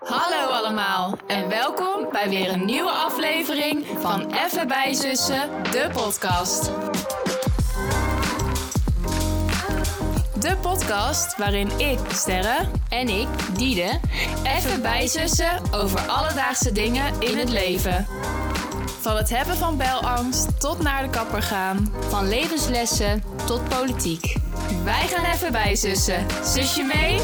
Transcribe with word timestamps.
Hallo 0.00 0.48
allemaal 0.50 1.18
en 1.26 1.48
welkom 1.48 2.08
bij 2.10 2.28
weer 2.28 2.52
een 2.52 2.64
nieuwe 2.64 2.90
aflevering 2.90 3.86
van 3.98 4.32
Even 4.46 4.68
bij 4.68 4.94
Zussen, 4.94 5.50
de 5.70 5.90
podcast. 5.92 6.64
De 10.40 10.56
podcast 10.60 11.36
waarin 11.36 11.78
ik, 11.78 11.98
Sterre, 12.08 12.68
En 12.88 13.08
ik, 13.08 13.28
Diede, 13.56 14.00
even 14.44 14.82
bijzussen 14.82 15.60
over 15.74 16.00
alledaagse 16.00 16.72
dingen 16.72 17.20
in 17.20 17.38
het 17.38 17.48
leven. 17.48 18.06
Van 19.00 19.16
het 19.16 19.30
hebben 19.30 19.56
van 19.56 19.76
belangst 19.76 20.60
tot 20.60 20.82
naar 20.82 21.02
de 21.02 21.10
kapper 21.10 21.42
gaan. 21.42 21.92
van 22.08 22.28
levenslessen 22.28 23.22
tot 23.46 23.68
politiek. 23.68 24.36
Wij 24.84 25.06
gaan 25.08 25.24
even 25.24 25.52
bijzussen. 25.52 26.26
Zusje 26.44 26.82
mee? 26.82 27.20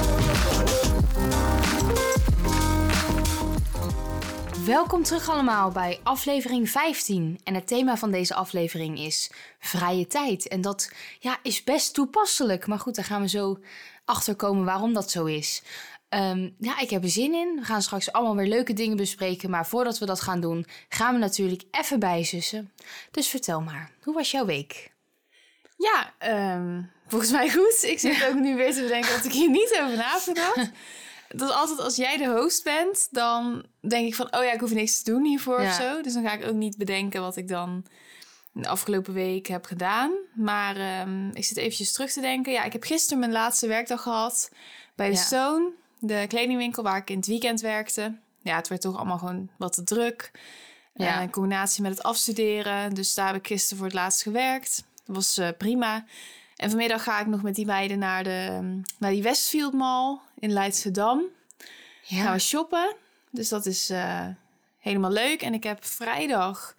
Welkom 4.68 5.02
terug 5.02 5.28
allemaal 5.28 5.70
bij 5.70 6.00
aflevering 6.02 6.70
15. 6.70 7.40
En 7.44 7.54
het 7.54 7.66
thema 7.66 7.96
van 7.96 8.10
deze 8.10 8.34
aflevering 8.34 8.98
is 8.98 9.30
vrije 9.58 10.06
tijd. 10.06 10.48
En 10.48 10.60
dat 10.60 10.90
ja, 11.18 11.38
is 11.42 11.64
best 11.64 11.94
toepasselijk. 11.94 12.66
Maar 12.66 12.78
goed, 12.78 12.94
daar 12.94 13.04
gaan 13.04 13.20
we 13.20 13.28
zo 13.28 13.58
achter 14.04 14.34
komen 14.34 14.64
waarom 14.64 14.92
dat 14.92 15.10
zo 15.10 15.24
is. 15.24 15.62
Ehm, 16.08 16.50
ja, 16.58 16.78
ik 16.78 16.90
heb 16.90 17.02
er 17.02 17.10
zin 17.10 17.34
in. 17.34 17.56
We 17.56 17.64
gaan 17.64 17.82
straks 17.82 18.12
allemaal 18.12 18.36
weer 18.36 18.46
leuke 18.46 18.72
dingen 18.72 18.96
bespreken. 18.96 19.50
Maar 19.50 19.66
voordat 19.66 19.98
we 19.98 20.06
dat 20.06 20.20
gaan 20.20 20.40
doen, 20.40 20.66
gaan 20.88 21.14
we 21.14 21.20
natuurlijk 21.20 21.62
even 21.70 21.98
bijzussen. 21.98 22.72
Dus 23.10 23.28
vertel 23.28 23.60
maar, 23.60 23.90
hoe 24.02 24.14
was 24.14 24.30
jouw 24.30 24.44
week? 24.44 24.92
Ja, 25.76 26.12
ehm, 26.18 26.82
volgens 27.06 27.30
mij 27.30 27.50
goed. 27.50 27.82
Ik 27.82 27.98
zit 27.98 28.26
ook 28.28 28.34
nu 28.34 28.56
weer 28.56 28.74
te 28.74 28.80
bedenken 28.80 29.12
dat 29.12 29.24
ik 29.24 29.32
hier 29.32 29.50
niet 29.50 29.80
over 29.82 29.96
na 29.96 30.18
Dat 31.28 31.52
altijd 31.52 31.78
als 31.80 31.96
jij 31.96 32.16
de 32.16 32.26
host 32.28 32.64
bent, 32.64 33.08
dan 33.10 33.64
denk 33.88 34.06
ik 34.06 34.14
van... 34.14 34.26
oh 34.36 34.44
ja, 34.44 34.52
ik 34.52 34.60
hoef 34.60 34.72
niks 34.72 35.02
te 35.02 35.10
doen 35.10 35.24
hiervoor 35.24 35.62
Ja. 35.62 35.68
of 35.68 35.74
zo. 35.74 36.00
Dus 36.02 36.12
dan 36.12 36.22
ga 36.22 36.32
ik 36.32 36.46
ook 36.46 36.54
niet 36.54 36.76
bedenken 36.76 37.20
wat 37.20 37.36
ik 37.36 37.48
dan 37.48 37.84
de 38.52 38.68
afgelopen 38.68 39.12
week 39.14 39.46
heb 39.46 39.64
gedaan. 39.64 40.12
Maar 40.34 40.76
ehm, 40.76 41.28
ik 41.28 41.44
zit 41.44 41.56
eventjes 41.56 41.92
terug 41.92 42.12
te 42.12 42.20
denken. 42.20 42.52
Ja, 42.52 42.64
ik 42.64 42.72
heb 42.72 42.82
gisteren 42.82 43.18
mijn 43.18 43.32
laatste 43.32 43.66
werkdag 43.66 44.02
gehad 44.02 44.50
bij 44.94 45.08
de 45.08 45.14
Ja. 45.16 45.20
Stone. 45.22 45.70
De 45.98 46.24
kledingwinkel 46.28 46.82
waar 46.82 46.96
ik 46.96 47.10
in 47.10 47.16
het 47.16 47.26
weekend 47.26 47.60
werkte. 47.60 48.16
Ja, 48.42 48.56
het 48.56 48.68
werd 48.68 48.80
toch 48.80 48.96
allemaal 48.96 49.18
gewoon 49.18 49.48
wat 49.56 49.72
te 49.72 49.84
druk. 49.84 50.30
Ja. 50.94 51.16
Eh, 51.16 51.22
in 51.22 51.30
combinatie 51.30 51.82
met 51.82 51.90
het 51.90 52.02
afstuderen. 52.02 52.94
Dus 52.94 53.14
daar 53.14 53.26
heb 53.26 53.36
ik 53.36 53.46
gisteren 53.46 53.76
voor 53.76 53.86
het 53.86 53.94
laatst 53.96 54.22
gewerkt. 54.22 54.84
Dat 55.04 55.16
was 55.16 55.38
eh, 55.38 55.48
prima. 55.58 56.04
En 56.56 56.68
vanmiddag 56.70 57.02
ga 57.02 57.20
ik 57.20 57.26
nog 57.26 57.42
met 57.42 57.54
die 57.54 57.66
meiden 57.66 57.98
naar, 57.98 58.24
de, 58.24 58.58
naar 58.98 59.10
die 59.10 59.22
Westfield 59.22 59.72
Mall 59.72 60.18
in 60.38 60.52
Leidschendam. 60.52 61.22
Gaan 62.02 62.32
we 62.32 62.38
shoppen. 62.38 62.96
Dus 63.30 63.48
dat 63.48 63.66
is 63.66 63.90
eh, 63.90 64.26
helemaal 64.78 65.10
leuk. 65.10 65.42
En 65.42 65.54
ik 65.54 65.62
heb 65.62 65.84
vrijdag 65.84 66.74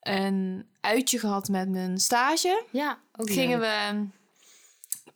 een 0.00 0.66
uitje 0.80 1.18
gehad 1.18 1.48
met 1.48 1.68
mijn 1.68 1.98
stage. 1.98 2.64
ja 2.70 2.98
ook 3.16 3.30
Gingen 3.30 3.60
we 3.60 4.06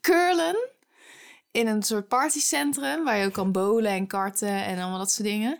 curlen 0.00 0.56
in 1.50 1.66
een 1.66 1.82
soort 1.82 2.08
partycentrum... 2.08 3.04
waar 3.04 3.16
je 3.16 3.26
ook 3.26 3.32
kan 3.32 3.52
bowlen 3.52 3.90
en 3.90 4.06
karten 4.06 4.64
en 4.64 4.78
allemaal 4.78 4.98
dat 4.98 5.10
soort 5.10 5.28
dingen. 5.28 5.58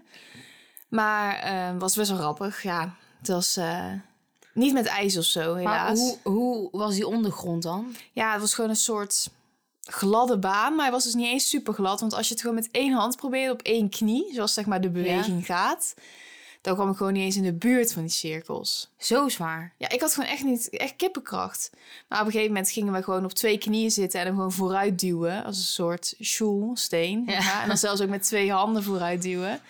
Maar 0.89 1.47
het 1.71 1.81
was 1.81 1.97
best 1.97 2.11
wel 2.11 2.19
grappig, 2.19 2.63
ja. 2.63 2.95
Het 3.19 3.29
was 3.29 3.57
eh, 3.57 3.93
niet 4.53 4.73
met 4.73 4.87
ijs 4.87 5.17
of 5.17 5.25
zo, 5.25 5.53
Maar 5.53 5.61
helaas. 5.61 5.99
hoe, 5.99 6.19
hoe 6.23 6.69
was 6.73 6.95
die 6.95 7.07
ondergrond 7.07 7.63
dan? 7.63 7.95
Ja, 8.13 8.33
het 8.33 8.41
was 8.41 8.55
gewoon 8.55 8.71
een 8.71 8.77
soort 8.77 9.31
gladde 9.87 10.39
baan. 10.39 10.75
Maar 10.75 10.85
hij 10.85 10.95
was 10.95 11.05
dus 11.05 11.15
niet 11.15 11.27
eens 11.27 11.49
super 11.49 11.75
glad. 11.75 12.01
Want 12.01 12.15
als 12.15 12.27
je 12.27 12.33
het 12.33 12.43
gewoon 12.43 12.57
met 12.57 12.69
één 12.71 12.93
hand 12.93 13.17
probeert 13.17 13.53
op 13.53 13.63
één 13.63 13.89
knie... 13.89 14.35
zoals 14.35 14.55
zeg 14.55 14.67
maar 14.67 14.81
de 14.81 14.91
beweging 14.91 15.47
gaat... 15.47 15.95
dan 16.61 16.75
kwam 16.75 16.91
ik 16.91 16.97
gewoon 16.97 17.13
niet 17.13 17.23
eens 17.23 17.37
in 17.37 17.43
de 17.43 17.53
buurt 17.53 17.93
van 17.93 18.03
die 18.03 18.11
cirkels. 18.11 18.91
Zo 18.99 19.29
zwaar. 19.29 19.75
Ja, 19.79 19.89
ik 19.89 20.01
had 20.01 20.15
gewoon 20.15 20.29
echt 20.31 20.45
niet 20.45 20.69
echt 20.69 20.97
kippenkracht. 20.97 21.71
Maar 22.09 22.21
op 22.21 22.27
een 22.27 22.33
gegeven 22.33 22.53
moment 22.53 22.71
gingen 22.71 22.93
we 22.93 23.03
gewoon 23.03 23.25
op 23.25 23.33
twee 23.33 23.59
knieën 23.59 23.91
zitten 23.91 24.21
en 24.21 24.27
hem 24.27 24.35
gewoon 24.35 24.53
vooruit 24.53 24.99
duwen. 24.99 25.45
Als 25.45 25.57
een 25.57 25.65
soort 25.65 26.15
sjoelsteen. 26.21 27.23
Ja. 27.27 27.33
Ja. 27.33 27.63
En 27.63 27.69
dan 27.69 27.77
zelfs 27.77 28.01
ook 28.01 28.09
met 28.09 28.23
twee 28.23 28.53
handen 28.53 28.83
vooruit 28.83 29.23
duwen. 29.23 29.61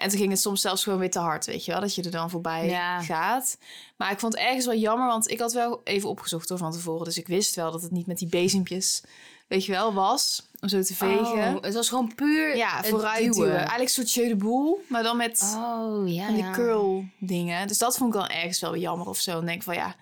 En 0.00 0.08
toen 0.08 0.18
ging 0.18 0.30
het 0.30 0.40
soms 0.40 0.60
zelfs 0.60 0.82
gewoon 0.82 0.98
weer 0.98 1.10
te 1.10 1.18
hard, 1.18 1.46
weet 1.46 1.64
je 1.64 1.70
wel. 1.72 1.80
Dat 1.80 1.94
je 1.94 2.02
er 2.02 2.10
dan 2.10 2.30
voorbij 2.30 2.68
Ja. 2.68 3.02
gaat. 3.02 3.58
Maar 3.96 4.10
ik 4.12 4.18
vond 4.18 4.32
het 4.34 4.42
ergens 4.42 4.66
wel 4.66 4.74
jammer, 4.74 5.06
want 5.06 5.30
ik 5.30 5.38
had 5.40 5.52
wel 5.52 5.80
even 5.84 6.08
opgezocht 6.08 6.48
door 6.48 6.58
van 6.58 6.72
tevoren. 6.72 7.04
Dus 7.04 7.18
ik 7.18 7.26
wist 7.26 7.54
wel 7.54 7.72
dat 7.72 7.82
het 7.82 7.90
niet 7.90 8.06
met 8.06 8.18
die 8.18 8.28
bezempjes, 8.28 9.02
weet 9.48 9.64
je 9.64 9.72
wel, 9.72 9.94
was. 9.94 10.48
Om 10.60 10.68
zo 10.68 10.82
te 10.82 10.94
vegen. 10.94 11.56
Oh, 11.56 11.62
het 11.62 11.74
was 11.74 11.88
gewoon 11.88 12.14
puur 12.14 12.56
ja, 12.56 12.82
vooruit 12.84 13.32
duwen. 13.32 13.54
Eigenlijk 13.56 13.96
een 13.96 14.06
soort 14.08 14.28
de 14.28 14.36
boule, 14.36 14.76
maar 14.88 15.02
dan 15.02 15.16
met 15.16 15.54
Oh, 15.56 16.08
ja. 16.12 16.26
van 16.26 16.34
die 16.34 16.50
curl 16.50 17.04
dingen. 17.18 17.68
Dus 17.68 17.78
dat 17.78 17.96
vond 17.96 18.14
ik 18.14 18.20
wel 18.20 18.28
ergens 18.28 18.60
wel 18.60 18.76
jammer 18.76 19.06
of 19.08 19.18
zo. 19.18 19.38
En 19.38 19.46
denk 19.46 19.62
van 19.62 19.74
ja, 19.74 19.94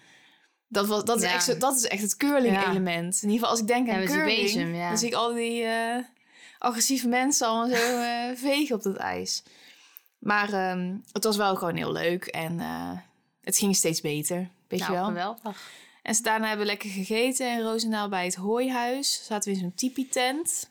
dat, 0.69 0.87
was, 0.87 1.05
dat, 1.05 1.17
is, 1.23 1.23
echt, 1.23 1.61
dat 1.61 1.77
is 1.77 1.85
echt 1.87 2.03
het 2.03 2.17
curling 2.17 2.67
element. 2.69 3.15
In 3.23 3.29
ieder 3.31 3.35
geval 3.35 3.49
als 3.51 3.61
ik 3.61 3.67
denk 3.67 3.89
aan 3.89 4.05
curling, 4.05 4.25
bezem, 4.43 4.73
dan 4.79 4.99
zie 4.99 5.09
ik 5.09 5.15
al 5.15 5.33
die 5.33 5.63
eh, 5.63 5.97
agressieve 6.59 7.09
mensen 7.09 7.47
allemaal 7.47 7.77
zo 7.77 7.99
eh, 8.01 8.37
vegen 8.49 8.77
op 8.77 8.83
dat 8.83 8.97
ijs. 8.97 9.43
Maar 10.19 10.53
ehm, 10.53 10.97
het 11.13 11.25
was 11.25 11.37
wel 11.37 11.57
gewoon 11.57 11.77
heel 11.77 11.93
leuk 11.93 12.25
en 12.27 12.61
eh, 12.61 12.91
het 13.41 13.59
ging 13.59 13.77
steeds 13.77 14.01
beter, 14.01 14.49
weet 14.69 14.81
Nou, 14.81 14.93
je 14.93 14.99
wel. 14.99 15.07
geweldig. 15.07 15.71
En 16.03 16.15
ze- 16.15 16.23
daarna 16.23 16.47
hebben 16.47 16.67
we 16.67 16.71
lekker 16.73 16.91
gegeten 16.91 17.53
in 17.53 17.61
Roosendaal 17.61 18.09
bij 18.09 18.25
het 18.25 18.35
hooihuis. 18.35 19.25
Zaten 19.27 19.49
we 19.51 19.55
in 19.57 19.63
zo'n 19.63 19.75
tipi-tent. 19.75 20.71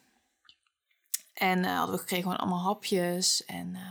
En 1.33 1.65
eh, 1.65 1.77
hadden 1.77 1.95
we 1.95 2.01
gekregen 2.01 2.23
gewoon 2.23 2.39
allemaal 2.39 2.63
hapjes. 2.63 3.45
En 3.45 3.75
eh, 3.75 3.81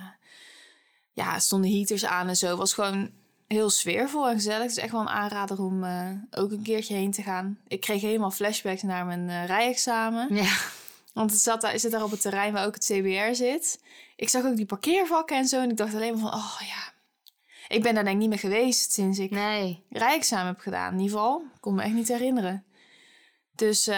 ja, 1.12 1.38
stonden 1.38 1.70
heaters 1.70 2.04
aan 2.04 2.28
en 2.28 2.36
zo. 2.36 2.48
Het 2.48 2.58
was 2.58 2.74
gewoon 2.74 3.10
heel 3.48 3.70
sfeervol 3.70 4.28
en 4.28 4.34
gezellig. 4.34 4.62
Het 4.62 4.70
is 4.70 4.76
echt 4.82 4.92
wel 4.92 5.00
een 5.00 5.08
aanrader 5.08 5.60
om 5.62 5.84
ook 6.30 6.50
een 6.50 6.62
keertje 6.62 6.94
heen 6.94 7.10
te 7.10 7.22
gaan. 7.22 7.58
Ik 7.68 7.80
kreeg 7.80 8.00
helemaal 8.00 8.30
flashbacks 8.30 8.82
naar 8.82 9.06
mijn 9.06 9.46
rijexamen. 9.46 10.34
Ja. 10.34 10.56
Want 11.12 11.30
het 11.30 11.40
zat 11.40 11.60
daar, 11.60 11.78
zit 11.78 11.90
daar 11.90 12.02
op 12.02 12.10
het 12.10 12.20
terrein 12.20 12.52
waar 12.52 12.66
ook 12.66 12.74
het 12.74 12.84
CBR 12.84 13.34
zit. 13.34 13.80
Ik 14.16 14.28
zag 14.28 14.44
ook 14.44 14.56
die 14.56 14.66
parkeervakken 14.66 15.36
en 15.36 15.46
zo. 15.46 15.60
En 15.60 15.70
ik 15.70 15.76
dacht 15.76 15.94
alleen 15.94 16.12
maar 16.12 16.30
van, 16.30 16.38
oh 16.38 16.60
ja. 16.60 16.94
Ik 17.68 17.82
ben 17.82 17.94
daar 17.94 18.04
denk 18.04 18.14
ik 18.14 18.20
niet 18.20 18.28
meer 18.28 18.38
geweest 18.38 18.92
sinds 18.92 19.18
ik 19.18 19.30
Nee. 19.30 19.84
rijexamen 19.90 20.46
heb 20.46 20.58
gedaan. 20.58 20.92
In 20.92 20.98
ieder 21.00 21.16
geval, 21.18 21.40
ik 21.54 21.60
kon 21.60 21.74
me 21.74 21.82
echt 21.82 21.94
niet 21.94 22.08
herinneren. 22.08 22.64
Dus 23.54 23.86
eh, 23.86 23.96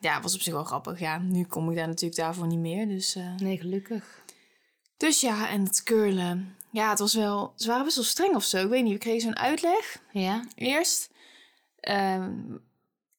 ja, 0.00 0.14
het 0.14 0.22
was 0.22 0.34
op 0.34 0.40
zich 0.40 0.52
wel 0.52 0.64
grappig. 0.64 1.00
Ja, 1.00 1.18
nu 1.18 1.44
kom 1.44 1.70
ik 1.70 1.76
daar 1.76 1.86
natuurlijk 1.86 2.20
daarvoor 2.20 2.46
niet 2.46 2.58
meer. 2.58 2.86
Dus, 2.88 3.14
eh, 3.14 3.34
Nee, 3.36 3.58
gelukkig. 3.58 4.24
dus 4.96 5.20
ja, 5.20 5.48
en 5.48 5.62
het 5.64 5.82
curlen. 5.82 6.56
Ja, 6.70 6.90
het 6.90 6.98
was 6.98 7.14
wel... 7.14 7.52
Ze 7.56 7.68
waren 7.68 7.84
best 7.84 7.96
wel 7.96 8.04
streng 8.04 8.34
of 8.34 8.44
zo. 8.44 8.62
Ik 8.62 8.68
weet 8.68 8.82
niet, 8.84 8.92
we 8.92 8.98
kregen 8.98 9.20
zo'n 9.20 9.36
uitleg 9.38 10.02
Ja. 10.12 10.44
eerst. 10.54 11.10
ehm, 11.80 12.32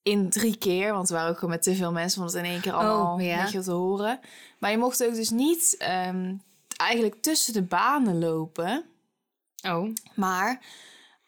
in 0.07 0.29
drie 0.29 0.57
keer, 0.57 0.93
want 0.93 1.07
we 1.07 1.13
waren 1.15 1.29
ook 1.29 1.35
gewoon 1.35 1.49
met 1.53 1.63
te 1.63 1.75
veel 1.75 1.91
mensen... 1.91 2.19
om 2.21 2.27
het 2.27 2.35
in 2.35 2.43
één 2.43 2.61
keer 2.61 2.73
allemaal 2.73 3.13
Oh, 3.13 3.21
ja. 3.21 3.37
een 3.37 3.43
beetje 3.43 3.61
te 3.61 3.71
horen. 3.71 4.19
Maar 4.57 4.71
je 4.71 4.77
mocht 4.77 5.05
ook 5.05 5.13
dus 5.13 5.29
niet 5.29 5.75
ehm, 5.77 6.35
eigenlijk 6.77 7.21
tussen 7.21 7.53
de 7.53 7.61
banen 7.61 8.19
lopen... 8.19 8.83
Oh. 9.67 9.93
Maar 10.15 10.61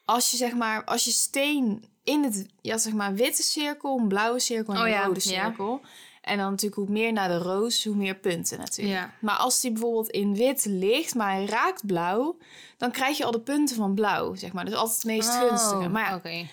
als 0.06 0.32
je 0.32 0.38
zeg 0.38 0.54
maar, 0.54 0.84
als 0.84 1.04
je 1.04 1.12
steen 1.12 1.84
in 2.04 2.24
het, 2.24 2.46
ja, 2.62 2.78
zeg 2.78 2.94
maar, 2.94 3.14
witte 3.14 3.44
cirkel, 3.44 3.98
een 3.98 4.08
blauwe 4.08 4.40
cirkel 4.40 4.74
en 4.74 4.80
Oh 4.82 4.88
een 4.88 5.04
rode 5.04 5.20
ja. 5.24 5.44
cirkel. 5.44 5.82
En 6.22 6.38
dan 6.38 6.50
natuurlijk 6.50 6.82
hoe 6.82 6.90
meer 6.90 7.14
naar 7.14 7.28
de 7.28 7.38
roos, 7.38 7.84
hoe 7.84 7.96
meer 7.96 8.16
punten 8.16 8.60
natuurlijk. 8.60 8.98
Ja. 8.98 9.14
Maar 9.20 9.36
als 9.36 9.62
die 9.62 9.72
bijvoorbeeld 9.72 10.10
in 10.10 10.36
wit 10.36 10.66
ligt, 10.66 11.16
maar 11.16 11.32
hij 11.32 11.46
raakt 11.46 11.86
blauw, 11.86 12.38
dan 12.78 12.92
krijg 12.92 13.18
je 13.18 13.26
al 13.26 13.32
de 13.32 13.40
punten 13.40 13.76
van 13.76 13.94
blauw, 13.94 14.36
zeg 14.36 14.54
maar. 14.54 14.66
Dus 14.66 14.74
altijd 14.74 14.96
het 14.96 15.06
meest 15.06 15.30
gunstige. 15.30 15.90
Maar 15.90 16.04
ja, 16.04 16.10
Oh, 16.10 16.16
Oké. 16.16 16.48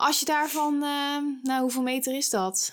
Als 0.00 0.18
je 0.18 0.24
daarvan, 0.24 0.74
eh, 0.82 1.16
nou, 1.42 1.60
hoeveel 1.60 1.82
meter 1.82 2.14
is 2.16 2.30
dat? 2.30 2.72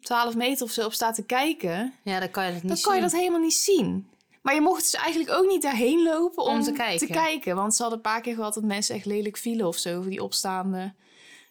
12 0.00 0.34
meter 0.34 0.64
of 0.64 0.70
zo 0.72 0.84
op 0.86 0.92
staat 0.92 1.14
te 1.14 1.22
kijken, 1.24 1.94
Ja, 2.02 2.20
dan 2.20 2.30
kan 2.30 2.46
je 2.46 2.52
het 2.52 2.62
niet 2.62 2.72
dan 2.72 2.80
kan 2.80 2.94
je 2.94 3.00
zien. 3.00 3.10
dat 3.10 3.20
helemaal 3.20 3.40
niet 3.40 3.54
zien. 3.54 4.06
Maar 4.42 4.54
je 4.54 4.60
mocht 4.60 4.82
dus 4.82 4.94
eigenlijk 4.94 5.30
ook 5.38 5.46
niet 5.46 5.62
daarheen 5.62 6.02
lopen 6.02 6.44
om, 6.44 6.54
Om 6.54 6.62
te 6.62 7.06
kijken. 7.06 7.56
Want 7.56 7.74
ze 7.74 7.82
hadden 7.82 7.98
een 8.04 8.10
paar 8.12 8.20
keer 8.20 8.34
gehad 8.34 8.54
dat 8.54 8.62
mensen 8.64 8.94
echt 8.94 9.04
lelijk 9.06 9.36
vielen 9.36 9.66
of 9.66 9.76
zo. 9.76 9.98
Over 9.98 10.10
die 10.10 10.22
opstaande 10.22 10.94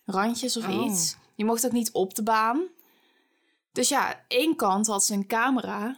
randjes 0.06 0.58
of 0.58 0.68
Oh. 0.68 0.86
iets. 0.86 1.16
Je 1.36 1.46
mocht 1.46 1.66
ook 1.66 1.72
niet 1.72 1.92
op 1.92 2.16
de 2.16 2.24
baan. 2.24 2.62
Dus 3.72 3.90
ja, 3.90 4.24
één 4.28 4.56
kant 4.56 4.88
had 4.88 5.06
ze 5.06 5.14
een 5.14 5.28
camera. 5.28 5.98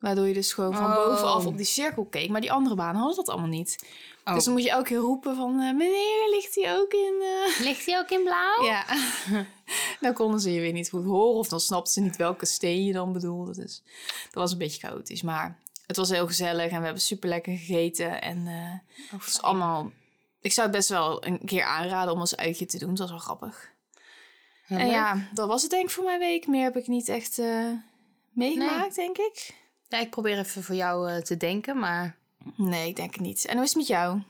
Waardoor 0.00 0.26
je 0.26 0.34
dus 0.34 0.52
gewoon 0.52 0.74
van 0.74 0.84
Oh. 0.86 0.94
bovenaf 1.06 1.46
op 1.46 1.56
die 1.56 1.66
cirkel 1.66 2.04
keek. 2.04 2.28
Maar 2.30 2.40
die 2.40 2.52
andere 2.52 2.74
banen 2.74 2.96
hadden 2.96 3.16
dat 3.16 3.28
allemaal 3.28 3.48
niet. 3.48 3.84
Oh. 4.24 4.34
Dus 4.34 4.44
dan 4.44 4.52
moet 4.52 4.62
je 4.62 4.70
elke 4.70 4.88
keer 4.88 4.96
roepen 4.96 5.36
van... 5.36 5.50
eh, 5.60 5.74
meneer, 5.74 6.28
ligt 6.30 6.54
hij 6.54 6.76
ook 6.78 6.92
in... 6.92 7.22
eh?" 7.22 7.60
Ligt 7.66 7.86
hij 7.86 7.98
ook 7.98 8.10
in 8.10 8.22
blauw? 8.22 8.62
Ja. 8.64 8.84
dan 10.00 10.12
konden 10.12 10.40
ze 10.40 10.52
je 10.52 10.60
weer 10.60 10.72
niet 10.72 10.88
goed 10.90 11.04
horen. 11.04 11.38
Of 11.38 11.48
dan 11.48 11.60
snapten 11.60 11.92
ze 11.92 12.00
niet 12.00 12.16
welke 12.16 12.46
steen 12.46 12.84
je 12.84 12.92
dan 12.92 13.12
bedoelde. 13.12 13.54
Dus 13.54 13.82
dat 14.24 14.34
was 14.34 14.52
een 14.52 14.58
beetje 14.58 14.86
chaotisch. 14.88 15.22
Maar 15.22 15.58
het 15.86 15.96
was 15.96 16.10
heel 16.10 16.26
gezellig. 16.26 16.70
En 16.70 16.78
we 16.78 16.84
hebben 16.84 17.02
super 17.02 17.28
lekker 17.28 17.56
gegeten. 17.56 18.22
En 18.22 18.46
eh, 18.46 18.94
het 19.18 19.26
is 19.28 19.42
allemaal... 19.42 19.90
Ik 20.40 20.52
zou 20.52 20.66
het 20.66 20.76
best 20.76 20.88
wel 20.88 21.26
een 21.26 21.40
keer 21.44 21.64
aanraden 21.64 22.12
om 22.14 22.20
als 22.20 22.36
uitje 22.36 22.66
te 22.66 22.78
doen. 22.78 22.88
Het 22.90 22.98
was 22.98 23.10
wel 23.10 23.18
grappig. 23.18 23.70
En 24.66 24.86
ja, 24.88 25.28
dat 25.32 25.48
was 25.48 25.62
het 25.62 25.70
denk 25.70 25.84
ik 25.84 25.90
voor 25.90 26.04
mijn 26.04 26.18
week. 26.18 26.46
Meer 26.46 26.62
heb 26.62 26.76
ik 26.76 26.86
niet 26.86 27.08
echt 27.08 27.40
meegemaakt, 28.30 28.94
denk 28.94 29.18
ik. 29.18 29.54
Ja, 29.90 29.98
ik 29.98 30.10
probeer 30.10 30.38
even 30.38 30.62
voor 30.62 30.74
jou 30.74 31.10
eh, 31.10 31.16
te 31.16 31.36
denken, 31.36 31.78
maar... 31.78 32.16
Nee, 32.56 32.88
ik 32.88 32.96
denk 32.96 33.12
het 33.12 33.22
niet. 33.22 33.46
En 33.46 33.54
hoe 33.54 33.62
is 33.62 33.68
het 33.68 33.78
met 33.78 33.86
jou? 33.86 34.22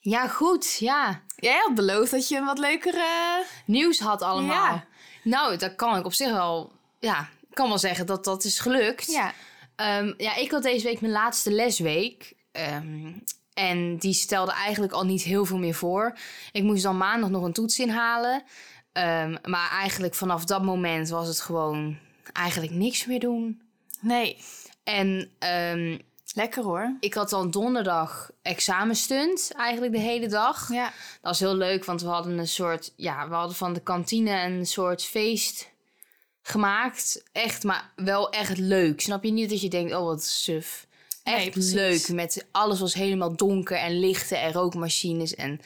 Ja, 0.00 0.28
goed, 0.28 0.76
ja. 0.78 1.22
Jij 1.36 1.58
had 1.64 1.74
beloofd 1.74 2.10
dat 2.10 2.28
je 2.28 2.36
een 2.36 2.44
wat 2.44 2.58
leukere... 2.58 3.44
Nieuws 3.66 3.98
had 3.98 4.22
allemaal. 4.22 4.74
Ja. 4.74 4.86
Nou, 5.24 5.56
dat 5.56 5.74
kan 5.74 5.98
ik 5.98 6.04
op 6.04 6.12
zich 6.12 6.30
wel... 6.30 6.72
Ja, 6.98 7.28
ik 7.48 7.54
kan 7.54 7.68
wel 7.68 7.78
zeggen 7.78 8.06
dat 8.06 8.24
dat 8.24 8.44
is 8.44 8.58
gelukt. 8.58 9.12
Ja. 9.12 9.32
Ehm, 9.76 10.12
ja, 10.16 10.36
ik 10.36 10.50
had 10.50 10.62
deze 10.62 10.84
week 10.84 11.00
mijn 11.00 11.12
laatste 11.12 11.50
lesweek. 11.52 12.34
Ehm, 12.52 13.12
en 13.54 13.96
die 13.96 14.14
stelde 14.14 14.52
eigenlijk 14.52 14.92
al 14.92 15.04
niet 15.04 15.22
heel 15.22 15.44
veel 15.44 15.58
meer 15.58 15.74
voor. 15.74 16.18
Ik 16.52 16.62
moest 16.62 16.82
dan 16.82 16.96
maandag 16.96 17.30
nog 17.30 17.42
een 17.42 17.52
toets 17.52 17.78
inhalen. 17.78 18.42
Ehm, 18.92 19.36
maar 19.42 19.70
eigenlijk 19.70 20.14
vanaf 20.14 20.44
dat 20.44 20.62
moment 20.62 21.08
was 21.08 21.28
het 21.28 21.40
gewoon 21.40 21.98
eigenlijk 22.32 22.72
niks 22.72 23.06
meer 23.06 23.20
doen. 23.20 23.62
Nee. 24.00 24.36
En 24.84 25.30
ehm, 25.38 25.98
Lekker 26.34 26.62
hoor. 26.62 26.96
ik 27.00 27.14
had 27.14 27.30
dan 27.30 27.50
donderdag 27.50 28.30
examenstunt, 28.42 29.52
eigenlijk 29.56 29.92
de 29.92 29.98
hele 29.98 30.28
dag. 30.28 30.72
Ja. 30.72 30.84
Dat 30.84 30.92
was 31.20 31.38
heel 31.38 31.54
leuk, 31.54 31.84
want 31.84 32.02
we 32.02 32.08
hadden 32.08 32.38
een 32.38 32.48
soort... 32.48 32.92
Ja, 32.96 33.28
we 33.28 33.34
hadden 33.34 33.56
van 33.56 33.72
de 33.72 33.80
kantine 33.80 34.42
een 34.42 34.66
soort 34.66 35.04
feest 35.04 35.70
gemaakt. 36.42 37.22
Echt, 37.32 37.64
maar 37.64 37.92
wel 37.96 38.30
echt 38.30 38.58
leuk. 38.58 39.00
Snap 39.00 39.24
je 39.24 39.32
niet 39.32 39.50
dat 39.50 39.60
je 39.60 39.68
denkt, 39.68 39.94
oh 39.94 40.04
wat 40.04 40.24
suf. 40.24 40.86
Echt 41.22 41.56
leuk. 41.56 42.08
Met 42.08 42.46
alles 42.50 42.80
was 42.80 42.94
helemaal 42.94 43.36
donker 43.36 43.76
en 43.76 44.00
lichten 44.00 44.40
en 44.40 44.52
rookmachines 44.52 45.34
en 45.34 45.60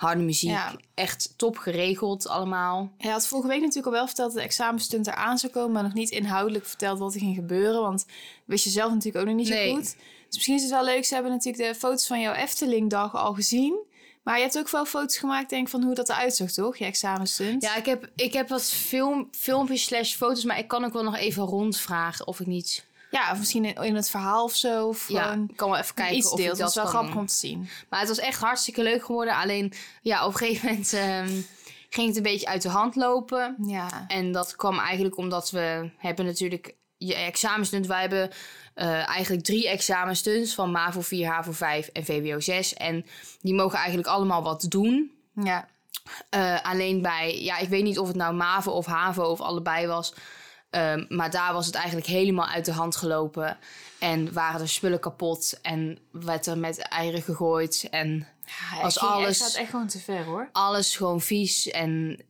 harde 0.00 0.22
muziek. 0.22 0.50
Ja. 0.50 0.74
Echt 0.94 1.34
top 1.36 1.56
geregeld 1.56 2.28
allemaal. 2.28 2.92
Hij 2.98 3.10
had 3.10 3.26
vorige 3.26 3.48
week 3.48 3.60
natuurlijk 3.60 3.86
al 3.86 3.92
wel 3.92 4.06
verteld 4.06 4.32
dat 4.32 4.38
de 4.40 4.46
examenstunt 4.46 5.06
eraan 5.06 5.38
zou 5.38 5.52
komen, 5.52 5.72
maar 5.72 5.82
nog 5.82 5.92
niet 5.92 6.10
inhoudelijk 6.10 6.66
verteld 6.66 6.98
wat 6.98 7.14
er 7.14 7.20
ging 7.20 7.34
gebeuren. 7.34 7.80
Want 7.80 8.06
wist 8.44 8.64
je 8.64 8.70
zelf 8.70 8.92
natuurlijk 8.92 9.16
ook 9.16 9.30
nog 9.30 9.36
niet 9.36 9.48
zo 9.48 9.74
goed. 9.74 9.94
Dus 10.26 10.34
misschien 10.34 10.54
is 10.54 10.62
het 10.62 10.70
wel 10.70 10.84
leuk. 10.84 11.04
Ze 11.04 11.14
hebben 11.14 11.32
natuurlijk 11.32 11.64
de 11.64 11.78
foto's 11.78 12.06
van 12.06 12.20
jouw 12.20 12.34
Efteling-dag 12.34 13.16
al 13.16 13.34
gezien. 13.34 13.78
Maar 14.22 14.36
je 14.36 14.42
hebt 14.42 14.58
ook 14.58 14.70
wel 14.70 14.84
foto's 14.84 15.18
gemaakt, 15.18 15.50
denk 15.50 15.64
ik, 15.64 15.68
van 15.68 15.82
hoe 15.82 15.94
dat 15.94 16.08
eruit 16.08 16.36
zag, 16.36 16.50
toch? 16.50 16.76
Je 16.76 16.84
examenstunt. 16.84 17.62
Ja, 17.62 17.76
ik 17.76 17.86
heb, 17.86 18.10
ik 18.16 18.32
heb 18.32 18.48
wat 18.48 18.64
film, 18.64 19.28
filmpjes 19.30 19.84
slash 19.84 20.14
foto's, 20.14 20.44
maar 20.44 20.58
ik 20.58 20.68
kan 20.68 20.84
ook 20.84 20.92
wel 20.92 21.04
nog 21.04 21.16
even 21.16 21.42
rondvragen 21.42 22.26
of 22.26 22.40
ik 22.40 22.46
niet... 22.46 22.88
Ja, 23.10 23.32
of 23.32 23.38
misschien 23.38 23.64
in, 23.64 23.74
in 23.74 23.94
het 23.94 24.10
verhaal 24.10 24.44
of 24.44 24.54
zo. 24.54 24.86
Of 24.88 25.08
Ja, 25.08 25.32
ik 25.32 25.56
kan 25.56 25.70
wel 25.70 25.78
even 25.78 25.94
kijken 25.94 26.16
iets 26.16 26.30
of 26.30 26.40
deelt. 26.40 26.58
Dat 26.58 26.68
is 26.68 26.74
wel 26.74 26.86
grappig 26.86 27.16
om 27.16 27.26
te 27.26 27.34
zien. 27.34 27.68
Maar 27.88 28.00
het 28.00 28.08
was 28.08 28.18
echt 28.18 28.40
hartstikke 28.40 28.82
leuk 28.82 29.04
geworden. 29.04 29.34
Alleen, 29.34 29.72
ja, 30.02 30.26
op 30.26 30.32
een 30.32 30.38
gegeven 30.38 30.68
moment 30.68 30.92
ehm, 30.92 31.40
ging 31.90 32.06
het 32.06 32.16
een 32.16 32.22
beetje 32.22 32.46
uit 32.46 32.62
de 32.62 32.68
hand 32.68 32.96
lopen. 32.96 33.56
Ja. 33.66 34.04
En 34.08 34.32
dat 34.32 34.56
kwam 34.56 34.78
eigenlijk 34.78 35.16
omdat 35.16 35.50
we 35.50 35.90
hebben 35.96 36.24
natuurlijk 36.24 36.74
je 36.96 37.14
examenstunt. 37.14 37.86
Wij 37.86 38.00
hebben 38.00 38.30
eh, 38.74 39.08
eigenlijk 39.08 39.44
drie 39.44 39.68
examenstunts 39.68 40.54
van 40.54 40.70
MAVO 40.70 41.00
4, 41.00 41.28
HAVO 41.28 41.52
5 41.52 41.86
en 41.86 42.04
VWO 42.04 42.40
6. 42.40 42.74
En 42.74 43.06
die 43.40 43.54
mogen 43.54 43.78
eigenlijk 43.78 44.08
allemaal 44.08 44.42
wat 44.42 44.66
doen. 44.68 45.12
Ja. 45.34 45.68
Eh, 46.30 46.64
alleen 46.64 47.02
bij, 47.02 47.42
ja, 47.42 47.58
ik 47.58 47.68
weet 47.68 47.82
niet 47.82 47.98
of 47.98 48.06
het 48.06 48.16
nou 48.16 48.34
MAVO 48.34 48.70
of 48.70 48.86
HAVO 48.86 49.22
of 49.24 49.40
allebei 49.40 49.86
was. 49.86 50.14
Ehm, 50.70 51.04
maar 51.08 51.30
daar 51.30 51.52
was 51.52 51.66
het 51.66 51.74
eigenlijk 51.74 52.06
helemaal 52.06 52.46
uit 52.46 52.64
de 52.64 52.72
hand 52.72 52.96
gelopen. 52.96 53.58
En 53.98 54.32
waren 54.32 54.60
er 54.60 54.68
spullen 54.68 55.00
kapot 55.00 55.58
en 55.62 55.98
werd 56.10 56.46
er 56.46 56.58
met 56.58 56.78
eieren 56.78 57.22
gegooid. 57.22 57.86
En 57.90 58.26
ja 58.74 58.82
Was 58.82 58.96
ging- 58.96 59.10
alles- 59.10 59.38
Het 59.38 59.48
gaat 59.48 59.56
echt 59.60 59.70
gewoon 59.70 59.86
te 59.86 59.98
ver, 59.98 60.24
hoor. 60.24 60.48
alles 60.52 60.96
gewoon 60.96 61.20
vies. 61.20 61.68
En 61.70 62.20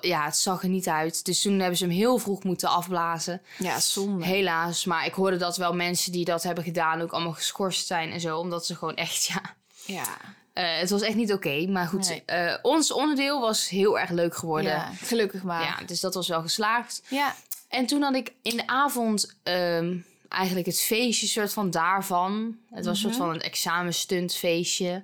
ja, 0.00 0.24
het 0.24 0.36
zag 0.36 0.62
er 0.62 0.68
niet 0.68 0.88
uit. 0.88 1.24
Dus 1.24 1.42
toen 1.42 1.58
hebben 1.58 1.76
ze 1.78 1.84
hem 1.84 1.92
heel 1.94 2.18
vroeg 2.18 2.42
moeten 2.44 2.68
afblazen. 2.68 3.42
Ja, 3.58 3.80
zonde. 3.80 4.24
Helaas. 4.24 4.84
Maar 4.84 5.06
ik 5.06 5.14
hoorde 5.14 5.36
dat 5.36 5.56
wel 5.56 5.74
mensen 5.74 6.12
die 6.12 6.24
dat 6.24 6.42
hebben 6.42 6.64
gedaan 6.64 7.00
ook 7.00 7.12
allemaal 7.12 7.32
geschorst 7.32 7.86
zijn 7.86 8.12
en 8.12 8.20
zo. 8.20 8.38
Omdat 8.38 8.66
ze 8.66 8.76
gewoon 8.76 8.94
echt, 8.96 9.24
ja... 9.24 9.40
Ja. 9.84 10.04
eh, 10.52 10.78
het 10.78 10.90
was 10.90 11.02
echt 11.02 11.14
niet 11.16 11.32
oké. 11.32 11.66
Maar 11.66 11.86
goed, 11.86 12.08
Nee. 12.08 12.22
eh, 12.26 12.58
ons 12.62 12.92
onderdeel 12.92 13.40
was 13.40 13.68
heel 13.68 13.98
erg 13.98 14.10
leuk 14.10 14.36
geworden. 14.36 14.72
ja, 14.72 14.90
gelukkig 15.02 15.42
maar. 15.42 15.62
ja, 15.62 15.76
dus 15.86 16.00
dat 16.00 16.14
was 16.14 16.28
wel 16.28 16.40
geslaagd. 16.42 17.02
Ja. 17.08 17.34
En 17.70 17.86
toen 17.86 18.02
had 18.02 18.14
ik 18.14 18.32
in 18.42 18.56
de 18.56 18.66
avond 18.66 19.34
ehm, 19.42 19.96
eigenlijk 20.28 20.66
het 20.66 20.80
feestje 20.80 21.26
soort 21.26 21.52
van 21.52 21.70
daarvan. 21.70 22.56
Het 22.70 22.84
was 22.84 22.94
een 22.94 23.02
soort 23.02 23.16
van 23.16 23.30
een 23.34 23.40
examenstuntfeestje. 23.40 25.02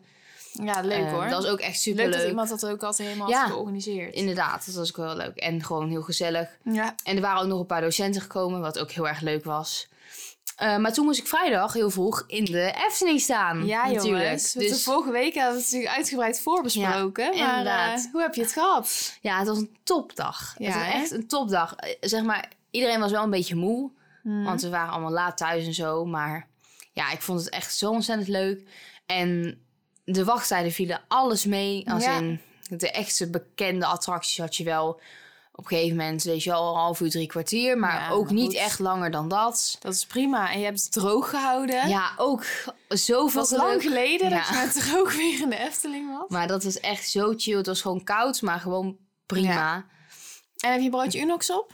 Ja, 0.52 0.80
leuk 0.80 1.04
Eh, 1.04 1.12
hoor. 1.12 1.28
Dat 1.28 1.42
was 1.42 1.50
ook 1.52 1.60
echt 1.60 1.80
super 1.80 2.02
leuk 2.02 2.10
leuk. 2.10 2.20
dat 2.20 2.28
iemand 2.28 2.48
dat 2.48 2.66
ook 2.66 2.82
altijd 2.82 3.08
helemaal 3.08 3.28
Ja. 3.30 3.40
had 3.42 3.50
georganiseerd. 3.50 4.14
Inderdaad, 4.14 4.66
dat 4.66 4.74
was 4.74 4.88
ook 4.88 4.96
wel 4.96 5.16
leuk. 5.16 5.36
En 5.36 5.64
gewoon 5.64 5.88
heel 5.88 6.02
gezellig. 6.02 6.48
Ja. 6.62 6.94
En 7.04 7.16
er 7.16 7.22
waren 7.22 7.42
ook 7.42 7.48
nog 7.48 7.60
een 7.60 7.66
paar 7.66 7.80
docenten 7.80 8.20
gekomen, 8.20 8.60
wat 8.60 8.78
ook 8.78 8.90
heel 8.90 9.08
erg 9.08 9.20
leuk 9.20 9.44
was. 9.44 9.88
Eh, 10.56 10.76
maar 10.76 10.92
toen 10.92 11.04
moest 11.04 11.18
ik 11.18 11.26
vrijdag 11.26 11.72
heel 11.72 11.90
vroeg 11.90 12.24
in 12.26 12.44
de 12.44 12.74
Efteling 12.86 13.20
staan. 13.20 13.66
Ja, 13.66 13.86
natuurlijk. 13.86 14.22
jongens. 14.24 14.52
Dus... 14.52 14.68
De 14.70 14.78
vorige 14.78 15.10
week 15.10 15.34
hebben 15.34 15.52
we 15.52 15.58
het 15.58 15.64
natuurlijk 15.72 15.96
uitgebreid 15.96 16.40
voorbesproken. 16.40 17.36
Ja, 17.36 17.46
maar 17.46 17.58
inderdaad. 17.58 18.04
eh, 18.04 18.12
hoe 18.12 18.20
heb 18.22 18.34
je 18.34 18.40
het 18.42 18.52
gehad? 18.52 19.18
ja, 19.20 19.38
het 19.38 19.46
was 19.48 19.58
een 19.58 19.76
topdag. 19.82 20.54
Ja, 20.58 20.66
het 20.70 20.74
was 20.92 21.02
echt 21.02 21.10
een 21.10 21.26
topdag. 21.26 21.74
Eh, 21.76 21.90
Zeg 22.00 22.22
maar, 22.22 22.48
iedereen 22.76 23.00
was 23.00 23.10
wel 23.10 23.22
een 23.22 23.30
beetje 23.30 23.54
moe. 23.54 23.90
Hmm. 24.22 24.44
Want 24.44 24.62
we 24.62 24.68
waren 24.68 24.92
allemaal 24.92 25.10
laat 25.12 25.36
thuis 25.36 25.66
en 25.66 25.74
zo. 25.74 26.04
Maar 26.04 26.48
ja, 26.92 27.10
ik 27.10 27.22
vond 27.22 27.40
het 27.40 27.48
echt 27.48 27.74
zo 27.76 27.90
ontzettend 27.90 28.28
leuk. 28.28 28.68
En 29.06 29.60
de 30.04 30.24
wachttijden 30.24 30.72
vielen 30.72 31.00
alles 31.08 31.44
mee. 31.44 31.90
Als 31.90 32.04
Ja. 32.04 32.16
in 32.16 32.40
de 32.68 32.90
echte 32.90 33.30
bekende 33.30 33.86
attracties 33.86 34.38
had 34.38 34.56
je 34.56 34.64
wel... 34.64 35.00
Op 35.58 35.64
een 35.64 35.76
gegeven 35.76 35.96
moment, 35.96 36.22
weet 36.22 36.42
je 36.42 36.50
wel, 36.50 36.68
een 36.68 36.78
half 36.78 37.00
uur, 37.00 37.10
drie 37.10 37.26
kwartier. 37.26 37.78
Maar 37.78 37.94
Ja, 38.00 38.10
ook 38.10 38.30
niet 38.30 38.46
goed. 38.52 38.54
echt 38.60 38.78
langer 38.78 39.10
dan 39.10 39.28
dat. 39.28 39.76
Dat 39.80 39.92
is 39.94 40.06
prima. 40.06 40.52
En 40.52 40.58
je 40.58 40.64
hebt 40.64 40.82
het 40.82 40.92
droog 40.92 41.30
gehouden. 41.30 41.88
Ja, 41.88 42.10
ook 42.16 42.44
zoveel 42.88 43.40
was 43.40 43.50
lang 43.50 43.82
geleden 43.82 44.30
dat 44.30 44.46
je 44.48 44.54
met 44.54 44.84
droog 44.84 45.14
weer 45.16 45.40
in 45.40 45.48
de 45.50 45.58
Efteling 45.58 46.18
was. 46.18 46.28
Maar 46.28 46.46
dat 46.46 46.64
was 46.64 46.80
echt 46.80 47.10
zo 47.10 47.34
chill. 47.36 47.56
Het 47.56 47.66
was 47.66 47.80
gewoon 47.80 48.04
koud, 48.04 48.42
maar 48.42 48.60
gewoon 48.60 48.96
prima. 49.26 49.84
En 50.56 50.72
heb 50.72 50.80
je 50.80 50.90
broodje 50.90 51.20
Unox 51.20 51.50
op? 51.52 51.72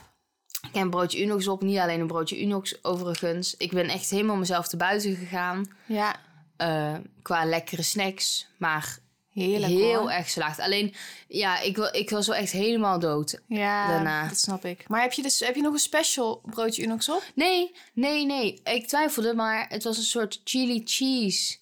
Ik 0.67 0.73
heb 0.79 0.83
een 0.83 0.89
broodje 0.89 1.21
Unox 1.21 1.47
op. 1.47 1.61
Niet 1.61 1.77
alleen 1.77 1.99
een 1.99 2.07
broodje 2.07 2.41
Unox, 2.41 2.83
overigens. 2.83 3.57
Ik 3.57 3.71
ben 3.71 3.87
echt 3.89 4.09
helemaal 4.09 4.35
mezelf 4.35 4.67
te 4.67 4.77
buiten 4.77 5.15
gegaan. 5.15 5.67
Ja. 5.85 6.15
eh, 6.57 6.93
qua 7.21 7.45
lekkere 7.45 7.81
snacks. 7.83 8.47
Maar 8.57 8.97
Heerlijk 9.29 9.71
heel 9.71 9.99
hoor. 9.99 10.09
erg 10.09 10.23
geslaagd. 10.23 10.59
Alleen, 10.59 10.93
ja, 11.27 11.59
ik, 11.59 11.77
ik 11.77 12.09
was 12.09 12.27
wel 12.27 12.35
echt 12.35 12.51
helemaal 12.51 12.99
dood. 12.99 13.41
Ja, 13.47 13.87
daarna. 13.87 14.27
dat 14.27 14.37
snap 14.39 14.65
ik. 14.65 14.87
Maar 14.89 15.01
heb 15.01 15.13
je, 15.13 15.21
dus, 15.21 15.39
heb 15.39 15.55
je 15.55 15.61
nog 15.61 15.73
een 15.73 15.79
special 15.79 16.41
broodje 16.45 16.83
Unox 16.83 17.09
op? 17.09 17.23
Nee, 17.35 17.71
nee, 17.93 18.25
nee. 18.25 18.61
Ik 18.63 18.87
twijfelde, 18.87 19.33
maar 19.33 19.65
het 19.69 19.83
was 19.83 19.97
een 19.97 20.03
soort 20.03 20.41
chili 20.43 20.81
cheese 20.85 21.61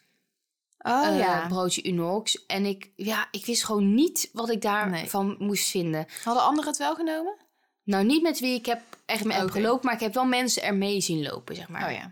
Oh 0.83 1.07
eh, 1.07 1.17
ja. 1.17 1.47
broodje 1.47 1.87
Unox. 1.87 2.45
En 2.45 2.65
ik, 2.65 2.89
ja, 2.95 3.27
ik 3.31 3.45
wist 3.45 3.63
gewoon 3.65 3.93
niet 3.93 4.29
wat 4.33 4.49
ik 4.49 4.61
daarvan 4.61 5.27
Nee. 5.27 5.35
moest 5.47 5.69
vinden. 5.69 6.05
Hadden 6.23 6.43
anderen 6.43 6.69
het 6.69 6.79
wel 6.79 6.95
genomen? 6.95 7.35
Nou, 7.91 8.03
niet 8.05 8.21
met 8.21 8.39
wie 8.39 8.55
ik 8.55 8.65
heb 8.65 8.81
echt 9.05 9.23
mee 9.23 9.37
heb 9.37 9.49
gelopen, 9.51 9.85
maar 9.85 9.93
ik 9.93 9.99
heb 9.99 10.13
wel 10.13 10.25
mensen 10.25 10.63
er 10.63 10.75
mee 10.75 11.01
zien 11.01 11.21
lopen, 11.23 11.55
zeg 11.55 11.69
maar. 11.69 11.85
Oh 11.85 11.91
ja. 11.91 12.11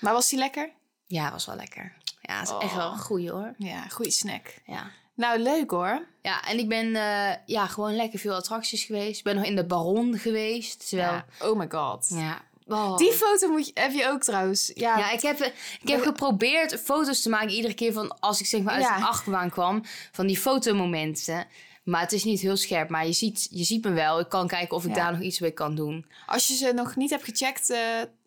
Maar 0.00 0.12
was 0.12 0.28
die 0.28 0.38
lekker? 0.38 0.70
Ja, 1.06 1.30
was 1.30 1.46
wel 1.46 1.56
lekker. 1.56 1.92
Ja, 2.20 2.38
het 2.38 2.48
is 2.48 2.54
echt 2.60 2.72
Oh. 2.72 2.76
wel 2.76 2.92
een 2.92 2.98
goeie 2.98 3.30
hoor. 3.30 3.54
Ja, 3.58 3.88
goede 3.88 4.10
snack. 4.10 4.54
Ja. 4.66 4.90
Nou, 5.14 5.38
leuk 5.38 5.70
hoor. 5.70 6.06
Ja, 6.22 6.44
en 6.46 6.58
ik 6.58 6.68
ben 6.68 6.96
eh, 6.96 7.34
ja, 7.46 7.66
gewoon 7.66 7.96
lekker 7.96 8.18
veel 8.18 8.34
attracties 8.34 8.84
geweest. 8.84 9.18
Ik 9.18 9.24
ben 9.24 9.34
nog 9.34 9.44
in 9.44 9.56
de 9.56 9.64
Baron 9.66 10.18
geweest. 10.18 10.88
Terwijl, 10.88 11.12
Ja. 11.12 11.24
Oh 11.40 11.58
my 11.58 11.66
god. 11.70 12.06
ja. 12.08 12.42
oh. 12.66 12.96
Die 12.96 13.12
foto 13.12 13.48
moet 13.48 13.66
je, 13.66 13.70
heb 13.74 13.92
je 13.92 14.08
ook 14.08 14.22
trouwens. 14.22 14.70
Ja, 14.74 14.98
Ja, 14.98 15.10
ik 15.10 15.20
heb, 15.20 15.40
ik 15.82 15.88
heb 15.88 16.02
geprobeerd 16.02 16.80
foto's 16.80 17.22
te 17.22 17.28
maken 17.28 17.48
iedere 17.50 17.74
keer 17.74 17.92
van 17.92 18.20
als 18.20 18.40
ik 18.40 18.46
zeg 18.46 18.62
maar 18.62 18.74
uit 18.74 18.82
Ja. 18.82 18.96
een 18.96 19.04
achtbaan 19.04 19.50
kwam. 19.50 19.82
Van 20.12 20.26
die 20.26 20.38
fotomomenten. 20.38 21.46
Maar 21.84 22.00
het 22.00 22.12
is 22.12 22.24
niet 22.24 22.40
heel 22.40 22.56
scherp. 22.56 22.88
Maar 22.88 23.06
je 23.06 23.12
ziet, 23.12 23.46
je 23.50 23.64
ziet 23.64 23.84
me 23.84 23.90
wel. 23.90 24.20
Ik 24.20 24.28
kan 24.28 24.46
kijken 24.48 24.76
of 24.76 24.84
ik 24.84 24.88
Ja. 24.88 25.02
daar 25.02 25.12
nog 25.12 25.20
iets 25.20 25.38
mee 25.38 25.50
kan 25.50 25.74
doen. 25.74 26.06
Als 26.26 26.46
je 26.46 26.54
ze 26.54 26.72
nog 26.72 26.96
niet 26.96 27.10
hebt 27.10 27.24
gecheckt, 27.24 27.70
eh, 27.70 27.78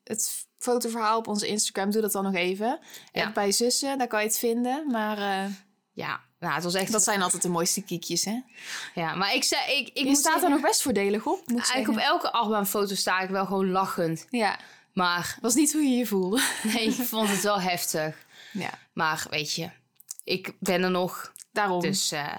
het 0.03 0.45
fotoverhaal 0.57 1.17
op 1.17 1.27
onze 1.27 1.47
Instagram, 1.47 1.91
doe 1.91 2.01
dat 2.01 2.11
dan 2.11 2.23
nog 2.23 2.35
even. 2.35 2.79
Ja. 3.11 3.21
En 3.23 3.33
bij 3.33 3.51
zussen, 3.51 3.97
daar 3.97 4.07
kan 4.07 4.19
je 4.21 4.27
het 4.27 4.37
vinden. 4.37 4.91
Maar 4.91 5.17
eh, 5.17 5.51
Ja, 5.93 6.19
nou, 6.39 6.53
het 6.53 6.63
was 6.63 6.73
echt... 6.73 6.91
dat 6.91 7.03
zijn 7.03 7.21
altijd 7.21 7.41
de 7.41 7.49
mooiste 7.49 7.81
kiekjes, 7.83 8.25
hè? 8.25 8.39
ja, 8.95 9.15
maar 9.15 9.33
ik, 9.33 9.43
zei, 9.43 9.71
ik, 9.77 9.87
ik 9.87 9.97
Je 9.97 10.05
moet 10.05 10.17
staat 10.17 10.43
er 10.43 10.49
nog 10.49 10.61
best 10.61 10.81
voordelig 10.81 11.25
op, 11.25 11.41
Eigenlijk 11.47 11.87
op 11.89 11.97
elke 11.97 12.31
achtbaanfoto 12.31 12.95
sta 12.95 13.19
ik 13.19 13.29
wel 13.29 13.45
gewoon 13.45 13.69
lachend. 13.71 14.25
Ja, 14.29 14.59
Maar 14.93 15.37
was 15.41 15.53
niet 15.53 15.73
hoe 15.73 15.81
je 15.81 15.97
je 15.97 16.05
voelde. 16.05 16.41
nee, 16.63 16.83
ik 16.87 16.93
vond 16.93 17.29
het 17.29 17.41
wel 17.41 17.61
heftig. 17.61 18.25
Ja, 18.51 18.69
Maar 18.93 19.25
weet 19.29 19.53
je, 19.53 19.69
ik 20.23 20.53
ben 20.59 20.83
er 20.83 20.91
nog. 20.91 21.31
daarom. 21.51 21.81
Dus 21.81 22.11
eh, 22.11 22.33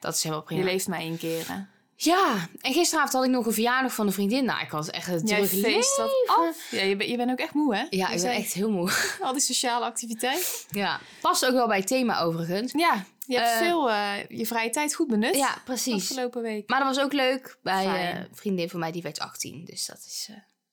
dat 0.00 0.14
is 0.14 0.22
helemaal 0.22 0.44
je 0.48 0.54
prima. 0.54 0.70
leeft 0.70 0.88
maar 0.88 0.98
één 0.98 1.18
keer, 1.18 1.48
hè? 1.52 1.58
Ja, 1.96 2.48
en 2.60 2.72
gisteravond 2.72 3.12
had 3.12 3.24
ik 3.24 3.30
nog 3.30 3.46
een 3.46 3.52
verjaardag 3.52 3.94
van 3.94 4.06
een 4.06 4.12
vriendin. 4.12 4.44
Nou, 4.44 4.60
ik 4.60 4.70
had 4.70 4.88
echt 4.88 5.06
het 5.06 5.28
Jij 5.28 5.46
feest 5.46 5.98
af. 6.26 6.70
Ja, 6.70 6.82
je, 6.82 6.96
bent- 6.96 7.10
je 7.10 7.16
bent 7.16 7.30
ook 7.30 7.38
echt 7.38 7.54
moe, 7.54 7.74
hè? 7.76 7.80
Ja, 7.90 8.08
Je 8.08 8.14
ik 8.16 8.22
ben 8.22 8.32
echt 8.32 8.52
heel 8.52 8.70
moe. 8.70 8.92
Al 9.22 9.32
die 9.32 9.40
sociale 9.42 9.84
activiteit. 9.84 10.66
Ja, 10.70 11.00
past 11.20 11.46
ook 11.46 11.52
wel 11.52 11.66
bij 11.66 11.76
het 11.78 11.86
thema 11.86 12.20
overigens. 12.20 12.72
Ja, 12.72 13.04
je 13.26 13.36
hebt 13.36 13.48
Eh, 13.48 13.56
veel 13.58 13.90
eh, 13.90 14.26
je 14.28 14.46
vrije 14.46 14.70
tijd 14.70 14.94
goed 14.94 15.08
benut. 15.08 15.36
Ja, 15.36 15.58
precies. 15.64 15.94
Afgelopen 16.10 16.42
week. 16.42 16.68
Maar 16.68 16.78
dat 16.84 16.94
was 16.94 17.04
ook 17.04 17.12
leuk 17.12 17.58
bij 17.62 17.84
eh, 17.86 18.18
een 18.18 18.28
vriendin 18.32 18.70
van 18.70 18.80
mij, 18.80 18.92
die 18.92 19.02
werd 19.02 19.18
18. 19.18 19.64
Dus 19.64 19.86
dat 19.86 19.98
is 20.06 20.30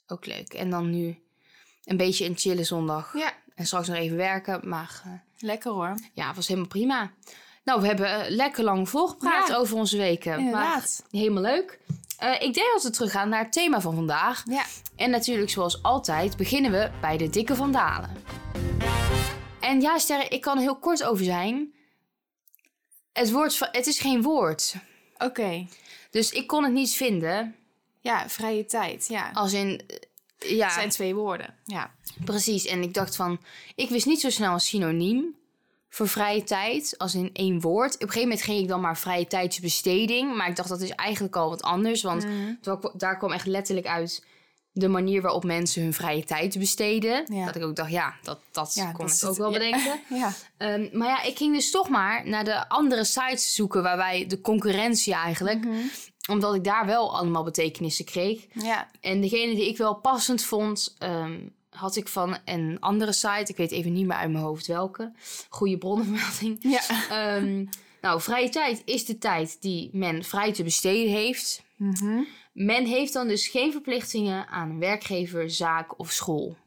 ook 0.08 0.26
leuk. 0.26 0.54
En 0.54 0.70
dan 0.70 0.90
nu 0.90 1.20
Een 1.84 1.98
beetje 1.98 2.26
een 2.26 2.38
chille 2.38 2.64
zondag. 2.64 3.14
Ja, 3.18 3.34
En 3.56 3.66
straks 3.66 3.88
nog 3.88 3.98
even 3.98 4.18
werken, 4.18 4.60
maar 4.70 5.02
lekker 5.38 5.72
hoor. 5.72 5.96
ja, 6.14 6.28
het 6.28 6.36
was 6.36 6.48
helemaal 6.48 6.68
prima. 6.70 7.12
Nou, 7.68 7.82
we 7.82 7.88
hebben 7.88 8.22
eh, 8.26 8.30
lekker 8.30 8.64
lang 8.64 8.90
volgepraat 8.90 9.48
Ja. 9.48 9.56
over 9.56 9.76
onze 9.78 9.98
weken. 9.98 10.38
Inderdaad. 10.38 11.04
Maar 11.12 11.22
helemaal 11.22 11.42
leuk. 11.44 11.80
Eh, 12.18 12.34
ik 12.34 12.54
denk 12.54 12.74
dat 12.74 12.84
we 12.84 12.90
teruggaan 12.90 13.30
naar 13.30 13.44
het 13.44 13.52
thema 13.52 13.82
van 13.82 13.96
vandaag. 13.96 14.44
Ja. 14.50 14.66
En 14.96 15.10
natuurlijk, 15.10 15.50
zoals 15.50 15.84
altijd, 15.84 16.38
beginnen 16.38 16.72
we 16.72 16.92
bij 17.02 17.18
de 17.18 17.30
dikke 17.30 17.56
vandalen. 17.56 18.10
En 19.60 19.82
ja, 19.82 19.98
Sterre, 19.98 20.28
ik 20.28 20.42
kan 20.42 20.56
er 20.56 20.62
heel 20.62 20.80
kort 20.80 21.04
over 21.04 21.24
zijn. 21.26 21.74
Het, 23.14 23.32
woord, 23.32 23.60
het 23.72 23.88
is 23.88 24.00
geen 24.00 24.22
woord. 24.22 24.76
Oké. 25.18 25.68
Dus 26.12 26.32
ik 26.32 26.48
kon 26.48 26.64
het 26.64 26.74
niet 26.74 26.94
vinden. 26.94 27.56
Ja, 28.02 28.30
vrije 28.30 28.66
tijd. 28.66 29.08
Ja. 29.08 29.30
Als 29.34 29.54
in, 29.54 29.82
ja, 30.38 30.66
Het 30.66 30.74
zijn 30.74 30.90
twee 30.90 31.16
woorden. 31.16 31.56
Ja. 31.66 31.92
precies. 32.26 32.66
En 32.66 32.82
ik 32.82 32.94
dacht 32.94 33.16
van, 33.16 33.40
ik 33.76 33.90
wist 33.90 34.06
niet 34.06 34.22
zo 34.22 34.30
snel 34.30 34.54
een 34.54 34.60
synoniem 34.60 35.36
voor 35.90 36.08
vrije 36.08 36.44
tijd, 36.44 36.96
als 36.98 37.16
in 37.16 37.30
één 37.34 37.62
woord. 37.62 37.96
Op 37.96 38.02
een 38.02 38.08
gegeven 38.08 38.28
moment 38.30 38.46
ging 38.46 38.60
ik 38.60 38.68
dan 38.68 38.82
maar 38.82 38.98
vrije 38.98 39.28
tijdsbesteding. 39.28 40.36
Maar 40.36 40.50
ik 40.50 40.56
dacht, 40.56 40.70
dat 40.70 40.82
is 40.82 40.90
eigenlijk 40.90 41.36
al 41.36 41.50
wat 41.50 41.62
anders. 41.62 42.02
Want 42.02 42.26
daar- 42.62 42.80
daar 42.94 43.18
kwam 43.18 43.32
echt 43.32 43.46
letterlijk 43.46 43.88
uit 43.88 44.26
de 44.72 44.88
manier 44.88 45.22
waarop 45.22 45.44
mensen 45.44 45.82
hun 45.82 45.94
vrije 45.94 46.24
tijd 46.24 46.60
besteden. 46.60 47.26
Ja. 47.34 47.46
Dat 47.46 47.56
ik 47.56 47.64
ook 47.64 47.76
dacht, 47.76 47.92
ja, 47.92 48.14
dat, 48.24 48.40
dat 48.52 48.74
Ja, 48.74 48.92
kon 48.92 49.08
dat 49.08 49.22
ik 49.22 49.30
ook 49.30 49.38
wel 49.38 49.52
ja. 49.52 49.58
bedenken. 49.58 50.00
Ja. 50.20 50.34
Ehm, 50.58 50.88
maar 50.98 51.08
ja, 51.08 51.22
ik 51.24 51.38
ging 51.38 51.54
dus 51.56 51.72
toch 51.72 51.90
maar 51.90 52.28
naar 52.28 52.44
de 52.44 52.70
andere 52.70 53.04
sites 53.04 53.54
zoeken... 53.56 53.84
waarbij 53.84 54.26
de 54.28 54.42
concurrentie 54.42 55.14
eigenlijk... 55.14 55.66
omdat 56.30 56.56
ik 56.56 56.64
daar 56.64 56.86
wel 56.86 57.16
allemaal 57.18 57.44
betekenissen 57.44 58.06
kreeg. 58.06 58.46
Ja. 58.54 58.90
En 59.02 59.22
degene 59.22 59.56
die 59.56 59.68
ik 59.68 59.78
wel 59.78 59.96
passend 59.96 60.44
vond, 60.44 60.96
ehm, 60.98 61.38
had 61.78 61.96
ik 61.96 62.08
van 62.08 62.38
een 62.46 62.78
andere 62.80 63.14
site. 63.14 63.46
Ik 63.52 63.58
weet 63.58 63.72
even 63.72 63.94
niet 63.94 64.06
meer 64.06 64.18
uit 64.18 64.32
mijn 64.32 64.44
hoofd 64.44 64.68
welke. 64.68 65.12
Goede 65.50 65.78
bronnenmelding. 65.78 66.58
Ja. 66.60 66.82
Ehm, 67.10 67.66
nou, 68.02 68.22
vrije 68.22 68.50
tijd 68.50 68.82
is 68.86 69.06
de 69.06 69.18
tijd 69.18 69.58
die 69.62 69.90
men 69.94 70.24
vrij 70.24 70.54
te 70.54 70.64
besteden 70.64 71.12
heeft. 71.12 71.64
Mhm. 71.76 72.22
Men 72.54 72.86
heeft 72.86 73.14
dan 73.14 73.28
dus 73.28 73.48
geen 73.48 73.72
verplichtingen 73.72 74.48
aan 74.48 74.80
werkgever, 74.80 75.50
zaak 75.52 76.00
of 76.00 76.12
school. 76.12 76.58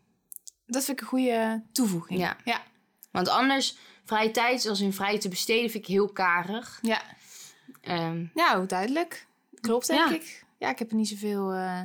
Dat 0.66 0.84
vind 0.84 0.96
ik 0.96 1.02
een 1.02 1.08
goede 1.08 1.62
toevoeging. 1.72 2.20
Ja. 2.20 2.36
Ja. 2.44 2.62
Want 3.10 3.28
anders, 3.28 3.76
vrije 4.04 4.30
tijd 4.30 4.66
als 4.66 4.80
in 4.80 4.92
vrij 4.92 5.18
te 5.18 5.28
besteden 5.28 5.70
vind 5.70 5.84
ik 5.84 5.90
heel 5.90 6.08
karig. 6.12 6.78
Ja. 6.82 7.02
Ehm, 7.80 8.24
Nou, 8.34 8.66
duidelijk. 8.66 9.26
Klopt, 9.60 9.86
denk 9.86 10.08
Ja. 10.08 10.14
ik. 10.14 10.44
Ja, 10.58 10.70
ik 10.70 10.78
heb 10.78 10.90
er 10.90 10.96
niet 10.96 11.08
zoveel 11.08 11.52
eh 11.52 11.80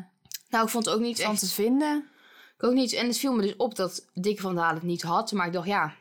nou, 0.49 0.63
ik 0.63 0.69
vond 0.69 0.85
het 0.85 0.95
ook 0.95 1.01
niet 1.01 1.21
van 1.21 1.31
echt... 1.31 1.39
te 1.39 1.47
vinden. 1.53 2.09
Ik 2.57 2.63
ook 2.63 2.73
niet. 2.73 2.93
En 2.93 3.07
het 3.07 3.17
viel 3.17 3.33
me 3.33 3.41
dus 3.41 3.55
op 3.55 3.75
dat 3.75 4.05
Dick 4.13 4.39
van 4.39 4.55
Dalen 4.55 4.75
het 4.75 4.83
niet 4.83 5.01
had. 5.01 5.31
Maar 5.31 5.47
ik 5.47 5.53
dacht, 5.53 5.67
ja, 5.67 5.93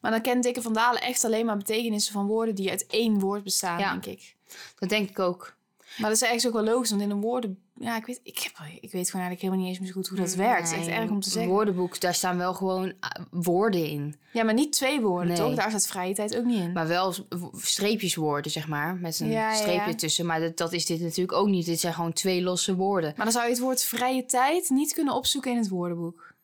Maar 0.00 0.10
dan 0.10 0.20
kent 0.22 0.42
Dikke 0.42 0.62
van 0.62 0.72
Dalen 0.72 1.02
echt 1.02 1.24
alleen 1.24 1.46
maar 1.46 1.56
betekenissen 1.56 2.12
van 2.12 2.26
woorden 2.26 2.54
die 2.54 2.70
uit 2.70 2.86
één 2.86 3.18
woord 3.18 3.42
bestaan, 3.42 3.78
Ja. 3.78 3.90
denk 3.90 4.06
ik. 4.06 4.36
dat 4.78 4.88
denk 4.88 5.10
ik 5.10 5.18
ook. 5.18 5.54
Maar 5.98 6.08
dat 6.08 6.20
is 6.20 6.22
eigenlijk 6.26 6.56
ook 6.56 6.64
wel 6.64 6.74
logisch, 6.74 6.90
want 6.90 7.02
in 7.02 7.10
een 7.10 7.20
woorden... 7.20 7.62
Ja, 7.82 7.96
ik 7.96 8.06
weet, 8.06 8.20
ik, 8.22 8.38
heb, 8.38 8.52
ik 8.80 8.92
weet 8.92 9.10
gewoon 9.10 9.26
eigenlijk 9.26 9.40
helemaal 9.40 9.58
niet 9.60 9.68
eens 9.68 9.78
meer 9.78 9.88
zo 9.88 9.94
goed 9.94 10.08
hoe 10.08 10.18
dat 10.18 10.34
werkt. 10.34 10.60
Het 10.60 10.70
is 10.70 10.76
echt 10.76 10.86
Nee, 10.86 10.96
erg 10.98 11.10
om 11.10 11.20
te 11.20 11.30
zeggen. 11.30 11.52
woordenboek, 11.52 12.00
daar 12.00 12.14
staan 12.14 12.36
wel 12.38 12.54
gewoon 12.54 12.92
ah, 13.00 13.10
woorden 13.30 13.86
in. 13.86 14.16
Ja, 14.32 14.42
maar 14.44 14.54
niet 14.54 14.72
twee 14.72 15.00
woorden, 15.00 15.28
Nee. 15.28 15.36
toch? 15.36 15.54
Daar 15.54 15.68
staat 15.70 15.86
vrije 15.86 16.14
tijd 16.14 16.36
ook 16.36 16.44
niet 16.44 16.60
in. 16.60 16.72
Maar 16.72 16.86
wel 16.86 17.14
streepjeswoorden, 17.56 18.50
zeg 18.50 18.68
maar. 18.68 18.96
Met 18.96 19.20
een 19.20 19.30
Ja, 19.30 19.54
streepje 19.54 19.90
ja. 19.90 19.94
tussen. 19.94 20.26
Maar 20.26 20.40
dat, 20.40 20.56
dat 20.56 20.72
is 20.72 20.86
dit 20.86 21.00
natuurlijk 21.00 21.38
ook 21.38 21.48
niet. 21.48 21.66
Dit 21.66 21.80
zijn 21.80 21.94
gewoon 21.94 22.12
twee 22.12 22.42
losse 22.42 22.74
woorden. 22.76 23.12
Maar 23.16 23.24
dan 23.24 23.34
zou 23.34 23.44
je 23.44 23.50
het 23.52 23.60
woord 23.60 23.82
vrije 23.84 24.24
tijd 24.26 24.68
niet 24.70 24.92
kunnen 24.92 25.14
opzoeken 25.14 25.50
in 25.50 25.56
het 25.56 25.68
woordenboek. 25.68 26.34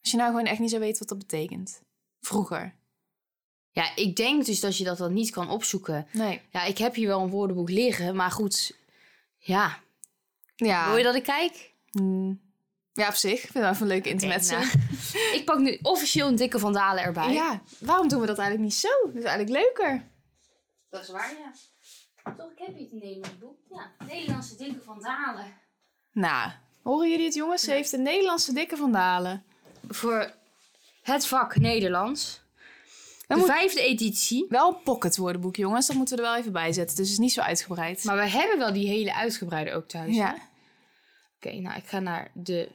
Als 0.00 0.10
je 0.10 0.16
nou 0.16 0.30
gewoon 0.30 0.46
echt 0.46 0.58
niet 0.58 0.70
zou 0.70 0.82
weten 0.82 0.98
wat 0.98 1.08
dat 1.08 1.18
betekent. 1.18 1.80
Vroeger. 2.20 2.74
Ja, 3.70 3.96
ik 3.96 4.16
denk 4.16 4.46
dus 4.46 4.60
dat 4.60 4.76
je 4.76 4.84
dat 4.84 4.98
dan 4.98 5.12
niet 5.12 5.30
kan 5.30 5.50
opzoeken. 5.50 6.06
Nee. 6.12 6.40
Ja, 6.52 6.64
ik 6.64 6.78
heb 6.78 6.94
hier 6.94 7.06
wel 7.08 7.20
een 7.22 7.30
woordenboek 7.30 7.70
liggen. 7.70 8.16
Maar 8.16 8.30
goed, 8.30 8.76
ja. 9.38 9.78
Ja. 10.66 10.86
Wil 10.88 10.96
je 10.96 11.04
dat 11.04 11.14
ik 11.14 11.22
kijk? 11.22 11.74
Hmm. 11.90 12.40
Ja, 12.92 13.08
op 13.08 13.14
zich. 13.14 13.32
Ik 13.32 13.40
vind 13.40 13.52
het 13.54 13.62
wel 13.62 13.70
even 13.70 13.82
een 13.82 13.88
leuke 13.88 14.08
intermezzo. 14.08 14.58
nou. 14.58 14.68
Ik 15.38 15.42
pak 15.44 15.58
nu 15.58 15.78
officieel 15.82 16.28
een 16.28 16.36
dikke 16.36 16.58
vandalen 16.58 17.04
erbij. 17.04 17.32
Ja, 17.32 17.62
waarom 17.80 18.08
doen 18.08 18.20
we 18.20 18.26
dat 18.26 18.38
eigenlijk 18.38 18.68
niet 18.68 18.78
zo? 18.80 18.88
Dat 19.06 19.14
is 19.14 19.24
eigenlijk 19.24 19.64
leuker. 19.64 20.08
Dat 20.90 21.02
is 21.02 21.08
waar, 21.08 21.32
ja. 21.38 21.52
Toch, 22.36 22.50
ik 22.50 22.58
heb 22.58 22.76
hier 22.76 22.88
het 22.90 22.92
Nederlands 22.92 23.38
boek. 23.38 23.58
Ja, 23.70 24.06
Nederlandse 24.06 24.56
dikke 24.56 24.80
vandalen. 24.84 25.54
Nou, 26.12 26.50
horen 26.82 27.10
jullie 27.10 27.24
het 27.24 27.34
jongens? 27.34 27.62
Ze 27.62 27.70
heeft 27.70 27.90
de 27.90 27.98
Nederlandse 27.98 28.52
dikke 28.52 28.76
vandalen. 28.76 29.44
Voor 29.88 30.32
het 31.02 31.26
vak 31.26 31.56
Nederlands. 31.56 32.42
De 33.28 33.36
moet- 33.36 33.46
vijfde 33.46 33.80
editie. 33.80 34.46
Wel 34.48 34.68
een 34.68 34.82
pocket 34.82 35.16
woordenboek, 35.16 35.56
jongens. 35.56 35.86
Dat 35.86 35.96
moeten 35.96 36.16
we 36.16 36.22
er 36.22 36.28
wel 36.28 36.38
even 36.38 36.52
bij 36.52 36.72
zetten. 36.72 36.96
Dus 36.96 37.04
het 37.04 37.14
is 37.14 37.22
niet 37.24 37.32
zo 37.32 37.40
uitgebreid. 37.40 38.04
Maar 38.04 38.16
we 38.16 38.28
hebben 38.28 38.58
wel 38.58 38.72
die 38.72 38.88
hele 38.88 39.14
uitgebreide 39.14 39.72
ook 39.72 39.88
thuis. 39.88 40.14
ja. 40.16 40.38
Oké, 41.36 41.54
nou, 41.54 41.76
ik 41.76 41.86
ga 41.86 41.98
naar 41.98 42.30
de... 42.34 42.68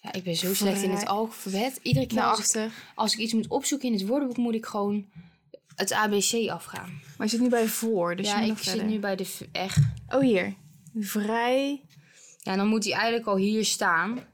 Ja, 0.00 0.12
ik 0.12 0.22
ben 0.22 0.36
zo 0.36 0.54
slecht 0.54 0.82
in 0.82 0.90
het 0.90 1.06
alfabet. 1.06 1.78
Iedere 1.82 2.06
keer 2.06 2.22
als 2.22 2.54
ik, 2.54 2.70
als 2.94 3.12
ik 3.12 3.18
iets 3.18 3.32
moet 3.32 3.48
opzoeken 3.48 3.88
in 3.88 3.94
het 3.94 4.06
woordenboek, 4.06 4.36
moet 4.36 4.54
ik 4.54 4.66
gewoon 4.66 5.06
het 5.74 5.92
ABC 5.92 6.48
afgaan. 6.48 7.00
Maar 7.16 7.26
je 7.26 7.32
zit 7.32 7.40
nu 7.40 7.48
bij 7.48 7.66
voor, 7.66 8.16
dus 8.16 8.26
ja, 8.28 8.40
je 8.40 8.50
ik 8.52 8.58
zit 8.58 8.86
nu 8.86 8.98
bij 8.98 9.16
de 9.16 9.48
echt. 9.52 9.78
Oh, 10.08 10.20
hier. 10.20 10.54
Vrij... 10.98 11.82
Ja, 12.38 12.56
dan 12.56 12.66
moet 12.68 12.84
hij 12.84 12.92
eigenlijk 12.92 13.26
al 13.26 13.36
hier 13.36 13.64
staan. 13.64 14.26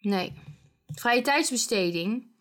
Nee. 0.00 0.32
Vrije 0.86 1.20
tijdsbesteding, 1.22 2.31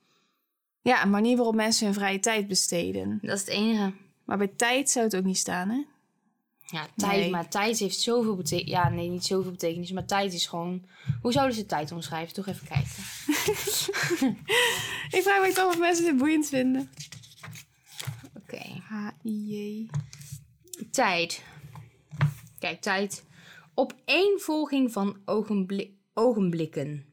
Ja, 0.82 1.04
een 1.04 1.10
manier 1.10 1.36
waarop 1.36 1.56
mensen 1.56 1.86
hun 1.86 1.94
vrije 1.94 2.20
tijd 2.20 2.48
besteden. 2.48 3.20
dat 3.22 3.34
is 3.36 3.40
het 3.40 3.50
enige. 3.50 3.94
Maar 4.26 4.38
bij 4.38 4.48
tijd 4.56 4.90
zou 4.90 5.06
het 5.06 5.16
ook 5.16 5.24
niet 5.24 5.38
staan, 5.38 5.70
hè? 5.70 5.82
Ja, 6.66 6.88
tijd, 6.96 7.20
Nee. 7.20 7.30
maar 7.30 7.50
tijd 7.50 7.80
heeft 7.80 8.00
zoveel 8.00 8.36
betekenis. 8.36 8.72
Ja, 8.72 8.90
nee, 8.90 9.10
niet 9.10 9.26
zoveel 9.26 9.52
betekenis, 9.52 9.92
maar 9.92 10.06
tijd 10.06 10.34
is 10.34 10.46
gewoon... 10.48 10.86
Hoe 11.22 11.32
zouden 11.32 11.56
ze 11.56 11.66
tijd 11.66 11.92
omschrijven? 11.92 12.34
Toch 12.34 12.48
even 12.48 12.68
kijken. 12.68 12.90
Ik 15.18 15.22
vraag 15.24 15.42
me 15.48 15.52
toch 15.54 15.68
of 15.74 15.80
mensen 15.80 16.06
dit 16.06 16.18
boeiend 16.18 16.48
vinden. 16.48 16.90
Oké. 18.38 18.62
H-I-J. 18.84 19.88
Tijd. 20.92 21.44
Kijk, 22.60 22.82
tijd. 22.82 23.24
Opeenvolging 23.74 24.92
van 24.92 25.18
ogenblik, 25.26 25.92
ogenblikken. 26.14 27.06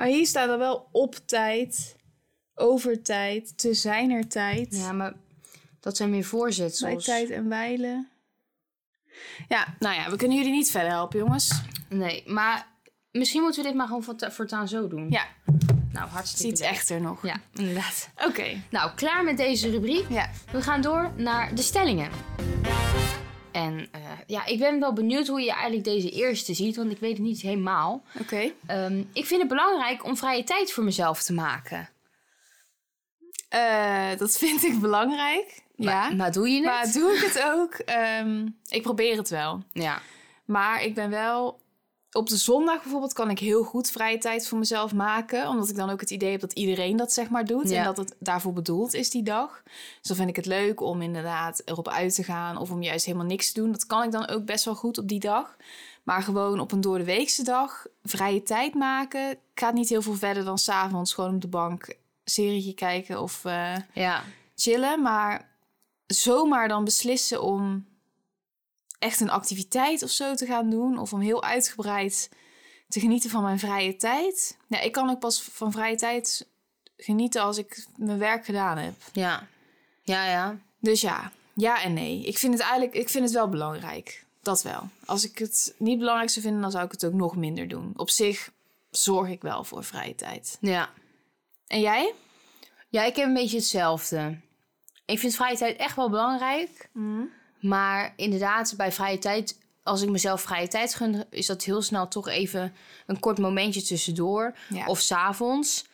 Maar 0.00 0.08
hier 0.08 0.26
staat 0.26 0.48
er 0.48 0.58
wel 0.58 0.88
op 0.92 1.14
tijd, 1.26 1.96
over 2.54 3.02
tijd, 3.02 3.58
te 3.58 3.74
zijner 3.74 4.28
tijd, 4.28 4.76
Ja, 4.76 4.92
maar 4.92 5.14
dat 5.80 5.96
zijn 5.96 6.10
meer 6.10 6.20
bij 6.20 6.28
voorzetsels. 6.28 7.04
tijd 7.04 7.30
en 7.30 7.48
wijlen. 7.48 8.08
Ja, 9.48 9.76
nou 9.78 9.94
ja, 9.94 10.10
we 10.10 10.16
kunnen 10.16 10.36
jullie 10.36 10.52
niet 10.52 10.70
verder 10.70 10.90
helpen, 10.90 11.18
jongens. 11.18 11.62
Nee, 11.88 12.22
maar 12.26 12.66
misschien 13.10 13.42
moeten 13.42 13.62
we 13.62 13.68
dit 13.68 13.76
maar 13.76 13.86
gewoon 13.86 14.02
voorta- 14.02 14.30
voortaan 14.30 14.68
zo 14.68 14.88
doen. 14.88 15.10
Ja, 15.10 15.26
Nou, 15.46 15.68
het 15.92 16.06
is 16.08 16.12
hartstikke 16.12 16.52
iets 16.52 16.60
leuk. 16.60 16.70
echter 16.70 17.00
nog. 17.00 17.22
Ja, 17.26 17.40
inderdaad. 17.54 18.10
Oké. 18.26 18.62
Nou, 18.70 18.90
klaar 18.94 19.24
met 19.24 19.36
deze 19.36 19.70
rubriek. 19.70 20.08
Ja. 20.08 20.30
We 20.52 20.62
gaan 20.62 20.80
door 20.80 21.12
naar 21.16 21.54
de 21.54 21.62
stellingen. 21.62 22.10
En 23.52 23.88
eh, 23.92 24.00
ja, 24.26 24.46
ik 24.46 24.58
ben 24.58 24.80
wel 24.80 24.92
benieuwd 24.92 25.26
hoe 25.26 25.40
je 25.40 25.52
eigenlijk 25.52 25.84
deze 25.84 26.10
eerste 26.10 26.54
ziet, 26.54 26.76
want 26.76 26.90
ik 26.90 26.98
weet 26.98 27.12
het 27.16 27.26
niet 27.26 27.40
helemaal. 27.40 28.02
Oké. 28.20 28.52
Ehm, 28.66 29.02
ik 29.12 29.26
vind 29.26 29.40
het 29.40 29.48
belangrijk 29.48 30.04
om 30.04 30.16
vrije 30.16 30.44
tijd 30.44 30.72
voor 30.72 30.84
mezelf 30.84 31.22
te 31.22 31.32
maken. 31.32 31.88
Eh, 33.48 34.08
dat 34.18 34.38
vind 34.38 34.64
ik 34.64 34.80
belangrijk. 34.80 35.62
ja. 35.76 35.84
Maar, 35.84 36.16
maar 36.16 36.32
doe 36.32 36.48
je 36.48 36.54
het? 36.56 36.64
Maar 36.64 36.92
doe 36.92 37.12
ik 37.14 37.20
het 37.20 37.42
ook? 37.42 37.74
Ehm, 37.74 38.48
ik 38.68 38.82
probeer 38.82 39.16
het 39.16 39.28
wel. 39.28 39.62
Ja. 39.72 40.02
Maar 40.44 40.82
ik 40.82 40.94
ben 40.94 41.10
wel... 41.10 41.60
Op 42.12 42.28
de 42.28 42.36
zondag 42.36 42.82
bijvoorbeeld 42.82 43.12
kan 43.12 43.30
ik 43.30 43.38
heel 43.38 43.62
goed 43.62 43.90
vrije 43.90 44.18
tijd 44.18 44.48
voor 44.48 44.58
mezelf 44.58 44.94
maken. 44.94 45.48
Omdat 45.48 45.68
ik 45.68 45.76
dan 45.76 45.90
ook 45.90 46.00
het 46.00 46.10
idee 46.10 46.30
heb 46.30 46.40
dat 46.40 46.52
iedereen 46.52 46.96
dat 46.96 47.12
zeg 47.12 47.28
maar 47.30 47.44
doet. 47.44 47.68
Ja. 47.68 47.78
En 47.78 47.84
dat 47.84 47.96
het 47.96 48.14
daarvoor 48.18 48.52
bedoeld 48.52 48.94
is 48.94 49.10
die 49.10 49.22
dag. 49.22 49.62
Dus 49.64 50.02
dan 50.02 50.16
vind 50.16 50.28
ik 50.28 50.36
het 50.36 50.46
leuk 50.46 50.80
om 50.80 51.02
inderdaad 51.02 51.62
erop 51.64 51.88
uit 51.88 52.14
te 52.14 52.22
gaan. 52.22 52.56
Of 52.56 52.70
om 52.70 52.82
juist 52.82 53.04
helemaal 53.04 53.26
niks 53.26 53.52
te 53.52 53.60
doen. 53.60 53.72
Dat 53.72 53.86
kan 53.86 54.02
ik 54.02 54.10
dan 54.10 54.28
ook 54.28 54.44
best 54.44 54.64
wel 54.64 54.74
goed 54.74 54.98
op 54.98 55.08
die 55.08 55.20
dag. 55.20 55.56
Maar 56.02 56.22
gewoon 56.22 56.60
op 56.60 56.72
een 56.72 56.80
door 56.80 56.98
de 56.98 57.04
weekse 57.04 57.42
dag 57.42 57.86
vrije 58.02 58.42
tijd 58.42 58.74
maken... 58.74 59.38
gaat 59.54 59.74
niet 59.74 59.88
heel 59.88 60.02
veel 60.02 60.14
verder 60.14 60.44
dan 60.44 60.58
s'avonds 60.58 61.14
gewoon 61.14 61.34
op 61.34 61.40
de 61.40 61.48
bank... 61.48 61.94
serietje 62.24 62.74
kijken 62.74 63.22
of 63.22 63.44
eh, 63.44 63.76
Ja. 63.94 64.22
chillen. 64.54 65.02
Maar 65.02 65.48
zomaar 66.06 66.68
dan 66.68 66.84
beslissen 66.84 67.42
om 67.42 67.86
echt 69.00 69.20
een 69.20 69.30
activiteit 69.30 70.02
of 70.02 70.10
zo 70.10 70.34
te 70.34 70.46
gaan 70.46 70.70
doen. 70.70 70.98
Of 70.98 71.12
om 71.12 71.20
heel 71.20 71.42
uitgebreid 71.42 72.28
te 72.88 73.00
genieten 73.00 73.30
van 73.30 73.42
mijn 73.42 73.58
vrije 73.58 73.96
tijd. 73.96 74.56
Ja, 74.66 74.80
ik 74.80 74.92
kan 74.92 75.10
ook 75.10 75.18
pas 75.18 75.42
van 75.42 75.72
vrije 75.72 75.96
tijd 75.96 76.46
genieten 76.96 77.42
als 77.42 77.58
ik 77.58 77.86
mijn 77.96 78.18
werk 78.18 78.44
gedaan 78.44 78.78
heb. 78.78 78.94
Ja. 79.12 79.46
Ja, 80.02 80.24
ja. 80.30 80.58
Dus 80.78 81.00
ja, 81.00 81.32
ja 81.54 81.82
en 81.82 81.92
nee. 81.92 82.22
Ik 82.24 82.38
vind 82.38 82.52
het 82.52 82.62
eigenlijk 82.62 82.94
ik 82.94 83.08
vind 83.08 83.24
het 83.24 83.32
wel 83.32 83.48
belangrijk. 83.48 84.24
dat 84.42 84.62
wel. 84.62 84.88
Als 85.04 85.24
ik 85.24 85.38
het 85.38 85.74
niet 85.78 85.98
belangrijk 85.98 86.30
zou 86.30 86.44
vinden, 86.44 86.62
dan 86.62 86.70
zou 86.70 86.84
ik 86.84 86.92
het 86.92 87.04
ook 87.04 87.12
nog 87.12 87.36
minder 87.36 87.68
doen. 87.68 87.92
Op 87.96 88.10
zich 88.10 88.50
zorg 88.90 89.28
ik 89.28 89.42
wel 89.42 89.64
voor 89.64 89.84
vrije 89.84 90.14
tijd. 90.14 90.58
Ja. 90.60 90.90
En 91.66 91.80
jij? 91.80 92.14
Ja, 92.88 93.04
ik 93.04 93.16
heb 93.16 93.26
een 93.26 93.34
beetje 93.34 93.56
hetzelfde. 93.56 94.38
Ik 95.04 95.18
vind 95.18 95.34
vrije 95.34 95.56
tijd 95.56 95.76
echt 95.76 95.96
wel 95.96 96.10
belangrijk. 96.10 96.88
Maar 97.60 98.12
inderdaad, 98.16 98.74
bij 98.76 98.92
vrije 98.92 99.18
tijd, 99.18 99.58
als 99.82 100.02
ik 100.02 100.08
mezelf 100.08 100.42
vrije 100.42 100.68
tijd 100.68 100.94
gun, 100.94 101.24
is 101.30 101.46
dat 101.46 101.64
heel 101.64 101.82
snel 101.82 102.08
toch 102.08 102.28
even 102.28 102.74
een 103.06 103.20
kort 103.20 103.38
momentje 103.38 103.82
tussendoor. 103.82 104.56
Ja. 104.68 104.86
Of 104.86 105.00
s'avonds. 105.00 105.84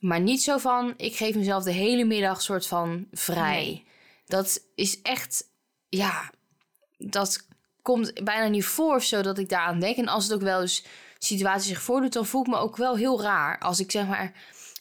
Maar 0.00 0.20
niet 0.20 0.42
zo 0.42 0.58
van, 0.58 0.94
ik 0.96 1.16
geef 1.16 1.34
mezelf 1.34 1.64
de 1.64 1.72
hele 1.72 2.04
middag 2.04 2.42
soort 2.42 2.66
van 2.66 3.06
vrij. 3.12 3.64
Nee. 3.64 3.84
Dat 4.26 4.60
is 4.74 5.02
echt, 5.02 5.44
ja, 5.88 6.30
dat 6.98 7.46
komt 7.82 8.24
bijna 8.24 8.46
niet 8.48 8.64
voor 8.64 8.94
of 8.94 9.04
zo 9.04 9.22
dat 9.22 9.38
ik 9.38 9.48
daaraan 9.48 9.80
denk. 9.80 9.96
En 9.96 10.08
als 10.08 10.24
het 10.24 10.32
ook 10.32 10.40
wel 10.40 10.60
eens 10.60 10.84
situatie 11.18 11.68
zich 11.68 11.82
voordoet, 11.82 12.12
dan 12.12 12.26
voel 12.26 12.40
ik 12.40 12.46
me 12.46 12.56
ook 12.56 12.76
wel 12.76 12.96
heel 12.96 13.22
raar. 13.22 13.58
Als 13.58 13.80
ik 13.80 13.90
zeg 13.90 14.06
maar, 14.06 14.32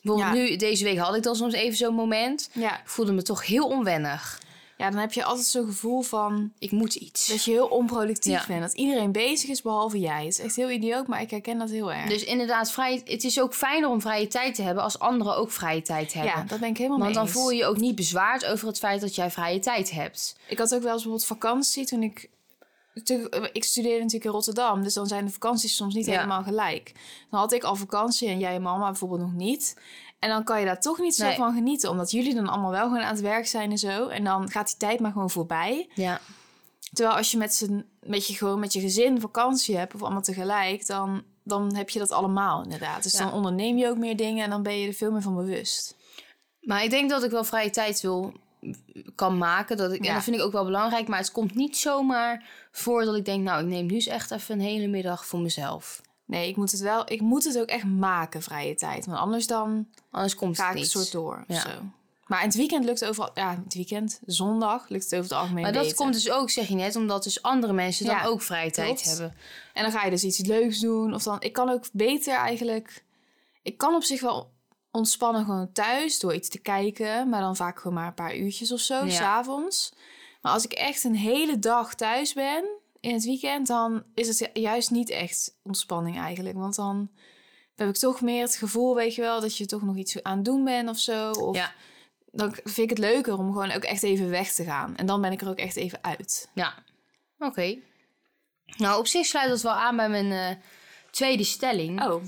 bijvoorbeeld 0.01 0.35
Ja. 0.35 0.43
nu, 0.43 0.55
deze 0.55 0.83
week 0.83 0.97
had 0.97 1.15
ik 1.15 1.23
dan 1.23 1.35
soms 1.35 1.53
even 1.53 1.77
zo'n 1.77 1.95
moment. 1.95 2.49
Ja. 2.53 2.79
Ik 2.79 2.89
voelde 2.89 3.11
me 3.11 3.21
toch 3.21 3.45
heel 3.45 3.67
onwennig. 3.67 4.41
Ja, 4.81 4.89
dan 4.89 4.99
heb 4.99 5.13
je 5.13 5.23
altijd 5.23 5.45
zo'n 5.45 5.65
gevoel 5.65 6.01
van 6.01 6.51
Ik 6.59 6.71
moet 6.71 6.95
iets. 6.95 7.27
dat 7.27 7.43
je 7.43 7.51
heel 7.51 7.67
onproductief 7.67 8.33
Ja. 8.33 8.43
bent. 8.47 8.61
Dat 8.61 8.73
iedereen 8.73 9.11
bezig 9.11 9.49
is 9.49 9.61
behalve 9.61 9.99
jij. 9.99 10.23
Het 10.25 10.33
is 10.33 10.39
echt 10.39 10.55
heel 10.55 10.69
idioot, 10.69 11.07
maar 11.07 11.21
ik 11.21 11.29
herken 11.31 11.57
dat 11.57 11.69
heel 11.69 11.93
erg. 11.93 12.09
Dus 12.09 12.23
inderdaad, 12.23 12.71
vrije, 12.71 13.01
het 13.05 13.23
is 13.23 13.39
ook 13.39 13.53
fijner 13.53 13.89
om 13.89 14.01
vrije 14.01 14.27
tijd 14.27 14.55
te 14.55 14.61
hebben 14.61 14.83
als 14.83 14.99
anderen 14.99 15.35
ook 15.35 15.51
vrije 15.51 15.81
tijd 15.81 16.13
hebben. 16.13 16.31
ja, 16.31 16.43
dat 16.43 16.59
ben 16.59 16.69
ik 16.69 16.77
helemaal 16.77 16.99
Want 16.99 17.09
mee 17.15 17.23
dan 17.23 17.29
voel 17.33 17.49
je 17.49 17.57
je 17.57 17.65
ook 17.65 17.77
niet 17.77 17.95
bezwaard 17.95 18.45
over 18.45 18.67
het 18.67 18.77
feit 18.77 19.01
dat 19.01 19.15
jij 19.15 19.31
vrije 19.31 19.59
tijd 19.59 19.91
hebt. 19.91 20.37
Ik 20.47 20.57
had 20.57 20.73
ook 20.75 20.81
wel 20.81 20.93
eens 20.93 21.03
bijvoorbeeld 21.03 21.25
vakantie 21.25 21.85
toen 21.85 22.03
ik... 22.03 22.29
Ik 23.53 23.63
studeerde 23.63 23.97
natuurlijk 23.97 24.25
in 24.25 24.31
Rotterdam, 24.31 24.83
dus 24.83 24.93
dan 24.93 25.07
zijn 25.07 25.25
de 25.25 25.31
vakanties 25.31 25.75
soms 25.75 25.93
niet 25.93 26.05
Ja. 26.05 26.11
helemaal 26.11 26.43
gelijk. 26.43 26.91
Dan 27.29 27.39
had 27.39 27.51
ik 27.53 27.63
al 27.63 27.75
vakantie 27.75 28.27
en 28.29 28.39
jij 28.39 28.55
en 28.55 28.61
mama 28.61 28.85
bijvoorbeeld 28.85 29.21
nog 29.21 29.33
niet. 29.33 29.75
En 30.21 30.29
dan 30.29 30.43
kan 30.43 30.59
je 30.59 30.65
daar 30.65 30.79
toch 30.81 30.99
niet 30.99 31.15
zo 31.15 31.25
Nee. 31.25 31.35
van 31.35 31.53
genieten, 31.53 31.89
omdat 31.89 32.11
jullie 32.11 32.35
dan 32.35 32.47
allemaal 32.47 32.71
wel 32.71 32.83
gewoon 32.87 33.01
aan 33.03 33.11
het 33.13 33.21
werk 33.21 33.47
zijn 33.47 33.71
en 33.71 33.77
zo. 33.77 34.07
En 34.07 34.23
dan 34.23 34.49
gaat 34.49 34.67
die 34.67 34.77
tijd 34.77 34.99
maar 34.99 35.11
gewoon 35.11 35.29
voorbij. 35.29 35.89
Ja. 35.95 36.19
Terwijl 36.93 37.17
als 37.17 37.31
je 37.31 37.37
met, 37.37 37.53
z'n, 37.53 37.85
met, 37.99 38.27
je, 38.27 38.33
gewoon 38.33 38.59
met 38.59 38.73
je 38.73 38.79
gezin 38.79 39.19
vakantie 39.21 39.77
hebt, 39.77 39.93
of 39.93 40.01
allemaal 40.01 40.21
tegelijk, 40.21 40.85
dan, 40.87 41.23
dan 41.43 41.75
heb 41.75 41.89
je 41.89 41.99
dat 41.99 42.11
allemaal 42.11 42.63
inderdaad. 42.63 43.03
Dus 43.03 43.11
Ja. 43.11 43.19
dan 43.23 43.33
onderneem 43.33 43.77
je 43.77 43.87
ook 43.89 43.97
meer 43.97 44.15
dingen 44.17 44.43
en 44.43 44.49
dan 44.49 44.63
ben 44.63 44.77
je 44.79 44.87
er 44.87 44.93
veel 44.93 45.11
meer 45.11 45.21
van 45.21 45.35
bewust. 45.35 45.95
Maar 46.61 46.83
ik 46.83 46.89
denk 46.89 47.09
dat 47.09 47.23
ik 47.23 47.31
wel 47.31 47.43
vrije 47.43 47.69
tijd 47.69 48.01
wil 48.01 48.33
kan 49.15 49.37
maken. 49.37 49.77
Dat 49.77 49.91
ik, 49.91 50.05
En 50.05 50.13
dat 50.13 50.23
vind 50.23 50.35
ik 50.35 50.41
ook 50.41 50.51
wel 50.51 50.65
belangrijk. 50.65 51.07
Maar 51.07 51.19
het 51.19 51.31
komt 51.31 51.55
niet 51.55 51.77
zomaar 51.77 52.49
voor 52.71 53.03
dat 53.05 53.15
ik 53.15 53.25
denk... 53.25 53.43
nou, 53.43 53.61
ik 53.61 53.67
neem 53.69 53.85
nu 53.85 53.93
eens 53.93 54.07
echt 54.07 54.31
even 54.31 54.55
een 54.55 54.65
hele 54.65 54.87
middag 54.87 55.25
voor 55.25 55.39
mezelf. 55.39 56.01
Nee, 56.31 56.47
ik 56.49 56.55
moet 56.55 56.71
het 56.71 56.79
wel, 56.81 57.11
ik 57.11 57.21
moet 57.21 57.43
het 57.43 57.57
ook 57.59 57.67
echt 57.67 57.85
maken, 57.85 58.41
vrije 58.41 58.75
tijd. 58.75 59.05
Want 59.05 59.17
anders 59.17 59.47
dan 59.47 59.87
Anders 60.11 60.35
komt 60.35 60.57
ga 60.57 60.65
het 60.67 60.75
ik 60.75 60.81
niet. 60.81 60.89
soort 60.91 61.11
door 61.11 61.43
of 61.47 61.59
zo. 61.61 61.69
Maar 62.25 62.39
in 62.39 62.47
het 62.47 62.55
weekend 62.55 62.85
lukt 62.85 62.99
het 62.99 63.09
overal, 63.09 63.31
ja, 63.33 63.61
het 63.63 63.73
weekend, 63.73 64.19
zondag 64.25 64.89
lukt 64.89 65.03
het 65.03 65.13
over 65.13 65.23
het 65.29 65.39
algemeen 65.39 65.63
Maar 65.63 65.71
dat 65.73 65.81
beter. 65.81 65.97
komt 65.97 66.13
dus 66.13 66.31
ook, 66.31 66.49
zeg 66.49 66.67
je 66.67 66.75
net, 66.75 66.95
omdat 66.95 67.23
dus 67.23 67.41
andere 67.41 67.73
mensen 67.73 68.05
dan 68.05 68.21
ook 68.21 68.41
vrije 68.41 68.71
tijd 68.71 68.87
klopt. 68.87 69.05
hebben. 69.09 69.35
En 69.73 69.83
dan 69.83 69.91
ga 69.91 70.03
je 70.05 70.09
dus 70.11 70.23
iets 70.23 70.39
leuks 70.39 70.79
doen. 70.79 71.13
Of 71.13 71.23
dan, 71.23 71.41
ik 71.41 71.53
kan 71.53 71.69
ook 71.69 71.85
beter 71.93 72.33
eigenlijk... 72.33 73.03
Ik 73.63 73.77
kan 73.77 73.95
op 73.95 74.03
zich 74.03 74.21
wel 74.21 74.51
ontspannen 74.91 75.45
gewoon 75.45 75.71
thuis 75.71 76.19
door 76.19 76.33
iets 76.33 76.49
te 76.49 76.59
kijken. 76.59 77.29
Maar 77.29 77.41
dan 77.41 77.55
vaak 77.55 77.77
gewoon 77.79 77.93
maar 77.93 78.07
een 78.07 78.13
paar 78.13 78.35
uurtjes 78.35 78.71
of 78.71 78.79
zo, 78.79 79.05
Ja. 79.05 79.09
s'avonds. 79.11 79.93
Maar 80.41 80.51
als 80.51 80.63
ik 80.65 80.71
echt 80.73 81.03
een 81.03 81.15
hele 81.15 81.59
dag 81.59 81.95
thuis 81.95 82.33
ben 82.33 82.65
in 83.01 83.13
het 83.13 83.23
weekend... 83.23 83.67
dan 83.67 84.03
is 84.13 84.27
het 84.27 84.49
juist 84.53 84.91
niet 84.91 85.09
echt 85.09 85.57
ontspanning 85.63 86.17
eigenlijk. 86.19 86.57
Want 86.57 86.75
dan 86.75 87.11
heb 87.75 87.87
ik 87.89 87.97
toch 87.97 88.21
meer 88.21 88.41
het 88.41 88.55
gevoel, 88.55 88.95
weet 88.95 89.15
je 89.15 89.21
wel... 89.21 89.41
dat 89.41 89.57
je 89.57 89.65
toch 89.65 89.81
nog 89.81 89.95
iets 89.95 90.23
aan 90.23 90.35
het 90.35 90.45
doen 90.45 90.63
bent 90.63 90.89
of 90.89 90.99
zo. 90.99 91.31
Of 91.31 91.55
Ja. 91.55 91.73
dan 92.31 92.53
vind 92.53 92.77
ik 92.77 92.89
het 92.89 92.97
leuker 92.97 93.37
om 93.37 93.51
gewoon 93.51 93.71
ook 93.71 93.83
echt 93.83 94.03
even 94.03 94.29
weg 94.29 94.51
te 94.53 94.63
gaan. 94.63 94.95
En 94.95 95.05
dan 95.05 95.21
ben 95.21 95.31
ik 95.31 95.41
er 95.41 95.49
ook 95.49 95.57
echt 95.57 95.75
even 95.75 95.99
uit. 96.03 96.49
Ja, 96.53 96.83
oké. 97.39 97.77
Nou, 98.77 98.99
op 98.99 99.07
zich 99.07 99.25
sluit 99.25 99.49
dat 99.49 99.61
wel 99.61 99.73
aan 99.73 99.95
bij 99.95 100.09
mijn 100.09 100.31
eh, 100.31 100.63
tweede 101.11 101.43
stelling. 101.43 102.03
Oh, 102.03 102.23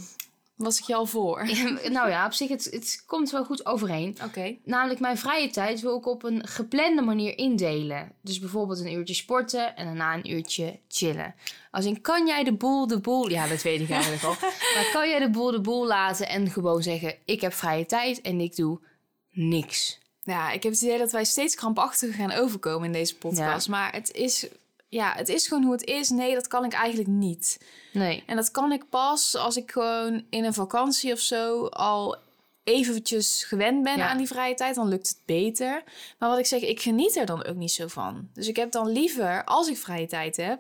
was 0.56 0.80
ik 0.80 0.86
je 0.86 0.96
al 0.96 1.06
voor? 1.06 1.46
nou 1.92 2.10
ja, 2.10 2.26
op 2.26 2.34
zich, 2.34 2.50
het, 2.50 2.68
het 2.72 3.04
komt 3.06 3.32
wel 3.32 3.46
goed 3.46 3.66
overeen. 3.66 4.18
Oké. 4.24 4.58
Namelijk, 4.64 5.00
mijn 5.00 5.18
vrije 5.18 5.50
tijd 5.50 5.82
wil 5.82 5.98
ik 5.98 6.06
op 6.06 6.24
een 6.24 6.48
geplande 6.48 7.02
manier 7.02 7.38
indelen. 7.38 8.12
Dus 8.22 8.40
bijvoorbeeld 8.40 8.80
een 8.80 8.94
uurtje 8.94 9.14
sporten 9.14 9.76
en 9.76 9.86
daarna 9.86 10.14
een 10.14 10.32
uurtje 10.32 10.80
chillen. 10.88 11.36
Als 11.72 11.86
in, 11.86 12.02
kan 12.02 12.28
jij 12.28 12.44
de 12.44 12.54
boel 12.54 12.88
de 12.88 13.00
boel... 13.00 13.30
Ja, 13.30 13.48
dat 13.48 13.62
weet 13.62 13.82
ik 13.82 13.90
eigenlijk 13.90 14.24
al. 14.24 14.36
Maar 14.76 14.90
kan 14.92 15.10
jij 15.10 15.20
de 15.20 15.30
boel 15.30 15.52
de 15.52 15.62
boel 15.62 15.88
laten 15.88 16.28
en 16.28 16.50
gewoon 16.50 16.84
zeggen... 16.84 17.16
ik 17.26 17.42
heb 17.42 17.54
vrije 17.54 17.86
tijd 17.86 18.22
en 18.22 18.40
ik 18.40 18.56
doe 18.56 18.80
niks. 19.32 20.02
Ja, 20.24 20.52
ik 20.52 20.64
heb 20.64 20.72
het 20.72 20.82
idee 20.82 20.98
dat 20.98 21.12
wij 21.12 21.26
steeds 21.26 21.56
krampachtiger 21.56 22.16
gaan 22.16 22.32
overkomen 22.32 22.86
in 22.86 22.94
deze 22.94 23.18
podcast. 23.18 23.70
Maar 23.70 23.94
het 23.94 24.12
is, 24.12 24.48
ja, 24.94 25.14
het 25.16 25.30
is 25.30 25.48
gewoon 25.48 25.64
hoe 25.64 25.72
het 25.72 25.84
is. 25.84 26.10
Nee, 26.10 26.34
dat 26.34 26.48
kan 26.48 26.66
ik 26.66 26.74
eigenlijk 26.74 27.10
niet. 27.10 27.58
Nee. 27.94 28.24
En 28.26 28.36
dat 28.36 28.52
kan 28.52 28.72
ik 28.72 28.90
pas 28.90 29.36
als 29.36 29.58
ik 29.58 29.72
gewoon 29.72 30.26
in 30.30 30.44
een 30.44 30.54
vakantie 30.54 31.14
of 31.14 31.20
zo 31.20 31.66
al 31.68 32.18
eventjes 32.64 33.44
gewend 33.44 33.84
ben 33.84 33.98
Ja. 33.98 34.10
aan 34.10 34.18
die 34.18 34.28
vrije 34.28 34.54
tijd. 34.54 34.76
Dan 34.76 34.88
lukt 34.88 35.08
het 35.08 35.18
beter. 35.26 35.84
Maar 36.20 36.30
wat 36.30 36.38
ik 36.40 36.46
zeg, 36.46 36.62
ik 36.62 36.82
geniet 36.82 37.16
er 37.16 37.26
dan 37.26 37.46
ook 37.46 37.56
niet 37.56 37.72
zo 37.72 37.88
van. 37.88 38.30
Dus 38.34 38.48
ik 38.48 38.56
heb 38.56 38.72
dan 38.72 38.88
liever, 38.90 39.44
als 39.44 39.68
ik 39.68 39.78
vrije 39.78 40.08
tijd 40.08 40.38
heb, 40.38 40.60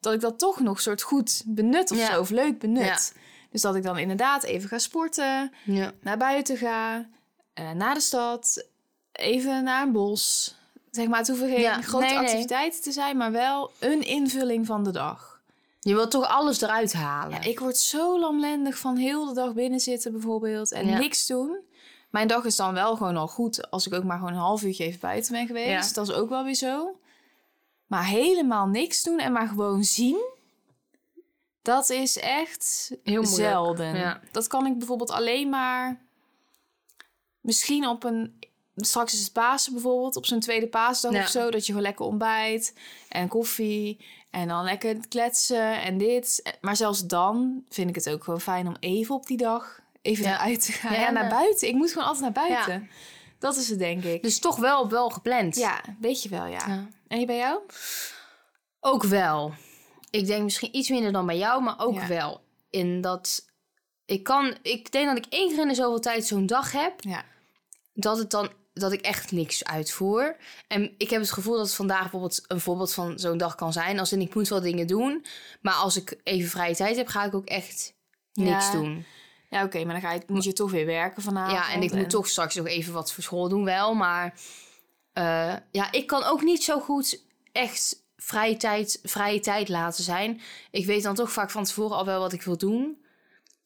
dat 0.00 0.12
ik 0.12 0.20
dat 0.20 0.38
toch 0.38 0.60
nog 0.60 0.80
soort 0.80 1.02
goed 1.02 1.42
benut 1.46 1.90
of 1.90 1.98
Ja. 1.98 2.12
zo. 2.12 2.20
Of 2.20 2.30
leuk 2.30 2.58
benut. 2.58 2.84
Ja. 3.14 3.20
Dus 3.50 3.60
dat 3.60 3.76
ik 3.76 3.82
dan 3.82 3.98
inderdaad 3.98 4.42
even 4.44 4.68
ga 4.68 4.78
sporten 4.78 5.52
naar 6.00 6.16
buiten 6.18 6.56
ga, 6.56 7.08
eh, 7.54 7.70
naar 7.70 7.94
de 7.94 8.00
stad, 8.00 8.64
even 9.12 9.64
naar 9.64 9.82
een 9.82 9.92
bos. 9.92 10.54
Zeg 10.90 11.06
maar, 11.08 11.18
het 11.18 11.28
hoeven 11.28 11.48
geen 11.48 11.60
Ja, 11.60 11.80
grote 11.82 12.04
nee, 12.04 12.14
nee. 12.14 12.22
activiteiten 12.24 12.82
te 12.82 12.92
zijn, 12.92 13.16
maar 13.16 13.32
wel 13.32 13.72
een 13.78 14.02
invulling 14.02 14.66
van 14.66 14.84
de 14.84 14.90
dag. 14.90 15.40
Je 15.80 15.94
wilt 15.94 16.10
toch 16.10 16.26
alles 16.28 16.60
eruit 16.60 16.92
halen? 16.92 17.42
Ja, 17.42 17.48
ik 17.48 17.60
word 17.60 17.76
zo 17.76 18.18
lamlendig 18.20 18.78
van 18.78 18.96
heel 18.96 19.26
de 19.26 19.34
dag 19.34 19.52
binnen 19.54 19.80
zitten 19.80 20.12
bijvoorbeeld 20.12 20.72
en 20.72 20.86
Ja. 20.86 20.98
niks 20.98 21.26
doen. 21.26 21.58
Mijn 22.10 22.28
dag 22.28 22.44
is 22.44 22.56
dan 22.56 22.74
wel 22.74 22.96
gewoon 22.96 23.16
al 23.16 23.28
goed 23.28 23.70
als 23.70 23.86
ik 23.86 23.94
ook 23.94 24.04
maar 24.04 24.18
gewoon 24.18 24.32
een 24.32 24.38
half 24.38 24.62
uurtje 24.62 24.84
even 24.84 25.00
buiten 25.00 25.32
ben 25.32 25.46
geweest. 25.46 25.94
Dat 25.94 26.08
is 26.08 26.14
ook 26.14 26.28
wel 26.28 26.44
weer 26.44 26.54
zo. 26.54 26.98
Maar 27.86 28.04
helemaal 28.06 28.66
niks 28.66 29.02
doen 29.02 29.18
en 29.18 29.32
maar 29.32 29.48
gewoon 29.48 29.84
zien, 29.84 30.24
dat 31.62 31.90
is 31.90 32.18
echt 32.18 32.90
Heel 33.02 33.22
moeilijk. 33.22 33.26
zelden. 33.50 34.20
Dat 34.32 34.46
kan 34.46 34.66
ik 34.66 34.78
bijvoorbeeld 34.78 35.10
alleen 35.10 35.48
maar 35.48 36.00
misschien 37.40 37.86
op 37.86 38.04
een 38.04 38.36
straks 38.86 39.12
is 39.12 39.20
het 39.22 39.32
Pasen 39.32 39.72
bijvoorbeeld 39.72 40.16
op 40.16 40.26
zo'n 40.26 40.40
tweede 40.40 40.66
paasdag 40.68 41.12
Ja. 41.12 41.20
of 41.22 41.28
zo 41.28 41.50
dat 41.50 41.60
je 41.60 41.72
gewoon 41.72 41.86
lekker 41.86 42.04
ontbijt 42.04 42.74
en 43.08 43.28
koffie 43.28 44.04
en 44.30 44.48
dan 44.48 44.64
lekker 44.64 44.96
kletsen 45.08 45.82
en 45.82 45.98
dit. 45.98 46.56
Maar 46.60 46.76
zelfs 46.76 47.06
dan 47.06 47.64
vind 47.68 47.88
ik 47.88 47.94
het 47.94 48.08
ook 48.10 48.24
gewoon 48.24 48.40
fijn 48.40 48.66
om 48.66 48.76
even 48.80 49.14
op 49.14 49.26
die 49.26 49.36
dag 49.36 49.80
even 50.02 50.24
Ja. 50.24 50.30
naar 50.30 50.38
uit 50.38 50.64
te 50.64 50.72
gaan. 50.72 50.92
Ja, 50.92 51.00
Ja, 51.00 51.10
naar 51.10 51.28
buiten. 51.30 51.68
Ik 51.68 51.74
moet 51.74 51.92
gewoon 51.92 52.06
altijd 52.08 52.34
naar 52.34 52.46
buiten. 52.48 52.90
Dat 53.38 53.56
is 53.56 53.68
het 53.68 53.78
denk 53.78 54.04
ik. 54.04 54.22
Dus 54.22 54.38
toch 54.38 54.56
wel, 54.56 54.88
wel 54.88 55.10
gepland. 55.10 55.56
ja, 55.56 55.80
weet 56.00 56.22
je 56.22 56.28
wel, 56.28 56.46
ja. 56.46 56.64
Ja. 56.68 56.86
En 57.08 57.26
bij 57.26 57.36
jou? 57.36 57.60
Ook 58.80 59.04
wel. 59.04 59.52
Ik 60.10 60.26
denk 60.26 60.42
misschien 60.42 60.76
iets 60.76 60.88
minder 60.88 61.12
dan 61.12 61.26
bij 61.26 61.38
jou, 61.38 61.62
maar 61.62 61.78
ook 61.78 62.00
wel. 62.00 62.40
In 62.70 63.00
dat 63.00 63.48
ik 64.04 64.22
kan, 64.22 64.56
ik 64.62 64.92
denk 64.92 65.06
dat 65.06 65.16
ik 65.16 65.26
één 65.28 65.48
keer 65.48 65.58
in 65.58 65.68
de 65.68 65.74
zoveel 65.74 66.00
tijd 66.00 66.26
zo'n 66.26 66.46
dag 66.46 66.72
heb, 66.72 66.92
Ja. 67.00 67.24
dat 67.94 68.18
het 68.18 68.30
dan 68.30 68.50
dat 68.72 68.92
ik 68.92 69.00
echt 69.00 69.32
niks 69.32 69.64
uitvoer. 69.64 70.36
En 70.68 70.94
ik 70.98 71.10
heb 71.10 71.20
het 71.20 71.30
gevoel 71.32 71.56
dat 71.56 71.66
het 71.66 71.74
vandaag 71.74 72.00
bijvoorbeeld 72.00 72.44
een 72.46 72.60
voorbeeld 72.60 72.94
van 72.94 73.18
zo'n 73.18 73.38
dag 73.38 73.54
kan 73.54 73.72
zijn. 73.72 73.98
Als 73.98 74.12
in 74.12 74.20
ik 74.20 74.34
moet 74.34 74.48
wel 74.48 74.60
dingen 74.60 74.86
doen, 74.86 75.24
maar 75.60 75.74
als 75.74 75.96
ik 75.96 76.20
even 76.24 76.50
vrije 76.50 76.74
tijd 76.76 76.96
heb, 76.96 77.08
ga 77.08 77.24
ik 77.24 77.34
ook 77.34 77.46
echt 77.46 77.94
niks 78.32 78.66
Ja. 78.66 78.72
doen. 78.72 79.04
Ja, 79.50 79.64
oké, 79.64 79.84
maar 79.84 80.00
dan 80.00 80.10
ga 80.10 80.12
je, 80.12 80.22
moet 80.26 80.44
je 80.44 80.52
toch 80.52 80.70
weer 80.70 80.86
werken 80.86 81.22
vanavond. 81.22 81.52
Ja, 81.56 81.72
en 81.72 81.82
ik 81.82 81.92
moet 81.92 82.10
toch 82.10 82.28
straks 82.28 82.54
nog 82.54 82.66
even 82.66 82.92
wat 82.92 83.12
voor 83.12 83.22
school 83.22 83.48
doen 83.48 83.64
wel. 83.64 83.94
Maar 83.94 84.34
eh, 85.12 85.54
ja, 85.70 85.92
ik 85.92 86.06
kan 86.06 86.24
ook 86.24 86.42
niet 86.42 86.64
zo 86.64 86.80
goed 86.80 87.22
echt 87.52 88.04
vrije 88.16 88.56
tijd, 88.56 89.00
vrije 89.02 89.40
tijd 89.40 89.68
laten 89.68 90.04
zijn. 90.04 90.40
Ik 90.70 90.86
weet 90.86 91.02
dan 91.02 91.14
toch 91.14 91.32
vaak 91.32 91.50
van 91.50 91.64
tevoren 91.64 91.96
al 91.96 92.04
wel 92.04 92.20
wat 92.20 92.32
ik 92.32 92.42
wil 92.42 92.56
doen. 92.56 93.04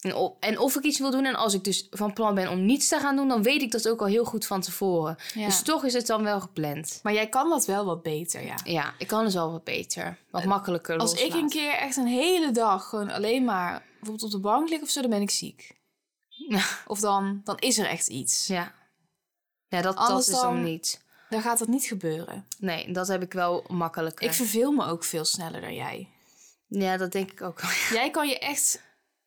En 0.04 0.14
of, 0.14 0.32
en 0.40 0.58
of 0.58 0.76
ik 0.76 0.82
iets 0.82 0.98
wil 0.98 1.10
doen. 1.10 1.24
En 1.24 1.34
als 1.34 1.54
ik 1.54 1.64
dus 1.64 1.86
van 1.90 2.12
plan 2.12 2.34
ben 2.34 2.50
om 2.50 2.64
niets 2.66 2.88
te 2.88 2.98
gaan 2.98 3.16
doen... 3.16 3.28
dan 3.28 3.42
weet 3.42 3.62
ik 3.62 3.70
dat 3.70 3.88
ook 3.88 4.00
al 4.00 4.06
heel 4.06 4.24
goed 4.24 4.46
van 4.46 4.60
tevoren. 4.60 5.16
Ja. 5.34 5.46
Dus 5.46 5.62
toch 5.62 5.84
is 5.84 5.92
het 5.92 6.06
dan 6.06 6.22
wel 6.22 6.40
gepland. 6.40 7.00
Maar 7.02 7.12
jij 7.12 7.28
kan 7.28 7.48
dat 7.50 7.66
wel 7.66 7.84
wat 7.84 8.02
beter, 8.02 8.44
ja. 8.44 8.56
Ja, 8.64 8.94
ik 8.98 9.06
kan 9.06 9.24
dus 9.24 9.36
al 9.36 9.50
wat 9.52 9.64
beter. 9.64 10.18
Wat 10.30 10.44
makkelijker 10.44 10.94
Eh, 10.94 11.00
Als 11.00 11.12
ik 11.14 11.32
een 11.34 11.48
keer 11.48 11.72
echt 11.74 11.96
een 11.96 12.06
hele 12.06 12.50
dag 12.50 12.88
gewoon 12.88 13.10
alleen 13.10 13.44
maar 13.44 13.82
bijvoorbeeld 13.98 14.22
op 14.22 14.30
de 14.30 14.48
bank 14.48 14.68
lig 14.68 14.80
of 14.82 14.88
zo, 14.88 15.00
dan 15.00 15.10
ben 15.10 15.22
ik 15.22 15.30
ziek. 15.30 15.72
Ja. 16.28 16.62
Of 16.86 17.00
dan, 17.00 17.40
dan 17.44 17.58
is 17.58 17.78
er 17.78 17.86
echt 17.86 18.08
iets. 18.08 18.46
Ja, 18.46 18.72
ja 19.68 19.82
dat, 19.82 19.96
Anders 19.96 20.26
dat 20.26 20.34
is 20.34 20.40
dan 20.42 20.54
dan- 20.54 20.62
niet. 20.64 21.00
dan 21.28 21.42
gaat 21.42 21.58
dat 21.58 21.68
niet 21.68 21.84
gebeuren. 21.84 22.46
Nee, 22.58 22.92
dat 22.92 23.08
heb 23.08 23.22
ik 23.22 23.32
wel 23.32 23.64
makkelijker. 23.68 24.26
Ik 24.26 24.32
verveel 24.32 24.72
me 24.72 24.84
ook 24.86 25.04
veel 25.04 25.24
sneller 25.24 25.60
dan 25.60 25.74
jij. 25.74 26.08
Ja, 26.66 26.96
dat 26.96 27.12
denk 27.12 27.30
ik 27.30 27.42
ook 27.42 27.60
wel. 27.60 27.70
Jij 27.90 28.10
kan 28.10 28.28
je 28.28 28.38
echt 28.38 28.82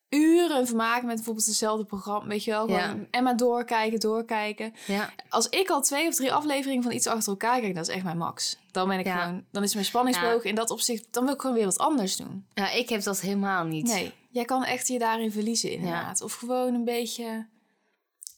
uren 0.09 0.67
vermaken 0.67 1.05
met 1.05 1.15
bijvoorbeeld 1.15 1.45
dezelfde 1.45 1.85
programma. 1.85 2.27
Weet 2.27 2.43
je 2.43 2.51
wel, 2.51 2.65
gewoon 2.65 2.79
Ja. 2.79 2.95
en 3.11 3.23
maar 3.23 3.37
doorkijken, 3.37 3.99
doorkijken. 3.99 4.73
Ja, 4.87 5.09
Als 5.29 5.49
ik 5.49 5.69
al 5.69 5.81
twee 5.81 6.07
of 6.07 6.15
drie 6.15 6.33
afleveringen 6.33 6.83
van 6.83 6.91
iets 6.91 7.07
achter 7.07 7.29
elkaar 7.29 7.59
kijk, 7.59 7.75
dat 7.75 7.87
is 7.87 7.93
echt 7.95 8.03
mijn 8.03 8.17
max. 8.17 8.57
Dan 8.71 8.87
ben 8.87 8.99
ik 8.99 9.05
Ja. 9.05 9.17
gewoon, 9.23 9.45
dan 9.51 9.63
is 9.63 9.73
mijn 9.73 9.85
spanningsboog 9.85 10.43
in 10.43 10.55
dat 10.55 10.69
opzicht, 10.69 11.07
dan 11.11 11.23
wil 11.25 11.33
ik 11.33 11.41
gewoon 11.41 11.55
weer 11.55 11.65
wat 11.65 11.77
anders 11.77 12.15
doen. 12.15 12.45
ja 12.53 12.71
ik 12.71 12.89
heb 12.89 13.03
dat 13.03 13.21
helemaal 13.21 13.63
niet. 13.65 13.85
Nee, 13.87 14.13
jij 14.29 14.45
kan 14.45 14.63
echt 14.63 14.87
je 14.87 14.99
daarin 14.99 15.31
verliezen 15.31 15.71
inderdaad. 15.71 16.21
Of 16.21 16.33
gewoon 16.33 16.73
een 16.73 16.83
beetje, 16.85 17.47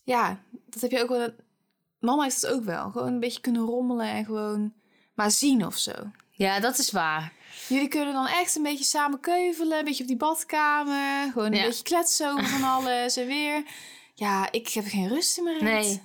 ja, 0.04 0.40
dat 0.66 0.82
heb 0.82 0.92
je 0.92 1.02
ook 1.02 1.10
wel. 1.10 1.30
Mama 2.00 2.24
heeft 2.24 2.42
het 2.42 2.52
ook 2.52 2.64
wel. 2.64 2.90
Gewoon 2.92 3.08
een 3.14 3.20
beetje 3.20 3.42
kunnen 3.42 3.62
rommelen 3.62 4.06
en 4.08 4.26
gewoon 4.26 4.74
maar 5.14 5.32
zien 5.32 5.66
of 5.66 5.78
zo. 5.78 5.92
Ja, 6.45 6.60
dat 6.60 6.78
is 6.78 6.91
waar. 6.91 7.32
Jullie 7.67 7.88
kunnen 7.88 8.13
dan 8.13 8.28
echt 8.28 8.56
een 8.56 8.63
beetje 8.63 8.84
samen 8.84 9.19
keuvelen, 9.19 9.78
een 9.80 9.86
beetje 9.86 10.02
op 10.02 10.08
die 10.08 10.17
badkamer, 10.17 11.32
gewoon 11.32 11.52
een 11.52 11.60
Ja. 11.60 11.65
beetje 11.65 11.84
kletsen 11.84 12.32
over 12.32 12.45
van 12.47 12.63
alles 12.75 13.17
en 13.17 13.28
weer. 13.28 13.63
Ja, 14.15 14.52
ik 14.52 14.69
heb 14.69 14.86
geen 14.88 15.08
rust 15.08 15.38
in 15.38 15.43
mijn 15.43 15.58
reet. 15.58 15.63
Nee. 15.86 16.02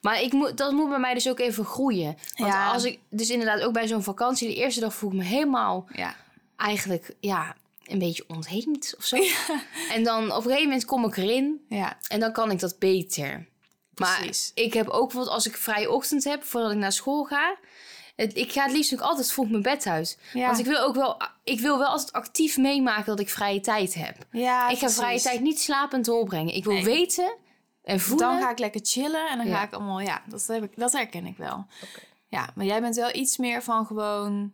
Maar 0.00 0.20
ik 0.22 0.32
moet, 0.32 0.56
dat 0.56 0.72
moet 0.72 0.88
bij 0.88 0.98
mij 0.98 1.14
dus 1.14 1.28
ook 1.28 1.38
even 1.38 1.64
groeien. 1.64 2.16
Want 2.36 2.52
Ja. 2.52 2.72
als 2.72 2.84
ik, 2.84 2.98
dus 3.08 3.30
inderdaad 3.30 3.60
ook 3.60 3.72
bij 3.72 3.86
zo'n 3.86 4.02
vakantie, 4.02 4.48
de 4.48 4.54
eerste 4.54 4.80
dag 4.80 4.94
voel 4.94 5.10
ik 5.10 5.16
me 5.16 5.24
helemaal 5.24 5.86
Ja, 5.92 6.16
eigenlijk, 6.56 7.14
ja, 7.20 7.56
een 7.84 7.98
beetje 7.98 8.24
ontheemd 8.28 8.94
of 8.98 9.04
zo. 9.04 9.16
En 9.94 10.04
dan 10.04 10.24
op 10.30 10.36
een 10.36 10.42
gegeven 10.42 10.62
moment 10.64 10.84
kom 10.84 11.04
ik 11.04 11.16
erin 11.16 11.64
ja, 11.68 11.98
en 12.08 12.20
dan 12.20 12.32
kan 12.32 12.50
ik 12.50 12.60
dat 12.60 12.78
beter. 12.78 13.46
Maar 13.94 14.16
Precies. 14.18 14.50
ik 14.54 14.72
heb 14.74 14.88
ook 14.88 15.02
bijvoorbeeld 15.06 15.34
als 15.34 15.46
ik 15.46 15.56
vrije 15.56 15.90
ochtend 15.90 16.24
heb 16.24 16.44
voordat 16.44 16.70
ik 16.70 16.76
naar 16.78 16.92
school 16.92 17.24
ga. 17.24 17.56
Het, 18.16 18.36
ik 18.36 18.52
ga 18.52 18.62
het 18.62 18.72
liefst 18.72 18.92
ook 18.94 19.00
altijd 19.00 19.32
vroeg 19.32 19.48
mijn 19.50 19.62
bed 19.62 19.86
uit. 19.86 20.18
Ja. 20.32 20.46
Want 20.46 20.58
ik 20.58 20.64
wil 20.66 20.78
ook 20.80 20.94
wel, 20.94 21.16
ik 21.44 21.60
wil 21.60 21.78
wel 21.78 21.86
altijd 21.88 22.12
actief 22.12 22.56
meemaken 22.56 23.04
dat 23.06 23.20
ik 23.20 23.28
vrije 23.28 23.60
tijd 23.60 23.94
heb. 23.94 24.16
ja 24.30 24.68
ik 24.68 24.78
ga 24.78 24.88
vrije 24.90 25.20
tijd 25.20 25.40
niet 25.40 25.60
slapend 25.60 26.04
doorbrengen. 26.04 26.54
Ik 26.54 26.64
wil 26.64 26.72
Nee. 26.72 26.84
weten 26.84 27.36
en 27.82 28.00
voelen. 28.00 28.28
Dan 28.28 28.40
ga 28.40 28.50
ik 28.50 28.58
lekker 28.58 28.80
chillen 28.84 29.28
en 29.28 29.36
dan 29.38 29.46
Ja. 29.46 29.56
ga 29.56 29.62
ik 29.64 29.72
allemaal, 29.72 30.00
ja, 30.00 30.22
dat, 30.28 30.46
heb 30.46 30.62
ik, 30.62 30.72
dat 30.76 30.92
herken 30.92 31.26
ik 31.26 31.36
wel. 31.36 31.66
Ja, 32.28 32.50
maar 32.54 32.64
jij 32.66 32.80
bent 32.80 32.96
wel 32.96 33.14
iets 33.14 33.36
meer 33.36 33.62
van 33.62 33.86
gewoon, 33.86 34.52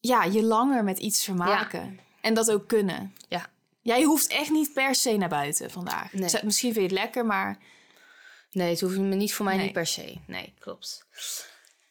ja, 0.00 0.24
je 0.24 0.42
langer 0.42 0.84
met 0.84 0.98
iets 0.98 1.24
vermaken. 1.24 1.98
En 2.20 2.34
dat 2.34 2.50
ook 2.50 2.68
kunnen. 2.68 3.14
Ja. 3.28 3.46
Jij 3.82 4.02
hoeft 4.02 4.26
echt 4.28 4.50
niet 4.50 4.72
per 4.72 4.94
se 4.94 5.16
naar 5.16 5.28
buiten 5.28 5.70
vandaag. 5.70 6.12
Nee. 6.12 6.30
Misschien 6.42 6.72
vind 6.72 6.90
je 6.90 6.96
het 6.96 7.04
lekker, 7.04 7.26
maar 7.26 7.58
Nee, 8.50 8.70
het 8.70 8.80
hoeft 8.80 8.98
me 8.98 9.14
niet 9.14 9.34
voor 9.34 9.44
mij 9.44 9.54
Nee. 9.56 9.64
niet 9.64 9.72
per 9.72 9.86
se. 9.86 10.16
Nee, 10.26 10.54
klopt. 10.58 11.06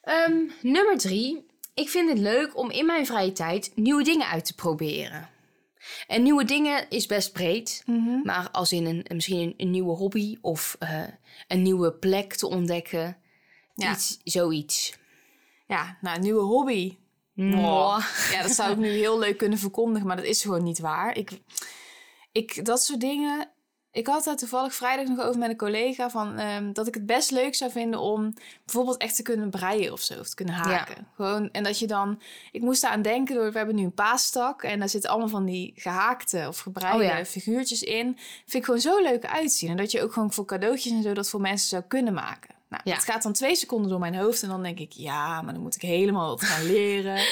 Ehm, 0.06 0.42
nummer 0.62 0.98
drie. 0.98 1.46
Ik 1.74 1.90
vind 1.90 2.10
het 2.10 2.20
leuk 2.20 2.58
om 2.58 2.72
in 2.72 2.86
mijn 2.86 3.06
vrije 3.06 3.32
tijd 3.32 3.72
nieuwe 3.76 4.04
dingen 4.04 4.28
uit 4.28 4.46
te 4.46 4.56
proberen. 4.56 5.30
En 6.08 6.24
nieuwe 6.24 6.46
dingen 6.46 6.90
is 6.90 7.06
best 7.06 7.34
breed. 7.34 7.84
Maar 8.24 8.50
als 8.52 8.72
in 8.72 8.86
een, 8.86 9.06
misschien 9.16 9.40
een, 9.40 9.54
een 9.58 9.72
nieuwe 9.72 9.96
hobby 9.96 10.38
of 10.42 10.76
eh, 10.80 11.04
een 11.48 11.62
nieuwe 11.62 11.94
plek 11.94 12.34
te 12.34 12.48
ontdekken. 12.48 13.18
Ja. 13.74 13.92
Iets, 13.92 14.20
zoiets. 14.24 14.98
ja, 15.68 15.98
nou, 16.02 16.16
een 16.16 16.22
nieuwe 16.22 16.42
hobby. 16.42 16.98
Mwah. 17.34 18.06
Ja, 18.32 18.42
dat 18.42 18.52
zou 18.52 18.72
ik 18.72 18.78
nu 18.78 18.88
heel 18.90 19.20
leuk 19.20 19.38
kunnen 19.38 19.60
verkondigen, 19.60 20.08
maar 20.08 20.16
dat 20.16 20.26
is 20.26 20.42
gewoon 20.42 20.64
niet 20.64 20.80
waar. 20.80 21.18
Ik, 21.18 21.32
ik 22.32 22.66
dat 22.66 22.84
soort 22.84 23.00
dingen. 23.00 23.50
Ik 23.96 24.08
had 24.08 24.26
het 24.26 24.38
toevallig 24.38 24.74
vrijdag 24.76 25.08
nog 25.08 25.26
over 25.26 25.40
met 25.40 25.50
een 25.50 25.58
collega 25.58 26.10
van 26.10 26.38
ehm, 26.38 26.74
dat 26.74 26.88
ik 26.88 26.94
het 26.94 27.06
best 27.06 27.32
leuk 27.32 27.56
zou 27.56 27.72
vinden 27.72 28.00
om 28.00 28.34
bijvoorbeeld 28.66 28.98
echt 28.98 29.16
te 29.16 29.22
kunnen 29.22 29.50
breien 29.50 29.92
of 29.92 30.02
zo, 30.02 30.20
of 30.20 30.30
te 30.30 30.36
kunnen 30.36 30.54
haken. 30.56 31.08
Gewoon 31.16 31.50
en 31.52 31.64
dat 31.64 31.80
je 31.80 31.88
dan, 31.88 32.22
ik 32.52 32.62
moest 32.62 32.82
daar 32.82 32.92
aan 32.92 33.02
denken 33.02 33.36
door 33.36 33.52
we 33.52 33.58
hebben 33.58 33.76
nu 33.76 33.84
een 33.84 33.94
paastak 33.94 34.64
en 34.64 34.80
daar 34.80 34.90
zitten 34.90 35.10
allemaal 35.10 35.28
van 35.30 35.46
die 35.46 35.74
gehaakte 35.76 36.46
of 36.48 36.60
gebreide 36.60 36.98
Oh 37.04 37.04
ja. 37.18 37.26
figuurtjes 37.26 37.84
in. 37.84 38.18
Vind 38.18 38.54
ik 38.54 38.66
gewoon 38.66 38.80
zo 38.82 39.02
leuk 39.02 39.26
uitzien 39.26 39.70
en 39.70 39.78
dat 39.78 39.92
je 39.92 40.02
ook 40.02 40.14
gewoon 40.14 40.34
voor 40.34 40.46
cadeautjes 40.46 40.92
en 40.94 41.04
zo 41.04 41.14
dat 41.14 41.30
voor 41.30 41.42
mensen 41.42 41.68
zou 41.70 41.84
kunnen 41.88 42.14
maken. 42.14 42.56
Nou, 42.70 42.82
Ja. 42.86 42.94
het 42.94 43.04
gaat 43.04 43.24
dan 43.24 43.34
twee 43.34 43.56
seconden 43.56 43.90
door 43.90 44.00
mijn 44.00 44.16
hoofd 44.16 44.44
en 44.44 44.50
dan 44.50 44.64
denk 44.64 44.80
ik, 44.80 44.92
ja, 44.92 45.42
maar 45.42 45.54
dan 45.54 45.62
moet 45.64 45.76
ik 45.76 45.82
helemaal 45.82 46.28
wat 46.30 46.44
gaan 46.44 46.66
leren. 46.66 47.24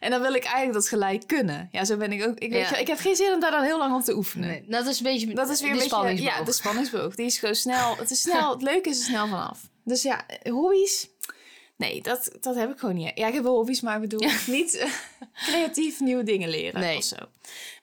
en 0.00 0.10
dan 0.10 0.20
wil 0.20 0.34
ik 0.34 0.44
eigenlijk 0.44 0.72
dat 0.72 0.88
gelijk 0.88 1.26
kunnen. 1.26 1.68
Ja, 1.72 1.84
zo 1.84 1.96
ben 1.96 2.12
ik 2.12 2.26
ook. 2.26 2.38
Ik, 2.38 2.50
weet 2.52 2.68
Ja. 2.68 2.74
je, 2.76 2.80
ik 2.80 2.86
heb 2.86 2.98
geen 2.98 3.16
zin 3.16 3.32
om 3.32 3.40
daar 3.40 3.50
dan 3.50 3.62
heel 3.62 3.78
lang 3.78 3.94
op 3.94 4.02
te 4.02 4.16
oefenen. 4.16 4.48
Nee, 4.48 4.64
dat 4.66 4.86
is 4.86 4.98
een 4.98 5.04
beetje 5.04 5.34
Dat 5.34 5.48
is 5.48 5.60
weer 5.60 5.68
de 5.68 5.74
een 5.74 5.82
beetje, 5.82 5.94
spanningsboog. 5.96 6.36
ja, 6.38 6.44
de 6.44 6.52
spanningsboog. 6.52 7.14
Die 7.14 7.26
is 7.26 7.38
gewoon 7.38 7.54
snel. 7.54 7.96
Het 7.96 8.10
is 8.10 8.20
snel. 8.30 8.50
Het 8.52 8.62
leuke 8.62 8.88
is 8.88 8.98
er 8.98 9.04
snel 9.04 9.26
vanaf. 9.28 9.60
Dus 9.84 10.02
ja, 10.02 10.24
hobby's. 10.42 11.08
Nee, 11.76 12.02
dat, 12.02 12.30
dat 12.40 12.54
heb 12.54 12.70
ik 12.72 12.78
gewoon 12.78 12.94
niet. 12.94 13.10
Ja, 13.14 13.26
ik 13.26 13.34
heb 13.34 13.42
wel 13.42 13.54
hobby's, 13.56 13.80
maar 13.80 13.94
ik 13.94 14.00
bedoel 14.00 14.28
niet 14.46 14.74
eh, 14.76 14.90
creatief 15.50 16.00
nieuwe 16.00 16.22
dingen 16.22 16.48
leren 16.48 16.80
Nee. 16.80 16.96
of 16.96 17.04
zo. 17.04 17.16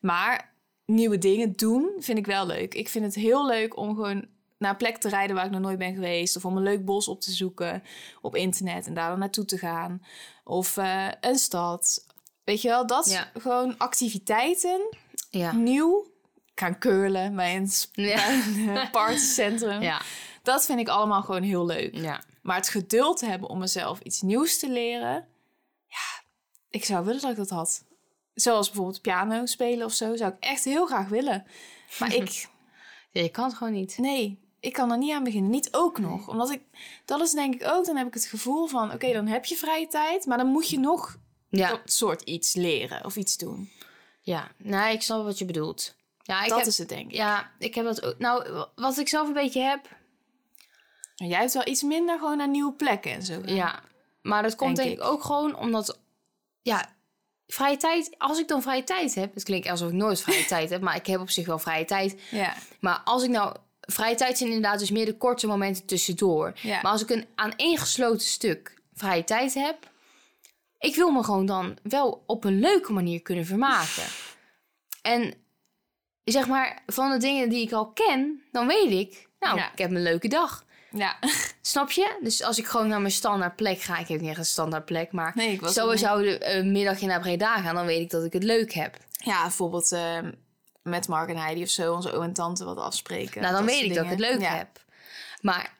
Maar 0.02 0.54
nieuwe 0.86 1.18
dingen 1.18 1.54
doen 1.54 1.90
vind 2.00 2.18
ik 2.18 2.26
wel 2.26 2.46
leuk. 2.46 2.74
Ik 2.74 2.90
vind 2.90 3.06
het 3.06 3.16
heel 3.16 3.46
leuk 3.48 3.78
om 3.78 3.96
gewoon 3.96 4.26
naar 4.58 4.72
een 4.72 4.78
plek 4.78 4.98
te 4.98 5.10
rijden 5.10 5.36
waar 5.36 5.46
ik 5.46 5.52
nog 5.52 5.62
nooit 5.62 5.78
ben 5.78 5.94
geweest. 5.94 6.36
Of 6.36 6.46
om 6.46 6.58
een 6.58 6.64
leuk 6.64 6.86
bos 6.86 7.08
op 7.08 7.22
te 7.22 7.32
zoeken 7.32 7.84
op 8.22 8.36
internet 8.36 8.88
en 8.88 8.94
daar 8.94 9.10
dan 9.10 9.20
naartoe 9.20 9.46
te 9.46 9.58
gaan. 9.58 10.06
Of 10.44 10.78
eh, 10.78 11.08
een 11.22 11.38
stad. 11.38 12.06
Weet 12.44 12.62
je 12.62 12.68
wel, 12.68 12.88
dat 12.88 13.10
Ja. 13.10 13.32
gewoon 13.38 13.78
activiteiten 13.78 14.96
Ja. 15.30 15.52
nieuw 15.52 16.08
gaan 16.56 16.80
curlen 16.80 17.36
bij 17.36 17.56
een, 17.56 17.70
Ja. 17.92 18.30
een 18.34 18.90
partycentrum. 18.92 19.82
Ja. 19.82 20.02
Dat 20.44 20.66
vind 20.66 20.80
ik 20.80 20.88
allemaal 20.88 21.22
gewoon 21.22 21.44
heel 21.44 21.66
leuk. 21.66 21.96
ja. 21.96 22.24
Maar 22.42 22.56
het 22.56 22.70
geduld 22.70 23.22
hebben 23.22 23.50
om 23.50 23.60
mezelf 23.60 24.00
iets 24.00 24.22
nieuws 24.22 24.60
te 24.60 24.70
leren... 24.70 25.28
Ja, 25.88 26.24
ik 26.70 26.86
zou 26.86 27.06
willen 27.06 27.22
dat 27.22 27.32
ik 27.32 27.38
dat 27.38 27.50
had. 27.50 27.84
Zoals 28.34 28.68
bijvoorbeeld 28.68 29.02
piano 29.02 29.46
spelen 29.46 29.86
of 29.86 29.94
zo. 29.94 30.16
Zou 30.16 30.34
ik 30.34 30.44
echt 30.44 30.64
heel 30.64 30.86
graag 30.86 31.08
willen. 31.08 31.46
Maar 32.00 32.14
ik... 32.22 32.48
Ja, 33.12 33.22
je 33.22 33.30
kan 33.30 33.46
het 33.46 33.54
gewoon 33.58 33.74
niet. 33.74 33.98
Nee, 33.98 34.40
ik 34.66 34.74
kan 34.74 34.92
er 34.92 34.98
niet 34.98 35.14
aan 35.14 35.24
beginnen. 35.24 35.52
Niet 35.52 35.68
ook 35.74 36.00
nog. 36.00 36.28
Omdat 36.28 36.50
ik... 36.52 36.62
Dat 37.06 37.22
is 37.22 37.32
denk 37.32 37.54
ik 37.54 37.68
ook... 37.68 37.86
Dan 37.86 37.96
heb 37.98 38.08
ik 38.08 38.14
het 38.14 38.26
gevoel 38.26 38.68
van... 38.68 38.92
Oké, 38.94 39.14
dan 39.14 39.28
heb 39.28 39.46
je 39.46 39.56
vrije 39.56 39.88
tijd. 39.88 40.26
Maar 40.26 40.38
dan 40.38 40.48
moet 40.48 40.70
je 40.70 40.80
nog 40.80 41.18
Ja. 41.50 41.70
dat 41.70 41.82
soort 41.86 42.22
iets 42.22 42.54
leren 42.54 43.06
of 43.06 43.16
iets 43.16 43.38
doen. 43.38 43.70
Ja. 44.22 44.52
Nee, 44.58 44.94
ik 44.94 45.02
snap 45.02 45.24
wat 45.24 45.38
je 45.38 45.46
bedoelt. 45.46 45.96
Ja, 46.22 46.44
ik 46.44 46.50
dat 46.50 46.58
heb, 46.58 46.68
is 46.68 46.78
het 46.78 46.90
denk 46.90 47.10
ik. 47.10 47.16
Ja, 47.16 47.52
ik 47.60 47.76
heb 47.76 47.86
dat 47.86 48.04
ook. 48.06 48.18
Nou, 48.18 48.66
wat 48.76 48.98
ik 48.98 49.08
zelf 49.08 49.28
een 49.28 49.34
beetje 49.34 49.62
heb. 49.62 49.88
Jij 51.16 51.40
hebt 51.40 51.54
wel 51.54 51.68
iets 51.68 51.84
minder 51.84 52.18
gewoon 52.20 52.38
naar 52.38 52.50
nieuwe 52.50 52.74
plekken 52.74 53.12
en 53.12 53.24
zo. 53.24 53.42
Ja, 53.46 53.80
maar 54.22 54.44
dat 54.44 54.56
komt 54.56 54.76
Denk 54.76 54.88
denk, 54.88 55.00
ik 55.00 55.06
ik. 55.06 55.12
ook 55.14 55.24
gewoon 55.24 55.58
omdat. 55.58 56.00
Ja, 56.62 56.94
vrije 57.48 57.78
tijd. 57.78 58.16
Als 58.18 58.40
ik 58.40 58.48
dan 58.48 58.62
vrije 58.62 58.84
tijd 58.84 59.16
heb. 59.16 59.34
Het 59.34 59.44
klinkt 59.44 59.68
alsof 59.70 59.88
ik 59.90 59.94
nooit 59.96 60.22
vrije 60.22 60.46
tijd 60.56 60.70
heb, 60.70 60.82
maar 60.82 60.96
ik 60.96 61.06
heb 61.06 61.20
op 61.20 61.30
zich 61.30 61.46
wel 61.46 61.60
vrije 61.60 61.86
tijd. 61.86 62.22
Ja. 62.32 62.54
Maar 62.80 63.02
als 63.06 63.24
ik 63.24 63.30
nou. 63.30 63.56
Vrije 63.86 64.16
tijd 64.16 64.38
zijn 64.38 64.52
inderdaad 64.52 64.80
dus 64.80 64.92
meer 64.92 65.06
de 65.06 65.18
korte 65.18 65.48
momenten 65.48 65.86
tussendoor. 65.86 66.54
Ja. 66.62 66.80
Maar 66.82 66.92
als 66.92 67.02
ik 67.02 67.10
een 67.10 67.26
aaneengesloten 67.36 68.28
stuk 68.28 68.74
vrije 68.94 69.24
tijd 69.24 69.54
heb. 69.54 69.94
Ik 70.80 70.96
wil 70.96 71.12
me 71.12 71.24
gewoon 71.24 71.46
dan 71.46 71.78
wel 71.84 72.24
op 72.26 72.44
een 72.44 72.60
leuke 72.60 72.94
manier 72.94 73.22
kunnen 73.22 73.46
vermaken. 73.46 74.04
En 75.02 75.34
zeg 76.24 76.48
maar, 76.48 76.82
van 76.88 77.12
de 77.12 77.18
dingen 77.18 77.50
die 77.50 77.62
ik 77.66 77.72
al 77.72 77.88
ken, 77.92 78.42
dan 78.52 78.68
weet 78.68 78.92
ik. 78.92 79.28
Nou, 79.40 79.58
Ja. 79.58 79.72
ik 79.72 79.78
heb 79.78 79.90
een 79.92 80.04
leuke 80.04 80.28
dag. 80.28 80.66
Ja. 80.92 81.18
Snap 81.62 81.92
je? 81.92 82.18
Dus 82.22 82.44
als 82.44 82.58
ik 82.58 82.66
gewoon 82.66 82.88
naar 82.88 83.02
mijn 83.02 83.14
standaard 83.14 83.56
plek 83.56 83.80
ga, 83.82 83.98
ik 83.98 84.08
heb 84.08 84.20
niet 84.22 84.30
echt 84.30 84.38
een 84.40 84.46
standaard 84.46 84.86
plek, 84.86 85.12
maar 85.12 85.32
Nee, 85.36 85.52
ik 85.52 85.62
was 85.62 85.74
zo 85.74 85.96
zouden 85.96 86.58
een 86.58 86.72
middagje 86.72 87.08
naar 87.08 87.20
Breda 87.20 87.62
gaan, 87.62 87.76
dan 87.76 87.86
weet 87.86 88.02
ik 88.02 88.10
dat 88.10 88.24
ik 88.24 88.34
het 88.34 88.44
leuk 88.44 88.74
heb. 88.74 88.98
Ja, 89.12 89.42
bijvoorbeeld 89.42 89.92
eh, 89.92 90.18
met 90.86 91.08
Mark 91.08 91.30
en 91.30 91.38
Heidi 91.38 91.62
of 91.64 91.70
zo, 91.70 91.94
onze 91.94 92.12
oom 92.14 92.24
en 92.24 92.34
tante 92.34 92.66
wat 92.66 92.78
afspreken. 92.78 93.42
nou, 93.42 93.54
dan 93.54 93.66
weet 93.66 93.84
ik 93.84 93.94
dat 93.94 94.04
ik 94.04 94.10
het 94.10 94.20
leuk. 94.20 94.40
Ja. 94.40 94.56
heb. 94.56 94.84
Maar 95.42 95.74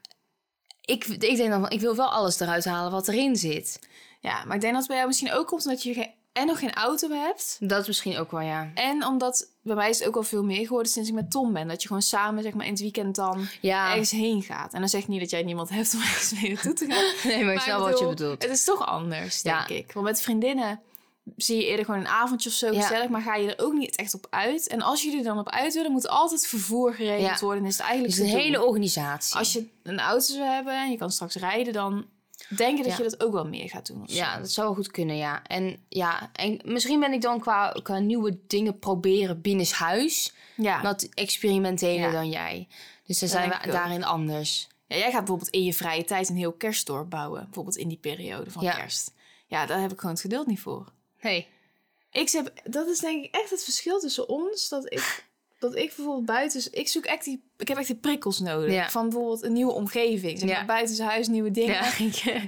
ik, 0.82 1.06
ik 1.06 1.20
denk 1.38 1.50
dan 1.50 1.62
van, 1.62 1.70
ik 1.70 1.80
wil 1.80 1.96
wel 1.96 2.12
alles 2.12 2.40
eruit 2.40 2.66
halen 2.66 2.92
wat 2.92 3.08
erin 3.08 3.36
zit. 3.36 3.80
Ja, 4.20 4.44
maar 4.46 4.56
ik 4.56 4.62
denk 4.62 4.74
dat 4.74 4.82
het 4.82 4.88
bij 4.88 4.96
jou 4.96 5.08
misschien 5.08 5.32
ook 5.32 5.48
komt 5.48 5.66
omdat 5.66 5.84
je 5.84 5.94
geen, 5.94 6.12
en 6.34 6.46
nog 6.48 6.60
geen 6.60 6.74
auto 6.74 7.10
hebt. 7.10 7.58
Dat 7.60 7.82
is 7.82 7.88
misschien 7.88 8.18
ook 8.18 8.32
wel, 8.32 8.42
ja. 8.42 8.72
En 8.74 9.06
omdat, 9.06 9.48
bij 9.62 9.76
mij 9.76 9.90
is 9.90 10.00
het 10.00 10.08
ook 10.08 10.14
wel 10.14 10.24
veel 10.24 10.44
meer 10.44 10.66
geworden 10.68 10.92
sinds 10.92 11.10
ik 11.10 11.16
met 11.16 11.32
Tom 11.32 11.54
ben. 11.54 11.68
Dat 11.68 11.82
je 11.82 11.88
gewoon 11.88 12.02
samen, 12.04 12.44
zeg 12.44 12.54
maar, 12.54 12.66
in 12.66 12.72
het 12.72 12.82
weekend 12.82 13.16
dan 13.16 13.48
Ja, 13.62 13.90
ergens 13.90 14.12
heen 14.12 14.42
gaat. 14.44 14.74
En 14.74 14.80
dan 14.80 14.90
zeg 14.90 15.02
ik 15.02 15.08
niet 15.08 15.20
dat 15.20 15.30
jij 15.30 15.44
niemand 15.44 15.70
hebt 15.70 15.94
om 15.94 16.00
ergens 16.10 16.42
mee 16.42 16.54
naartoe 16.54 16.74
te 16.74 16.86
gaan. 16.86 17.32
nee, 17.32 17.44
maar 17.44 17.54
ik 17.54 17.60
snap 17.60 17.80
wat 17.80 17.88
je 17.88 17.94
bedoel, 17.94 18.10
bedoelt. 18.10 18.42
Het 18.42 18.52
is 18.52 18.64
toch 18.64 18.86
anders, 18.86 19.42
Ja. 19.42 19.66
denk 19.66 19.80
ik. 19.84 19.92
Want 19.94 20.06
met 20.06 20.22
vriendinnen 20.22 20.82
zie 21.38 21.56
je 21.58 21.66
eerder 21.66 21.86
gewoon 21.86 22.00
een 22.00 22.08
avondje 22.08 22.50
of 22.50 22.56
zo 22.56 22.72
Ja. 22.74 22.82
gezellig, 22.82 23.10
maar 23.10 23.22
ga 23.22 23.36
je 23.36 23.56
er 23.56 23.66
ook 23.66 23.74
niet 23.74 23.96
echt 23.96 24.14
op 24.14 24.28
uit. 24.30 24.68
En 24.68 24.82
als 24.82 25.02
jullie 25.04 25.18
er 25.18 25.24
dan 25.24 25.40
op 25.40 25.50
uit 25.50 25.74
willen, 25.74 25.92
moet 25.92 26.08
altijd 26.08 26.48
vervoer 26.48 26.94
geregeld 26.94 27.40
Ja. 27.40 27.46
worden. 27.46 27.64
En 27.64 27.70
is 27.70 27.78
het 27.78 27.86
eigenlijk 27.88 28.16
gedoe. 28.18 28.30
hele 28.42 28.64
organisatie. 28.66 29.36
Als 29.38 29.54
je 29.54 29.68
een 29.84 30.00
auto 30.00 30.26
zou 30.34 30.46
hebben 30.46 30.74
en 30.84 30.92
je 30.92 30.98
kan 30.98 31.12
straks 31.12 31.36
rijden, 31.36 31.74
dan 31.74 32.06
denk 32.50 32.78
ik 32.78 32.84
dat 32.84 32.98
Ja. 32.98 33.04
je 33.04 33.10
dat 33.10 33.24
ook 33.24 33.34
wel 33.34 33.48
meer 33.48 33.70
gaat 33.70 33.88
doen. 33.88 34.02
Of 34.02 34.10
zo. 34.10 34.16
Ja, 34.16 34.38
dat 34.40 34.52
zou 34.52 34.76
goed 34.76 34.92
kunnen, 34.92 35.16
ja. 35.18 35.44
En 35.44 35.86
ja, 35.90 36.30
en 36.34 36.62
misschien 36.66 37.00
ben 37.00 37.14
ik 37.14 37.22
dan 37.22 37.40
qua, 37.40 37.76
qua 37.84 38.00
nieuwe 38.00 38.38
dingen 38.48 38.80
proberen 38.80 39.42
binnenshuis 39.42 40.34
ja. 40.56 40.82
wat 40.82 41.04
experimenteler 41.14 42.12
dan 42.12 42.30
jij. 42.30 42.68
Dus 43.06 43.20
dan 43.20 43.30
zijn 43.30 43.50
we 43.50 43.56
ook. 43.56 43.72
daarin 43.72 44.04
anders. 44.04 44.68
Ja, 44.88 44.96
jij 44.96 45.12
gaat 45.12 45.20
bijvoorbeeld 45.20 45.50
in 45.50 45.64
je 45.64 45.74
vrije 45.74 46.04
tijd 46.04 46.30
een 46.30 46.36
heel 46.36 46.54
kerstdorp 46.54 47.10
bouwen. 47.10 47.44
Bijvoorbeeld 47.44 47.78
in 47.78 47.88
die 47.88 47.98
periode 47.98 48.52
van 48.52 48.62
kerst. 48.64 49.14
Ja, 49.48 49.66
daar 49.66 49.82
heb 49.82 49.92
ik 49.92 50.00
gewoon 50.00 50.12
het 50.16 50.24
geduld 50.24 50.48
niet 50.48 50.60
voor. 50.60 50.94
Nee. 51.26 51.48
Ik 52.12 52.30
heb, 52.30 52.52
dat 52.64 52.88
is 52.88 53.00
denk 53.00 53.26
ik 53.26 53.36
echt 53.36 53.50
het 53.50 53.64
verschil 53.64 54.00
tussen 54.00 54.30
ons. 54.30 54.70
Dat 54.70 54.86
ik, 54.94 55.26
dat 55.60 55.76
ik 55.76 55.94
bijvoorbeeld 55.96 56.26
buiten... 56.26 56.68
Ik 56.72 56.88
zoek 56.88 57.06
echt 57.06 57.24
die... 57.24 57.44
Ik 57.58 57.68
heb 57.68 57.78
echt 57.78 57.88
die 57.88 57.96
prikkels 57.96 58.40
nodig. 58.40 58.74
Ja. 58.74 58.90
Van 58.90 59.10
bijvoorbeeld 59.10 59.44
een 59.44 59.54
nieuwe 59.54 59.72
omgeving. 59.72 60.40
Zeg 60.40 60.50
Ja. 60.50 60.56
maar 60.56 60.66
buiten 60.66 61.06
huis 61.06 61.28
nieuwe 61.28 61.52
dingen. 61.52 61.74
Ja, 61.74 61.98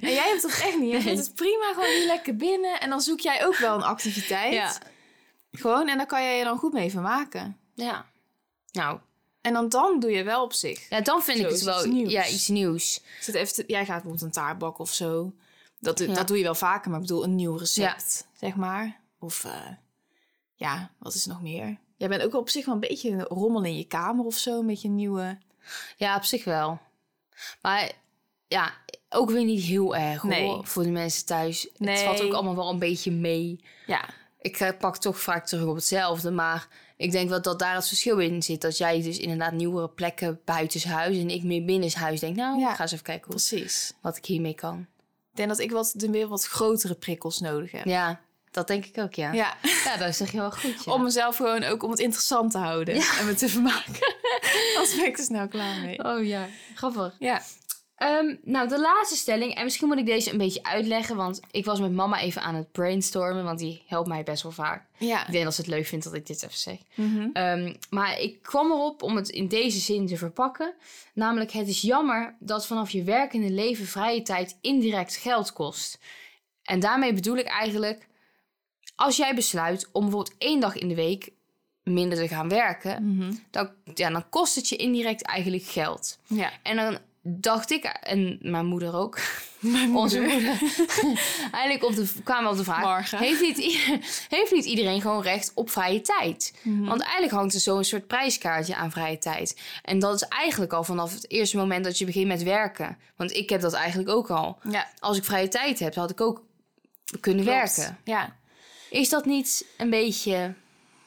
En 0.02 0.12
jij 0.14 0.28
hebt 0.30 0.42
dat 0.42 0.52
echt 0.52 0.78
niet. 0.80 0.92
Je 0.92 1.02
vindt 1.02 1.20
het 1.26 1.36
prima 1.36 1.74
gewoon 1.74 1.90
hier 1.90 2.06
lekker 2.06 2.36
binnen. 2.36 2.80
En 2.80 2.90
dan 2.90 3.02
zoek 3.02 3.20
jij 3.20 3.46
ook 3.46 3.56
wel 3.58 3.76
een 3.76 3.84
activiteit. 3.84 4.80
Gewoon. 5.52 5.88
En 5.88 5.98
daar 5.98 6.06
kan 6.06 6.24
jij 6.24 6.38
je 6.38 6.44
dan 6.44 6.58
goed 6.58 6.74
mee 6.74 6.92
vermaken. 6.92 7.58
ja. 7.74 8.06
Nou, 8.72 9.00
En 9.42 9.54
dan, 9.54 9.70
dan 9.70 10.00
doe 10.00 10.12
je 10.12 10.24
wel 10.24 10.44
op 10.44 10.54
zich. 10.54 10.90
ja, 10.90 11.02
dan 11.02 11.24
vind 11.24 11.38
Zo, 11.38 11.44
ik 11.46 11.50
het 11.52 11.62
wel 11.62 11.78
iets 11.86 11.94
nieuws. 11.94 12.12
ja, 12.12 12.28
iets 12.28 12.48
nieuws. 12.48 13.02
Zit 13.20 13.36
even 13.36 13.54
te- 13.54 13.64
jij 13.68 13.80
gaat 13.86 13.94
bijvoorbeeld 14.02 14.22
een 14.22 14.32
taart 14.32 14.58
bakken 14.58 14.84
of 14.84 14.94
zo. 14.94 15.34
Dat, 15.80 16.00
Ja. 16.00 16.14
dat 16.14 16.28
doe 16.28 16.38
je 16.38 16.44
wel 16.44 16.56
vaker, 16.56 16.90
maar 16.92 17.00
ik 17.00 17.06
bedoel 17.08 17.24
een 17.24 17.36
nieuw 17.36 17.56
recept, 17.56 18.28
zeg 18.40 18.56
maar. 18.56 19.00
Of 19.20 19.44
eh, 19.44 19.68
ja, 20.54 20.92
wat 21.00 21.14
is 21.14 21.24
er 21.26 21.30
nog 21.32 21.42
meer? 21.42 21.78
Jij 21.98 22.08
bent 22.10 22.22
ook 22.24 22.36
op 22.36 22.50
zich 22.50 22.66
wel 22.66 22.74
een 22.74 22.80
beetje 22.80 23.10
een 23.10 23.22
rommel 23.24 23.64
in 23.64 23.78
je 23.78 23.84
kamer 23.88 24.26
of 24.26 24.36
zo. 24.36 24.60
Een 24.60 24.66
beetje 24.68 24.88
een 24.88 24.96
nieuwe... 24.96 25.38
Ja, 25.98 26.16
op 26.16 26.24
zich 26.24 26.44
wel. 26.44 26.80
Maar 27.62 27.92
ja, 28.48 28.74
ook 29.10 29.30
weer 29.32 29.44
niet 29.46 29.62
heel 29.64 29.96
erg 29.96 30.22
hoor, 30.22 30.66
voor 30.68 30.84
de 30.84 30.90
mensen 30.90 31.26
thuis. 31.26 31.62
Het 31.62 31.80
Nee. 31.80 32.04
valt 32.04 32.22
ook 32.22 32.34
allemaal 32.34 32.56
wel 32.56 32.70
een 32.70 32.80
beetje 32.80 33.12
mee. 33.12 33.64
Ja, 33.88 34.10
Ik 34.42 34.60
eh, 34.60 34.78
pak 34.80 34.98
toch 34.98 35.20
vaak 35.22 35.46
terug 35.48 35.66
op 35.66 35.76
hetzelfde, 35.76 36.32
maar 36.32 36.68
ik 36.98 37.12
denk 37.12 37.30
wel 37.30 37.42
dat 37.42 37.60
daar 37.60 37.76
het 37.76 37.88
verschil 37.88 38.18
in 38.20 38.44
zit. 38.44 38.62
Dat 38.62 38.78
jij 38.78 39.02
dus 39.02 39.18
inderdaad 39.18 39.52
nieuwere 39.54 39.90
plekken 39.90 40.42
buitenshuis 40.46 41.18
en 41.18 41.30
ik 41.30 41.44
meer 41.44 41.66
binnenshuis 41.66 42.20
denk, 42.20 42.36
nou, 42.36 42.60
Ja. 42.60 42.74
ga 42.76 42.82
eens 42.82 42.92
even 42.92 43.04
kijken 43.04 43.26
hoe, 43.26 43.36
precies. 43.36 43.94
wat 44.02 44.18
ik 44.18 44.26
hiermee 44.26 44.54
kan. 44.56 44.88
Denk 45.38 45.50
dat 45.50 45.60
ik 45.60 45.72
wat, 45.72 45.92
de 45.96 46.10
weer 46.10 46.28
wat 46.28 46.46
grotere 46.46 46.96
prikkels 46.96 47.40
nodig 47.40 47.72
heb. 47.72 47.86
Ja, 47.86 48.20
dat 48.52 48.68
denk 48.68 48.86
ik 48.86 48.98
ook, 48.98 49.14
ja. 49.14 49.32
Ja, 49.32 49.58
Ja, 49.84 49.98
dat 49.98 50.16
zeg 50.16 50.32
je 50.32 50.38
wel 50.38 50.52
goed, 50.52 50.84
ja. 50.86 50.94
om 50.94 51.04
mezelf 51.04 51.36
gewoon 51.36 51.64
ook 51.64 51.84
om 51.84 51.90
het 51.92 52.00
interessant 52.00 52.52
te 52.52 52.58
houden. 52.58 52.96
En 52.96 53.26
me 53.26 53.34
te 53.34 53.50
vermaken. 53.50 54.16
Anders 54.76 54.96
ben 54.96 55.06
ik 55.06 55.18
er 55.18 55.24
snel 55.24 55.48
klaar 55.48 55.82
mee. 55.82 56.04
Oh 56.04 56.26
ja, 56.26 56.48
grappig. 56.74 57.16
Ja, 57.20 57.42
Ehm, 57.98 58.36
nou, 58.44 58.68
de 58.68 58.80
laatste 58.80 59.16
stelling. 59.16 59.56
En 59.56 59.64
misschien 59.64 59.88
moet 59.88 59.98
ik 59.98 60.06
deze 60.06 60.32
een 60.32 60.38
beetje 60.38 60.64
uitleggen. 60.64 61.16
Want 61.16 61.40
ik 61.52 61.66
was 61.66 61.80
met 61.80 61.92
mama 61.92 62.20
even 62.20 62.42
aan 62.42 62.56
het 62.56 62.72
brainstormen. 62.72 63.44
Want 63.44 63.60
die 63.60 63.84
helpt 63.88 64.08
mij 64.08 64.24
best 64.24 64.44
wel 64.44 64.52
vaak. 64.52 64.86
ja. 64.98 65.26
Ik 65.26 65.32
denk 65.32 65.44
dat 65.44 65.54
ze 65.54 65.62
het 65.62 65.70
leuk 65.70 65.86
vindt 65.86 66.04
dat 66.06 66.14
ik 66.14 66.26
dit 66.28 66.44
even 66.44 66.58
zeg. 66.58 66.78
Mhm. 66.96 67.30
Ehm, 67.34 67.74
maar 67.90 68.20
ik 68.20 68.42
kwam 68.42 68.72
erop 68.72 69.02
om 69.04 69.16
het 69.16 69.30
in 69.30 69.48
deze 69.48 69.80
zin 69.80 70.08
te 70.08 70.18
verpakken. 70.18 70.74
Namelijk, 71.14 71.52
het 71.52 71.68
is 71.68 71.82
jammer 71.82 72.36
dat 72.40 72.68
vanaf 72.68 72.90
je 72.90 73.04
werkende 73.04 73.50
leven 73.52 73.86
vrije 73.86 74.22
tijd 74.22 74.58
indirect 74.62 75.16
geld 75.16 75.54
kost. 75.54 76.00
En 76.64 76.80
daarmee 76.80 77.14
bedoel 77.14 77.38
ik 77.38 77.48
eigenlijk, 77.48 78.08
als 78.96 79.18
jij 79.18 79.36
besluit 79.36 79.90
om 79.92 80.02
bijvoorbeeld 80.02 80.36
één 80.38 80.60
dag 80.60 80.76
in 80.76 80.88
de 80.88 80.96
week 80.96 81.30
minder 81.84 82.18
te 82.18 82.28
gaan 82.28 82.50
werken, 82.50 83.16
Mhm. 83.16 83.34
dan, 83.52 83.70
ja, 83.94 84.10
dan 84.10 84.30
kost 84.30 84.56
het 84.56 84.70
je 84.70 84.76
indirect 84.76 85.22
eigenlijk 85.22 85.64
geld. 85.64 86.18
Ja. 86.28 86.52
En 86.64 86.76
dan 86.76 86.98
dacht 87.28 87.72
ik, 87.72 87.84
en 87.84 88.38
mijn 88.42 88.66
moeder 88.66 88.96
ook, 88.96 89.20
Mijn 89.60 89.96
onze 89.96 90.20
moeder, 90.22 90.58
eigenlijk 91.52 91.84
op 91.84 91.96
de, 91.96 92.08
kwamen 92.24 92.44
we 92.44 92.50
op 92.50 92.58
de 92.58 92.64
vraag: 92.64 92.82
Marga. 92.82 93.18
heeft 93.18 93.42
niet, 93.42 93.58
heeft 94.38 94.52
niet 94.52 94.66
iedereen 94.66 95.02
gewoon 95.02 95.22
recht 95.22 95.52
op 95.56 95.70
vrije 95.70 96.02
tijd? 96.02 96.54
Mhm. 96.62 96.86
Want 96.86 97.02
eigenlijk 97.02 97.34
hangt 97.34 97.54
er 97.54 97.60
zo'n 97.60 97.84
soort 97.84 98.08
prijskaartje 98.08 98.76
aan 98.76 98.92
vrije 98.92 99.18
tijd. 99.18 99.62
En 99.84 100.00
dat 100.00 100.16
is 100.16 100.28
eigenlijk 100.28 100.74
al 100.74 100.84
vanaf 100.84 101.14
het 101.14 101.32
eerste 101.32 101.58
moment 101.58 101.84
dat 101.84 101.98
je 101.98 102.06
begint 102.06 102.28
met 102.28 102.44
werken. 102.44 102.98
Want 103.16 103.34
ik 103.34 103.50
heb 103.50 103.62
dat 103.62 103.74
eigenlijk 103.74 104.10
ook 104.10 104.30
al. 104.30 104.58
Ja, 104.70 104.88
Als 105.00 105.18
ik 105.18 105.24
vrije 105.24 105.48
tijd 105.48 105.80
heb, 105.80 105.96
had 105.96 106.10
ik 106.12 106.22
ook 106.22 106.44
kunnen 107.20 107.46
klopt. 107.46 107.76
werken. 107.76 107.98
Ja. 108.04 108.36
Is 108.90 109.10
dat 109.10 109.26
niet 109.26 109.66
een 109.78 109.90
beetje 109.90 110.54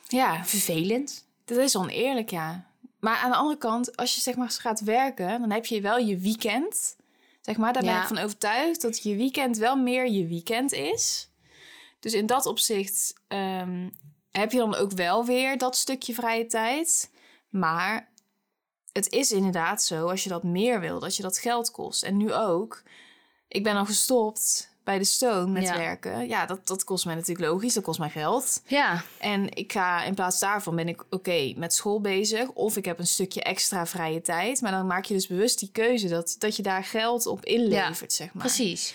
Ja, 0.08 0.44
vervelend? 0.44 1.24
dat 1.44 1.58
is 1.58 1.76
oneerlijk, 1.76 2.30
ja. 2.30 2.64
Maar 3.00 3.16
aan 3.16 3.30
de 3.30 3.36
andere 3.36 3.58
kant, 3.58 3.96
als 3.96 4.14
je 4.14 4.20
zeg 4.20 4.36
maar 4.36 4.50
gaat 4.50 4.80
werken, 4.80 5.40
dan 5.40 5.50
heb 5.50 5.66
je 5.66 5.80
wel 5.80 5.98
je 5.98 6.18
weekend. 6.18 6.96
Zeg 7.40 7.56
maar, 7.56 7.72
daar 7.72 7.82
ben 7.82 7.92
Ja. 7.92 8.00
ik 8.00 8.06
van 8.08 8.18
overtuigd 8.18 8.80
dat 8.80 9.02
je 9.02 9.16
weekend 9.16 9.56
wel 9.56 9.76
meer 9.76 10.08
je 10.10 10.26
weekend 10.26 10.72
is. 10.72 11.30
Dus 12.00 12.14
in 12.14 12.26
dat 12.26 12.46
opzicht 12.46 13.14
ehm, 13.28 13.88
heb 14.30 14.52
je 14.52 14.58
dan 14.58 14.74
ook 14.74 14.92
wel 14.92 15.24
weer 15.24 15.58
dat 15.58 15.76
stukje 15.76 16.14
vrije 16.14 16.46
tijd. 16.46 17.10
Maar 17.48 18.12
het 18.92 19.12
is 19.12 19.32
inderdaad 19.32 19.82
zo, 19.82 20.08
als 20.08 20.22
je 20.22 20.28
dat 20.28 20.42
meer 20.42 20.80
wil, 20.80 20.98
dat 21.00 21.16
je 21.16 21.22
dat 21.22 21.38
geld 21.38 21.70
kost. 21.70 22.02
En 22.02 22.16
nu 22.16 22.32
ook. 22.32 22.82
Ik 23.48 23.62
ben 23.62 23.76
al 23.76 23.84
gestopt 23.84 24.69
bij 24.84 24.98
de 24.98 25.04
Stone 25.04 25.46
met 25.52 25.62
Ja. 25.62 25.76
werken. 25.76 26.28
Ja, 26.28 26.46
dat, 26.46 26.66
dat 26.66 26.84
kost 26.84 27.04
mij 27.04 27.14
natuurlijk 27.14 27.48
logisch, 27.48 27.74
dat 27.74 27.82
kost 27.82 27.98
mij 27.98 28.10
geld. 28.10 28.62
Ja, 28.66 29.02
En 29.18 29.56
ik 29.56 29.72
ga 29.72 30.04
in 30.04 30.14
plaats 30.14 30.38
daarvan 30.40 30.76
ben 30.76 30.88
ik 30.88 31.04
oké 31.10 31.52
met 31.56 31.74
school 31.74 32.00
bezig. 32.00 32.48
Of 32.48 32.76
ik 32.76 32.84
heb 32.84 32.98
een 32.98 33.06
stukje 33.06 33.42
extra 33.42 33.86
vrije 33.86 34.20
tijd. 34.20 34.60
Maar 34.60 34.72
dan 34.72 34.86
maak 34.86 35.04
je 35.04 35.14
dus 35.14 35.26
bewust 35.26 35.58
die 35.58 35.70
keuze 35.72 36.08
dat, 36.08 36.34
dat 36.38 36.56
je 36.56 36.62
daar 36.62 36.84
geld 36.84 37.26
op 37.26 37.44
inlevert, 37.44 38.12
zeg 38.12 38.32
maar. 38.32 38.42
precies. 38.44 38.94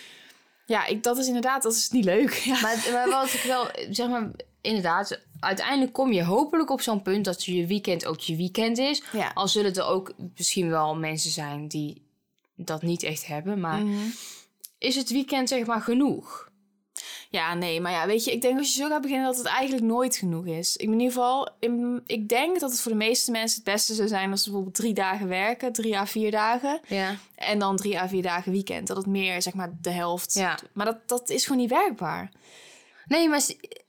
Ja, 0.66 0.86
ik, 0.86 1.04
dat 1.04 1.18
is 1.18 1.28
inderdaad, 1.28 1.64
dat 1.64 1.74
is 1.74 1.90
niet 1.90 2.06
leuk. 2.06 2.34
Ja. 2.34 2.60
Maar, 2.62 2.88
maar 2.92 3.10
wat 3.10 3.34
ik 3.34 3.42
wel, 3.42 3.68
zeg 3.90 4.08
maar, 4.08 4.30
inderdaad, 4.62 5.20
uiteindelijk 5.40 5.94
kom 5.94 6.12
je 6.14 6.24
hopelijk 6.24 6.70
op 6.70 6.82
zo'n 6.82 7.02
punt 7.02 7.26
dat 7.26 7.44
je 7.44 7.66
weekend 7.68 8.06
ook 8.06 8.20
je 8.20 8.36
weekend 8.36 8.78
is. 8.78 9.04
Ja. 9.12 9.32
Al 9.34 9.48
zullen 9.48 9.74
er 9.76 9.86
ook 9.86 10.14
misschien 10.38 10.70
wel 10.70 10.96
mensen 10.96 11.32
zijn 11.32 11.68
die 11.68 12.02
dat 12.56 12.82
niet 12.82 13.04
echt 13.04 13.26
hebben, 13.26 13.60
maar 13.60 13.80
Mhm. 13.86 13.98
Is 14.86 14.96
het 14.96 15.10
weekend 15.10 15.50
zeg 15.50 15.66
maar 15.66 15.82
genoeg? 15.82 16.44
ja, 17.30 17.54
nee, 17.54 17.82
maar 17.82 17.92
ja, 17.92 18.06
weet 18.06 18.24
je, 18.24 18.32
ik 18.32 18.42
denk 18.42 18.58
als 18.58 18.74
je 18.76 18.82
zo 18.82 18.88
gaat 18.90 19.02
beginnen 19.02 19.26
dat 19.26 19.38
het 19.38 19.46
eigenlijk 19.46 19.86
nooit 19.86 20.16
genoeg 20.16 20.46
is. 20.46 20.76
Ik, 20.76 20.86
in 20.86 20.92
ieder 20.92 21.08
geval, 21.08 21.50
in- 21.60 22.04
ik 22.06 22.30
denk 22.30 22.60
dat 22.60 22.72
het 22.72 22.82
voor 22.82 22.92
de 22.92 22.98
meeste 22.98 23.32
mensen 23.32 23.56
het 23.64 23.74
beste 23.74 23.94
zou 23.94 24.08
zijn 24.08 24.32
als 24.32 24.40
ze 24.40 24.46
bijvoorbeeld 24.46 24.76
drie 24.76 24.94
dagen 24.94 25.28
werken, 25.28 25.74
drie 25.74 25.98
à 25.98 26.06
vier 26.06 26.32
dagen. 26.32 26.80
Ja. 26.88 27.16
En 27.36 27.60
dan 27.60 27.76
drie 27.76 28.00
à 28.00 28.08
vier 28.08 28.22
dagen 28.22 28.52
weekend. 28.52 28.88
Dat 28.88 28.98
het 28.98 29.06
meer, 29.06 29.42
zeg 29.42 29.54
maar, 29.54 29.78
de 29.82 29.90
helft. 29.90 30.34
Ja. 30.34 30.60
Maar 30.74 30.86
dat, 30.86 30.98
dat 31.08 31.30
is 31.30 31.44
gewoon 31.44 31.58
niet 31.62 31.70
werkbaar. 31.70 32.32
Nee, 33.06 33.30
maar, 33.30 33.42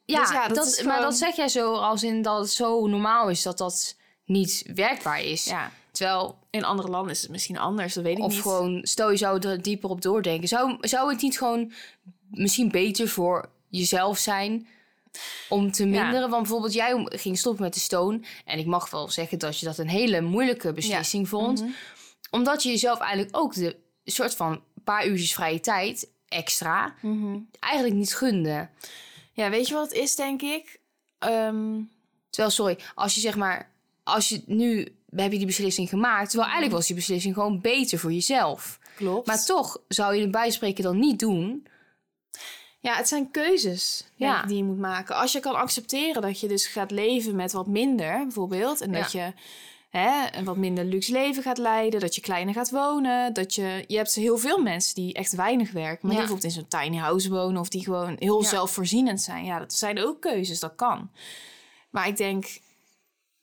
ja, 0.04 0.20
Dus 0.20 0.30
ja, 0.30 0.46
dat 0.46 0.56
dat, 0.56 0.66
is 0.66 0.82
maar 0.82 1.00
dat 1.00 1.16
zeg 1.16 1.36
jij 1.36 1.48
zo 1.48 1.74
als 1.74 2.02
in 2.02 2.22
dat 2.22 2.38
het 2.38 2.50
zo 2.50 2.86
normaal 2.86 3.28
is 3.30 3.42
dat 3.42 3.58
dat 3.58 3.96
niet 4.24 4.70
werkbaar 4.74 5.22
is. 5.22 5.44
Ja. 5.44 5.70
Terwijl, 5.90 6.38
In 6.56 6.64
andere 6.64 6.88
landen 6.88 7.12
is 7.12 7.22
het 7.22 7.30
misschien 7.30 7.58
anders, 7.58 7.94
dat 7.94 8.04
weet 8.04 8.18
ik 8.18 8.24
of 8.24 8.32
niet. 8.32 8.40
gewoon, 8.40 8.80
stel 8.82 9.10
je 9.10 9.16
zou 9.16 9.48
er 9.48 9.62
dieper 9.62 9.90
op 9.90 10.02
doordenken. 10.02 10.48
Zou, 10.48 10.76
zou 10.80 11.12
het 11.12 11.22
niet 11.22 11.38
gewoon 11.38 11.72
misschien 12.30 12.70
beter 12.70 13.08
voor 13.08 13.48
jezelf 13.68 14.18
zijn 14.18 14.66
om 15.48 15.70
te 15.72 15.84
minderen? 15.86 16.20
Want 16.30 16.42
bijvoorbeeld 16.42 16.72
jij 16.72 17.06
ging 17.08 17.38
stoppen 17.38 17.62
met 17.62 17.74
de 17.74 17.80
stone. 17.80 18.20
En 18.44 18.58
ik 18.58 18.66
mag 18.66 18.90
wel 18.90 19.10
zeggen 19.10 19.38
dat 19.38 19.58
je 19.58 19.66
dat 19.66 19.78
een 19.78 19.88
hele 19.88 20.20
moeilijke 20.20 20.72
beslissing 20.72 21.28
vond. 21.28 21.60
Mhm. 21.60 21.70
Omdat 22.30 22.62
je 22.62 22.68
jezelf 22.68 22.98
eigenlijk 22.98 23.36
ook 23.36 23.54
de 23.54 23.76
soort 24.04 24.34
van 24.34 24.62
paar 24.84 25.06
uurtjes 25.06 25.34
vrije 25.34 25.60
tijd 25.60 26.08
extra 26.28 26.94
Mhm. 27.02 27.38
eigenlijk 27.60 27.94
niet 27.94 28.14
gunde. 28.14 28.68
Ja, 29.32 29.50
weet 29.50 29.68
je 29.68 29.74
wat 29.74 29.88
het 29.90 29.98
is, 29.98 30.14
denk 30.16 30.42
ik? 30.42 30.80
Ehm, 31.18 31.80
Terwijl, 32.30 32.54
sorry, 32.54 32.78
als 32.94 33.14
je 33.14 33.20
zeg 33.20 33.36
maar, 33.36 33.70
als 34.02 34.28
je 34.28 34.42
nu 34.46 34.95
heb 35.10 35.32
je 35.32 35.38
die 35.38 35.46
beslissing 35.46 35.88
gemaakt, 35.88 36.24
terwijl 36.30 36.48
eigenlijk 36.50 36.76
was 36.78 36.86
die 36.86 36.96
beslissing 36.96 37.34
gewoon 37.34 37.60
beter 37.60 37.98
voor 37.98 38.12
jezelf. 38.12 38.78
klopt. 38.96 39.26
Maar 39.26 39.44
toch 39.44 39.80
zou 39.88 40.14
je 40.14 40.20
het 40.20 40.30
bijspreken 40.30 40.84
dan 40.84 40.98
niet 40.98 41.18
doen. 41.18 41.66
ja, 42.80 42.94
het 42.96 43.08
zijn 43.08 43.30
keuzes 43.30 44.04
Ja. 44.14 44.30
denk 44.30 44.42
ik, 44.42 44.48
die 44.48 44.56
je 44.56 44.64
moet 44.64 44.78
maken. 44.78 45.16
Als 45.16 45.32
je 45.32 45.40
kan 45.40 45.54
accepteren 45.54 46.22
dat 46.22 46.40
je 46.40 46.48
dus 46.48 46.66
gaat 46.66 46.90
leven 46.90 47.36
met 47.36 47.52
wat 47.52 47.66
minder, 47.66 48.18
bijvoorbeeld. 48.22 48.80
En 48.80 48.92
dat 48.92 49.12
je 49.12 49.32
hè, 49.90 50.26
een 50.32 50.44
wat 50.44 50.56
minder 50.56 50.84
luxe 50.84 51.12
leven 51.12 51.42
gaat 51.42 51.58
leiden. 51.58 52.00
Dat 52.00 52.14
je 52.14 52.20
kleiner 52.20 52.54
gaat 52.54 52.70
wonen. 52.70 53.32
Dat 53.32 53.54
je, 53.54 53.84
je 53.86 53.96
hebt 53.96 54.14
heel 54.14 54.38
veel 54.38 54.58
mensen 54.62 54.94
die 54.94 55.14
echt 55.14 55.32
weinig 55.34 55.72
werken. 55.72 55.98
Maar 56.06 56.16
Ja. 56.16 56.20
die 56.22 56.28
bijvoorbeeld 56.28 56.44
in 56.44 56.60
zo'n 56.68 56.80
tiny 56.80 56.96
house 56.96 57.30
wonen. 57.30 57.60
Of 57.60 57.68
die 57.68 57.84
gewoon 57.84 58.16
heel 58.18 58.42
zelfvoorzienend 58.42 59.20
zijn. 59.22 59.44
Ja, 59.44 59.58
dat 59.58 59.72
zijn 59.72 60.00
ook 60.04 60.20
keuzes. 60.20 60.60
Dat 60.60 60.74
kan. 60.74 61.10
Maar 61.90 62.08
ik 62.08 62.16
denk 62.16 62.58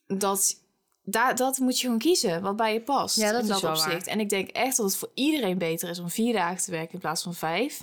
dat... 0.06 0.62
Daar, 1.06 1.36
dat 1.36 1.58
moet 1.58 1.76
je 1.76 1.84
gewoon 1.84 1.98
kiezen, 1.98 2.42
wat 2.42 2.56
bij 2.56 2.72
je 2.72 2.80
past. 2.80 3.16
Ja, 3.16 3.32
dat 3.32 3.44
in 3.44 3.50
is 3.54 3.60
dat 3.60 3.70
opzicht. 3.70 4.06
En 4.06 4.20
ik 4.20 4.28
denk 4.28 4.48
echt 4.50 4.76
dat 4.76 4.86
het 4.86 4.96
voor 4.96 5.10
iedereen 5.14 5.58
beter 5.58 5.88
is 5.88 5.98
om 5.98 6.10
vier 6.10 6.32
dagen 6.32 6.62
te 6.64 6.70
werken 6.70 6.92
in 6.94 7.00
plaats 7.00 7.22
van 7.22 7.34
vijf. 7.34 7.82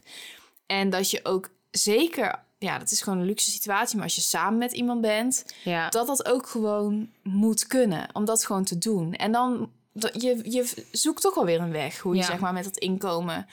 En 0.66 0.90
dat 0.90 1.10
je 1.12 1.20
ook 1.26 1.50
zeker, 1.72 2.40
ja, 2.58 2.78
dat 2.78 2.92
is 2.92 3.02
gewoon 3.02 3.20
een 3.20 3.26
luxe 3.26 3.52
situatie, 3.52 3.96
maar 3.96 4.06
als 4.06 4.16
je 4.16 4.22
samen 4.22 4.58
met 4.58 4.72
iemand 4.72 5.02
bent, 5.02 5.46
Ja. 5.64 5.90
dat 5.90 6.08
dat 6.08 6.26
ook 6.26 6.48
gewoon 6.48 7.10
moet 7.24 7.68
kunnen, 7.68 8.08
om 8.14 8.26
dat 8.26 8.46
gewoon 8.46 8.64
te 8.64 8.78
doen. 8.78 9.14
En 9.14 9.32
dan, 9.32 9.72
je, 9.94 10.40
je 10.44 10.86
zoekt 10.92 11.22
toch 11.22 11.38
alweer 11.38 11.60
een 11.60 11.72
weg, 11.72 12.00
hoe 12.00 12.16
je 12.16 12.22
Ja. 12.22 12.26
zeg 12.28 12.40
maar 12.40 12.54
met 12.54 12.64
dat 12.64 12.78
inkomen. 12.78 13.48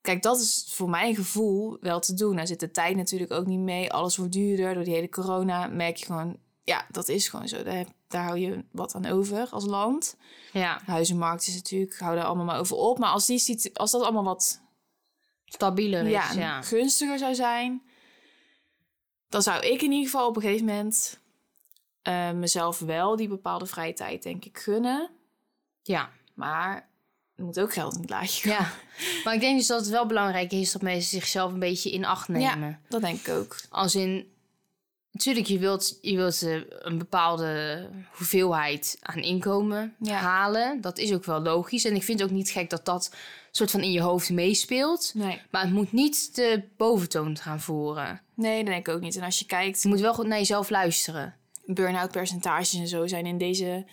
Kijk, 0.00 0.22
dat 0.22 0.40
is 0.40 0.66
voor 0.68 0.90
mijn 0.90 1.14
gevoel 1.14 1.76
wel 1.80 2.00
te 2.00 2.14
doen. 2.14 2.36
Daar 2.36 2.46
zit 2.46 2.60
de 2.60 2.70
tijd 2.70 2.96
natuurlijk 2.96 3.32
ook 3.32 3.46
niet 3.46 3.58
mee. 3.58 3.92
Alles 3.92 4.16
wordt 4.16 4.32
duurder. 4.32 4.74
Door 4.74 4.84
die 4.84 4.94
hele 4.94 5.08
corona 5.08 5.66
merk 5.66 5.96
je 5.96 6.04
gewoon, 6.06 6.36
ja, 6.64 6.86
dat 6.90 7.08
is 7.08 7.28
gewoon 7.28 7.48
zo. 7.48 7.62
Daar 7.62 7.84
daar 8.10 8.24
hou 8.24 8.38
je 8.38 8.64
wat 8.72 8.94
aan 8.94 9.06
over 9.06 9.48
als 9.50 9.64
land. 9.64 10.16
Ja, 10.52 10.80
Huizenmarkt 10.84 11.46
is 11.46 11.54
natuurlijk, 11.54 11.98
hou 11.98 12.16
daar 12.16 12.24
allemaal 12.24 12.44
maar 12.44 12.58
over 12.58 12.76
op. 12.76 12.98
Maar 12.98 13.10
als, 13.10 13.26
die, 13.26 13.70
als 13.74 13.90
dat 13.90 14.02
allemaal 14.02 14.24
wat 14.24 14.60
stabieler 15.44 16.04
is. 16.04 16.10
ja, 16.10 16.32
Ja, 16.32 16.62
gunstiger 16.62 17.18
zou 17.18 17.34
zijn, 17.34 17.82
dan 19.28 19.42
zou 19.42 19.66
ik 19.66 19.82
in 19.82 19.90
ieder 19.92 20.10
geval 20.10 20.28
op 20.28 20.36
een 20.36 20.42
gegeven 20.42 20.66
moment 20.66 21.20
eh, 22.02 22.30
mezelf 22.30 22.78
wel 22.78 23.16
die 23.16 23.28
bepaalde 23.28 23.66
vrije 23.66 23.92
tijd, 23.92 24.22
denk 24.22 24.44
ik, 24.44 24.58
gunnen. 24.58 25.10
ja. 25.82 26.10
Maar 26.34 26.88
er 27.36 27.44
moet 27.44 27.60
ook 27.60 27.72
geld 27.72 27.94
in 27.94 28.00
het 28.00 28.10
laadje 28.10 28.48
komen. 28.48 28.64
ja. 28.64 28.72
Maar 29.24 29.34
ik 29.34 29.40
denk 29.40 29.58
dus 29.58 29.66
dat 29.66 29.80
het 29.80 29.88
wel 29.88 30.06
belangrijk 30.06 30.52
is 30.52 30.72
dat 30.72 30.82
mensen 30.82 31.10
zichzelf 31.10 31.52
een 31.52 31.58
beetje 31.58 31.90
in 31.90 32.04
acht 32.04 32.28
nemen. 32.28 32.68
Ja, 32.68 32.80
dat 32.88 33.00
denk 33.00 33.20
ik 33.20 33.28
ook. 33.34 33.56
Als 33.70 33.94
in, 33.94 34.29
natuurlijk, 35.12 35.46
je 35.46 35.58
wilt, 35.58 35.98
je 36.00 36.16
wilt 36.16 36.42
een 36.68 36.98
bepaalde 36.98 37.88
hoeveelheid 38.12 38.98
aan 39.00 39.22
inkomen 39.22 39.94
Ja. 40.00 40.16
halen. 40.18 40.80
Dat 40.80 40.98
is 40.98 41.12
ook 41.12 41.24
wel 41.24 41.40
logisch. 41.40 41.84
En 41.84 41.94
ik 41.94 42.02
vind 42.02 42.20
het 42.20 42.28
ook 42.28 42.34
niet 42.36 42.50
gek 42.50 42.70
dat 42.70 42.84
dat 42.84 43.14
soort 43.50 43.70
van 43.70 43.80
in 43.80 43.92
je 43.92 44.00
hoofd 44.00 44.30
meespeelt. 44.30 45.12
Nee. 45.14 45.40
Maar 45.50 45.62
het 45.62 45.72
moet 45.72 45.92
niet 45.92 46.34
de 46.34 46.62
boventoon 46.76 47.36
gaan 47.38 47.60
voeren. 47.60 48.20
nee, 48.34 48.56
dat 48.64 48.72
denk 48.72 48.86
ik 48.88 48.94
ook 48.94 49.00
niet. 49.00 49.16
En 49.16 49.22
als 49.22 49.38
je 49.38 49.46
kijkt, 49.46 49.82
Je 49.82 49.88
moet 49.88 50.00
wel 50.00 50.14
goed 50.14 50.26
naar 50.26 50.38
jezelf 50.38 50.70
luisteren. 50.70 51.34
burn-out 51.64 52.10
percentages 52.10 52.74
en 52.74 52.88
zo 52.88 53.06
zijn 53.06 53.26
in 53.26 53.38
deze 53.38 53.86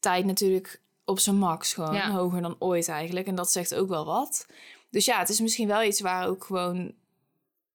tijd 0.00 0.24
natuurlijk 0.24 0.80
op 1.04 1.18
zijn 1.18 1.36
max 1.36 1.72
gewoon 1.74 1.94
Ja. 1.94 2.10
hoger 2.10 2.42
dan 2.42 2.56
ooit 2.58 2.88
eigenlijk. 2.88 3.26
En 3.26 3.34
dat 3.34 3.52
zegt 3.52 3.74
ook 3.74 3.88
wel 3.88 4.04
wat. 4.04 4.46
Dus 4.90 5.04
ja, 5.04 5.18
het 5.18 5.28
is 5.28 5.40
misschien 5.40 5.68
wel 5.68 5.82
iets 5.82 6.00
waar 6.00 6.26
ook 6.28 6.44
gewoon 6.44 6.92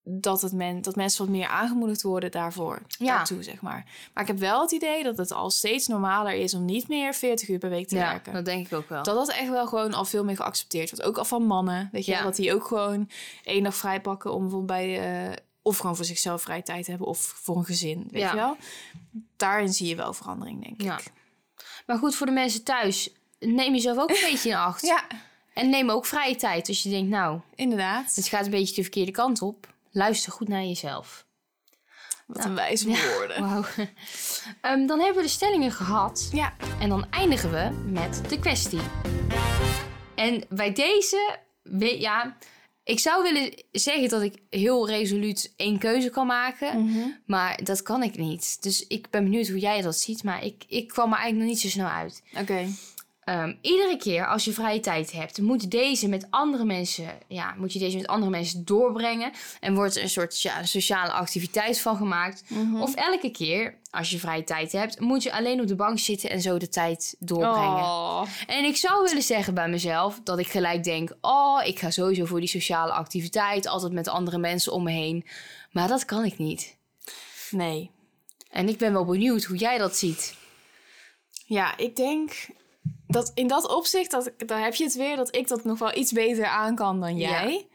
dat, 0.05 0.41
het 0.41 0.51
men, 0.53 0.81
dat 0.81 0.95
mensen 0.95 1.25
wat 1.25 1.35
meer 1.35 1.47
aangemoedigd 1.47 2.01
worden 2.01 2.31
daarvoor. 2.31 2.81
Ja. 2.87 3.15
Daartoe, 3.15 3.43
zeg 3.43 3.61
maar. 3.61 3.85
Maar 4.13 4.23
ik 4.23 4.29
heb 4.29 4.39
wel 4.39 4.61
het 4.61 4.71
idee 4.71 5.03
dat 5.03 5.17
het 5.17 5.31
al 5.31 5.49
steeds 5.49 5.87
normaler 5.87 6.33
is 6.33 6.53
om 6.53 6.65
niet 6.65 6.87
meer 6.87 7.13
40 7.13 7.49
uur 7.49 7.57
per 7.57 7.69
week 7.69 7.87
te 7.87 7.95
Ja, 7.95 8.09
werken. 8.11 8.33
dat 8.33 8.45
denk 8.45 8.65
ik 8.65 8.73
ook 8.73 8.89
wel. 8.89 9.03
Dat 9.03 9.15
dat 9.15 9.29
echt 9.31 9.49
wel 9.49 9.67
gewoon 9.67 9.93
al 9.93 10.05
veel 10.05 10.23
meer 10.23 10.35
geaccepteerd 10.35 10.89
wordt. 10.89 11.05
Ook 11.05 11.17
al 11.17 11.25
van 11.25 11.43
mannen. 11.45 11.89
Weet 11.91 12.05
je, 12.05 12.11
Ja. 12.11 12.23
dat 12.23 12.35
die 12.35 12.53
ook 12.53 12.65
gewoon 12.67 13.09
één 13.43 13.63
dag 13.63 13.75
vrij 13.75 14.01
pakken 14.01 14.33
om 14.33 14.41
bijvoorbeeld 14.41 14.79
bij... 14.79 15.25
eh, 15.29 15.33
of 15.61 15.77
gewoon 15.77 15.95
voor 15.95 16.05
zichzelf 16.05 16.41
vrije 16.41 16.63
tijd 16.63 16.83
te 16.83 16.89
hebben 16.89 17.07
of 17.07 17.19
voor 17.19 17.57
een 17.57 17.65
gezin. 17.65 18.07
Weet 18.11 18.21
Ja. 18.21 18.29
je 18.29 18.35
wel? 18.35 18.57
Daarin 19.37 19.73
zie 19.73 19.87
je 19.87 19.95
wel 19.95 20.13
verandering, 20.13 20.63
denk 20.63 20.81
Ja. 20.81 20.97
ik. 20.99 21.11
Maar 21.85 21.97
goed, 21.97 22.15
voor 22.15 22.25
de 22.25 22.31
mensen 22.31 22.63
thuis, 22.63 23.09
neem 23.39 23.73
jezelf 23.73 23.97
ook 23.97 24.09
een 24.09 24.25
beetje 24.31 24.49
in 24.49 24.55
acht. 24.55 24.81
Ja, 24.85 25.03
En 25.53 25.69
neem 25.69 25.89
ook 25.89 26.05
vrije 26.05 26.35
tijd. 26.35 26.67
Als 26.67 26.83
je 26.83 26.89
denkt, 26.89 27.09
nou, 27.09 27.39
inderdaad. 27.55 28.15
het 28.15 28.27
gaat 28.27 28.45
een 28.45 28.51
beetje 28.51 28.75
de 28.75 28.81
verkeerde 28.81 29.11
kant 29.11 29.41
op. 29.41 29.72
Luister 29.95 30.31
goed 30.31 30.47
naar 30.47 30.63
jezelf. 30.63 31.25
Wat 32.27 32.45
een 32.45 32.55
wijze 32.55 32.87
woorden. 32.87 33.41
Wauw. 33.41 33.63
Ehm, 34.61 34.85
dan 34.85 34.99
hebben 34.99 35.15
we 35.15 35.21
de 35.21 35.27
stellingen 35.33 35.71
gehad. 35.71 36.29
Ja. 36.31 36.53
En 36.79 36.89
dan 36.89 37.09
eindigen 37.11 37.51
we 37.51 37.69
met 37.91 38.21
de 38.29 38.39
kwestie. 38.39 38.79
En 40.15 40.43
bij 40.49 40.73
deze, 40.73 41.37
we- 41.63 41.99
ja, 41.99 42.37
ik 42.83 42.99
zou 42.99 43.23
willen 43.23 43.63
zeggen 43.71 44.09
dat 44.09 44.21
ik 44.21 44.41
heel 44.49 44.87
resoluut 44.87 45.53
één 45.57 45.77
keuze 45.79 46.09
kan 46.09 46.27
maken. 46.27 46.83
Mhm. 46.85 47.07
Maar 47.25 47.63
dat 47.63 47.81
kan 47.81 48.03
ik 48.03 48.17
niet. 48.17 48.61
Dus 48.63 48.87
ik 48.87 49.09
ben 49.09 49.23
benieuwd 49.23 49.47
hoe 49.47 49.59
jij 49.59 49.81
dat 49.81 49.97
ziet. 49.97 50.23
Maar 50.23 50.43
ik, 50.43 50.63
ik 50.67 50.87
kwam 50.87 51.11
er 51.11 51.17
eigenlijk 51.17 51.45
nog 51.45 51.53
niet 51.53 51.61
zo 51.61 51.69
snel 51.79 51.87
uit. 51.89 52.23
Oké. 52.39 52.67
Ehm, 53.25 53.53
iedere 53.61 53.97
keer 53.97 54.27
als 54.27 54.45
je 54.45 54.51
vrije 54.51 54.79
tijd 54.79 55.11
hebt, 55.11 55.41
moet 55.41 55.71
deze 55.71 56.07
met 56.07 56.27
andere 56.29 56.65
mensen, 56.65 57.05
ja, 57.27 57.53
moet 57.57 57.73
je 57.73 57.79
deze 57.79 57.97
met 57.97 58.07
andere 58.07 58.31
mensen 58.31 58.65
doorbrengen. 58.65 59.31
En 59.59 59.75
wordt 59.75 59.95
er 59.95 60.03
een 60.03 60.09
soort 60.09 60.41
ja, 60.41 60.63
sociale 60.63 61.11
activiteit 61.11 61.79
van 61.79 61.97
gemaakt. 61.97 62.43
Mhm. 62.47 62.81
Of 62.81 62.95
elke 62.95 63.31
keer 63.31 63.77
als 63.91 64.09
je 64.09 64.19
vrije 64.19 64.43
tijd 64.43 64.71
hebt, 64.71 64.99
moet 64.99 65.23
je 65.23 65.33
alleen 65.33 65.61
op 65.61 65.67
de 65.67 65.75
bank 65.75 65.99
zitten 65.99 66.29
en 66.29 66.41
zo 66.41 66.57
de 66.57 66.69
tijd 66.69 67.15
doorbrengen. 67.19 67.83
Oh. 67.83 68.21
En 68.47 68.63
ik 68.63 68.77
zou 68.77 69.03
willen 69.03 69.23
zeggen 69.23 69.53
bij 69.53 69.69
mezelf 69.69 70.19
dat 70.23 70.39
ik 70.39 70.47
gelijk 70.47 70.83
denk: 70.83 71.15
oh, 71.21 71.61
ik 71.65 71.79
ga 71.79 71.91
sowieso 71.91 72.25
voor 72.25 72.39
die 72.39 72.49
sociale 72.49 72.91
activiteit, 72.91 73.67
altijd 73.67 73.93
met 73.93 74.07
andere 74.07 74.37
mensen 74.37 74.71
om 74.71 74.83
me 74.83 74.91
heen. 74.91 75.25
Maar 75.71 75.87
dat 75.87 76.05
kan 76.05 76.25
ik 76.25 76.37
niet. 76.37 76.75
Nee. 77.49 77.91
En 78.49 78.69
ik 78.69 78.77
ben 78.77 78.93
wel 78.93 79.05
benieuwd 79.05 79.43
hoe 79.43 79.57
jij 79.57 79.77
dat 79.77 79.97
ziet. 79.97 80.35
Ja, 81.45 81.77
ik 81.77 81.95
denk 81.95 82.31
dat 83.13 83.31
in 83.33 83.47
dat 83.47 83.75
opzicht, 83.75 84.11
dat, 84.11 84.31
daar 84.37 84.63
heb 84.63 84.75
je 84.75 84.83
het 84.83 84.95
weer, 84.95 85.15
dat 85.15 85.35
ik 85.35 85.47
dat 85.47 85.63
nog 85.63 85.79
wel 85.79 85.97
iets 85.97 86.11
beter 86.11 86.45
aan 86.45 86.75
kan 86.75 86.99
dan 86.99 87.17
jij. 87.17 87.67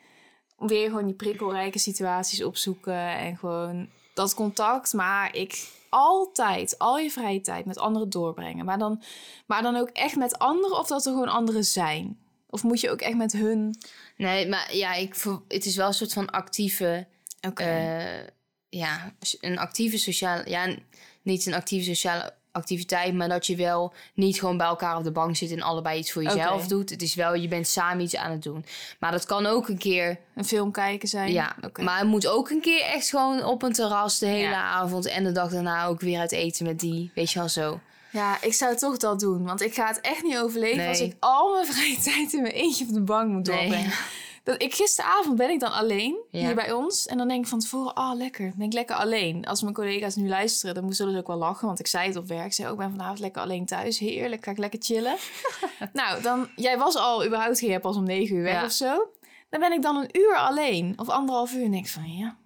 Weer 0.59 0.89
gewoon 0.89 1.07
die 1.07 1.15
prikkelrijke 1.15 1.79
situaties 1.79 2.43
opzoeken 2.43 3.17
en 3.17 3.37
gewoon 3.37 3.89
dat 4.15 4.35
contact. 4.35 4.93
Maar 4.93 5.37
ik 5.37 5.69
altijd, 5.89 6.79
al 6.79 6.99
je 6.99 7.11
vrije 7.11 7.41
tijd 7.41 7.65
met 7.65 7.79
anderen 7.79 8.11
doorbrengen. 8.11 8.65
Maar 8.65 8.79
dan, 8.79 9.03
maar 9.47 9.63
dan 9.63 9.77
ook 9.77 9.89
echt 9.89 10.17
met 10.17 10.39
anderen 10.39 10.79
of 10.79 10.87
dat 10.87 11.07
er 11.07 11.13
gewoon 11.13 11.29
anderen 11.29 11.65
zijn? 11.65 12.19
Of 12.51 12.63
moet 12.63 12.81
je 12.81 12.91
ook 12.91 13.01
echt 13.01 13.17
met 13.17 13.33
hun... 13.33 13.79
Nee, 14.17 14.49
maar 14.49 14.77
ja, 14.77 14.95
ik, 14.95 15.15
het 15.49 15.65
is 15.65 15.77
wel 15.77 15.87
een 15.87 15.95
soort 15.95 16.13
van 16.13 16.31
actieve. 16.31 17.07
Oké. 17.41 17.63
eh, 17.63 18.27
ja, 18.69 19.15
een 19.41 19.59
actieve 19.59 19.99
sociale. 19.99 20.51
Ja, 20.51 20.77
niet 21.23 21.47
een 21.47 21.55
actieve 21.55 21.85
sociale 21.85 22.35
activiteit, 22.59 23.15
maar 23.15 23.29
dat 23.29 23.47
je 23.47 23.57
wel 23.57 23.93
niet 24.15 24.39
gewoon 24.39 24.57
bij 24.57 24.67
elkaar 24.67 24.97
op 24.97 25.05
de 25.05 25.11
bank 25.11 25.37
zit 25.37 25.51
en 25.51 25.63
allebei 25.63 25.99
iets 25.99 26.13
voor 26.13 26.23
jezelf 26.23 26.67
doet. 26.67 26.91
Het 26.91 27.03
is 27.03 27.15
wel, 27.15 27.35
je 27.35 27.49
bent 27.49 27.67
samen 27.69 28.03
iets 28.05 28.17
aan 28.17 28.31
het 28.31 28.43
doen. 28.43 28.65
Maar 28.99 29.11
dat 29.11 29.25
kan 29.27 29.47
ook 29.47 29.69
een 29.69 29.79
keer. 29.79 30.19
een 30.35 30.45
film 30.45 30.71
kijken 30.73 31.09
zijn? 31.09 31.33
Ja, 31.33 31.57
maar 31.81 31.99
het 31.99 32.09
moet 32.09 32.27
ook 32.27 32.51
een 32.51 32.61
keer 32.61 32.83
echt 32.83 33.09
gewoon 33.09 33.45
op 33.45 33.63
een 33.63 33.73
terras 33.73 34.19
de 34.19 34.27
hele 34.27 34.49
Ja. 34.49 34.63
avond 34.63 35.07
en 35.07 35.25
de 35.25 35.33
dag 35.33 35.51
daarna 35.51 35.87
ook 35.87 36.01
weer 36.01 36.19
uit 36.21 36.33
eten 36.33 36.67
met 36.67 36.81
die. 36.81 37.11
Weet 37.15 37.31
je 37.31 37.39
wel 37.39 37.49
zo. 37.49 37.81
Ja, 38.13 38.37
ik 38.43 38.55
zou 38.55 38.77
toch 38.77 38.97
dat 38.97 39.21
doen. 39.21 39.45
Want 39.45 39.61
ik 39.63 39.75
ga 39.75 39.87
het 39.87 40.01
echt 40.01 40.23
niet 40.23 40.37
overleven 40.39 40.77
Nee. 40.77 40.89
als 40.89 41.01
ik 41.01 41.17
al 41.21 41.53
mijn 41.53 41.67
vrije 41.75 41.99
tijd 41.99 42.33
in 42.33 42.43
mijn 42.43 42.55
eentje 42.55 42.85
op 42.87 42.93
de 42.93 43.01
bank 43.01 43.29
moet 43.29 43.47
Nee. 43.47 43.87
Dat 44.49 44.63
ik, 44.63 44.75
gisteravond 44.75 45.37
ben 45.37 45.51
ik 45.51 45.61
dan 45.61 45.73
alleen 45.73 46.17
Ja. 46.31 46.39
hier 46.41 46.55
bij 46.55 46.73
ons. 46.73 47.07
En 47.07 47.19
dan 47.19 47.29
denk 47.29 47.43
ik 47.43 47.49
van 47.49 47.59
tevoren, 47.59 47.97
oh 47.97 48.11
lekker. 48.15 48.53
Ben 48.57 48.67
ik 48.67 48.73
lekker 48.73 48.97
alleen. 48.97 49.45
Als 49.47 49.63
mijn 49.63 49.75
collega's 49.75 50.17
nu 50.17 50.29
luisteren, 50.29 50.75
dan 50.75 50.93
zullen 50.93 51.13
ze 51.13 51.19
ook 51.19 51.27
wel 51.27 51.37
lachen. 51.37 51.67
Want 51.67 51.79
ik 51.81 51.87
zei 51.87 52.07
het 52.07 52.17
op 52.17 52.27
werk. 52.27 52.47
Ik 52.47 52.53
zei 52.53 52.69
ook, 52.69 52.75
ik 52.75 52.81
ben 52.81 52.91
vanavond 52.91 53.19
lekker 53.19 53.43
alleen 53.43 53.67
thuis. 53.67 53.99
Heerlijk, 53.99 54.45
ga 54.45 54.51
ik 54.51 54.59
lekker 54.59 54.79
chillen. 54.83 55.17
nou, 55.93 56.23
dan, 56.23 56.49
jij 56.57 56.79
was 56.79 56.97
al 56.97 57.25
überhaupt 57.27 57.59
hier 57.61 57.81
pas 57.81 57.97
om 57.97 58.05
negen 58.05 58.37
uur 58.37 58.43
weg 58.43 58.53
Ja. 58.53 58.65
of 58.65 58.73
zo. 58.73 59.09
Dan 59.51 59.61
ben 59.61 59.73
ik 59.73 59.83
dan 59.83 59.97
een 59.97 60.09
uur 60.19 60.37
alleen. 60.37 60.93
Of 60.97 61.09
anderhalf 61.09 61.53
uur. 61.53 61.65
En 61.65 61.71
denk 61.71 61.85
ik 61.85 61.91
van, 61.91 62.17
ja, 62.17 62.37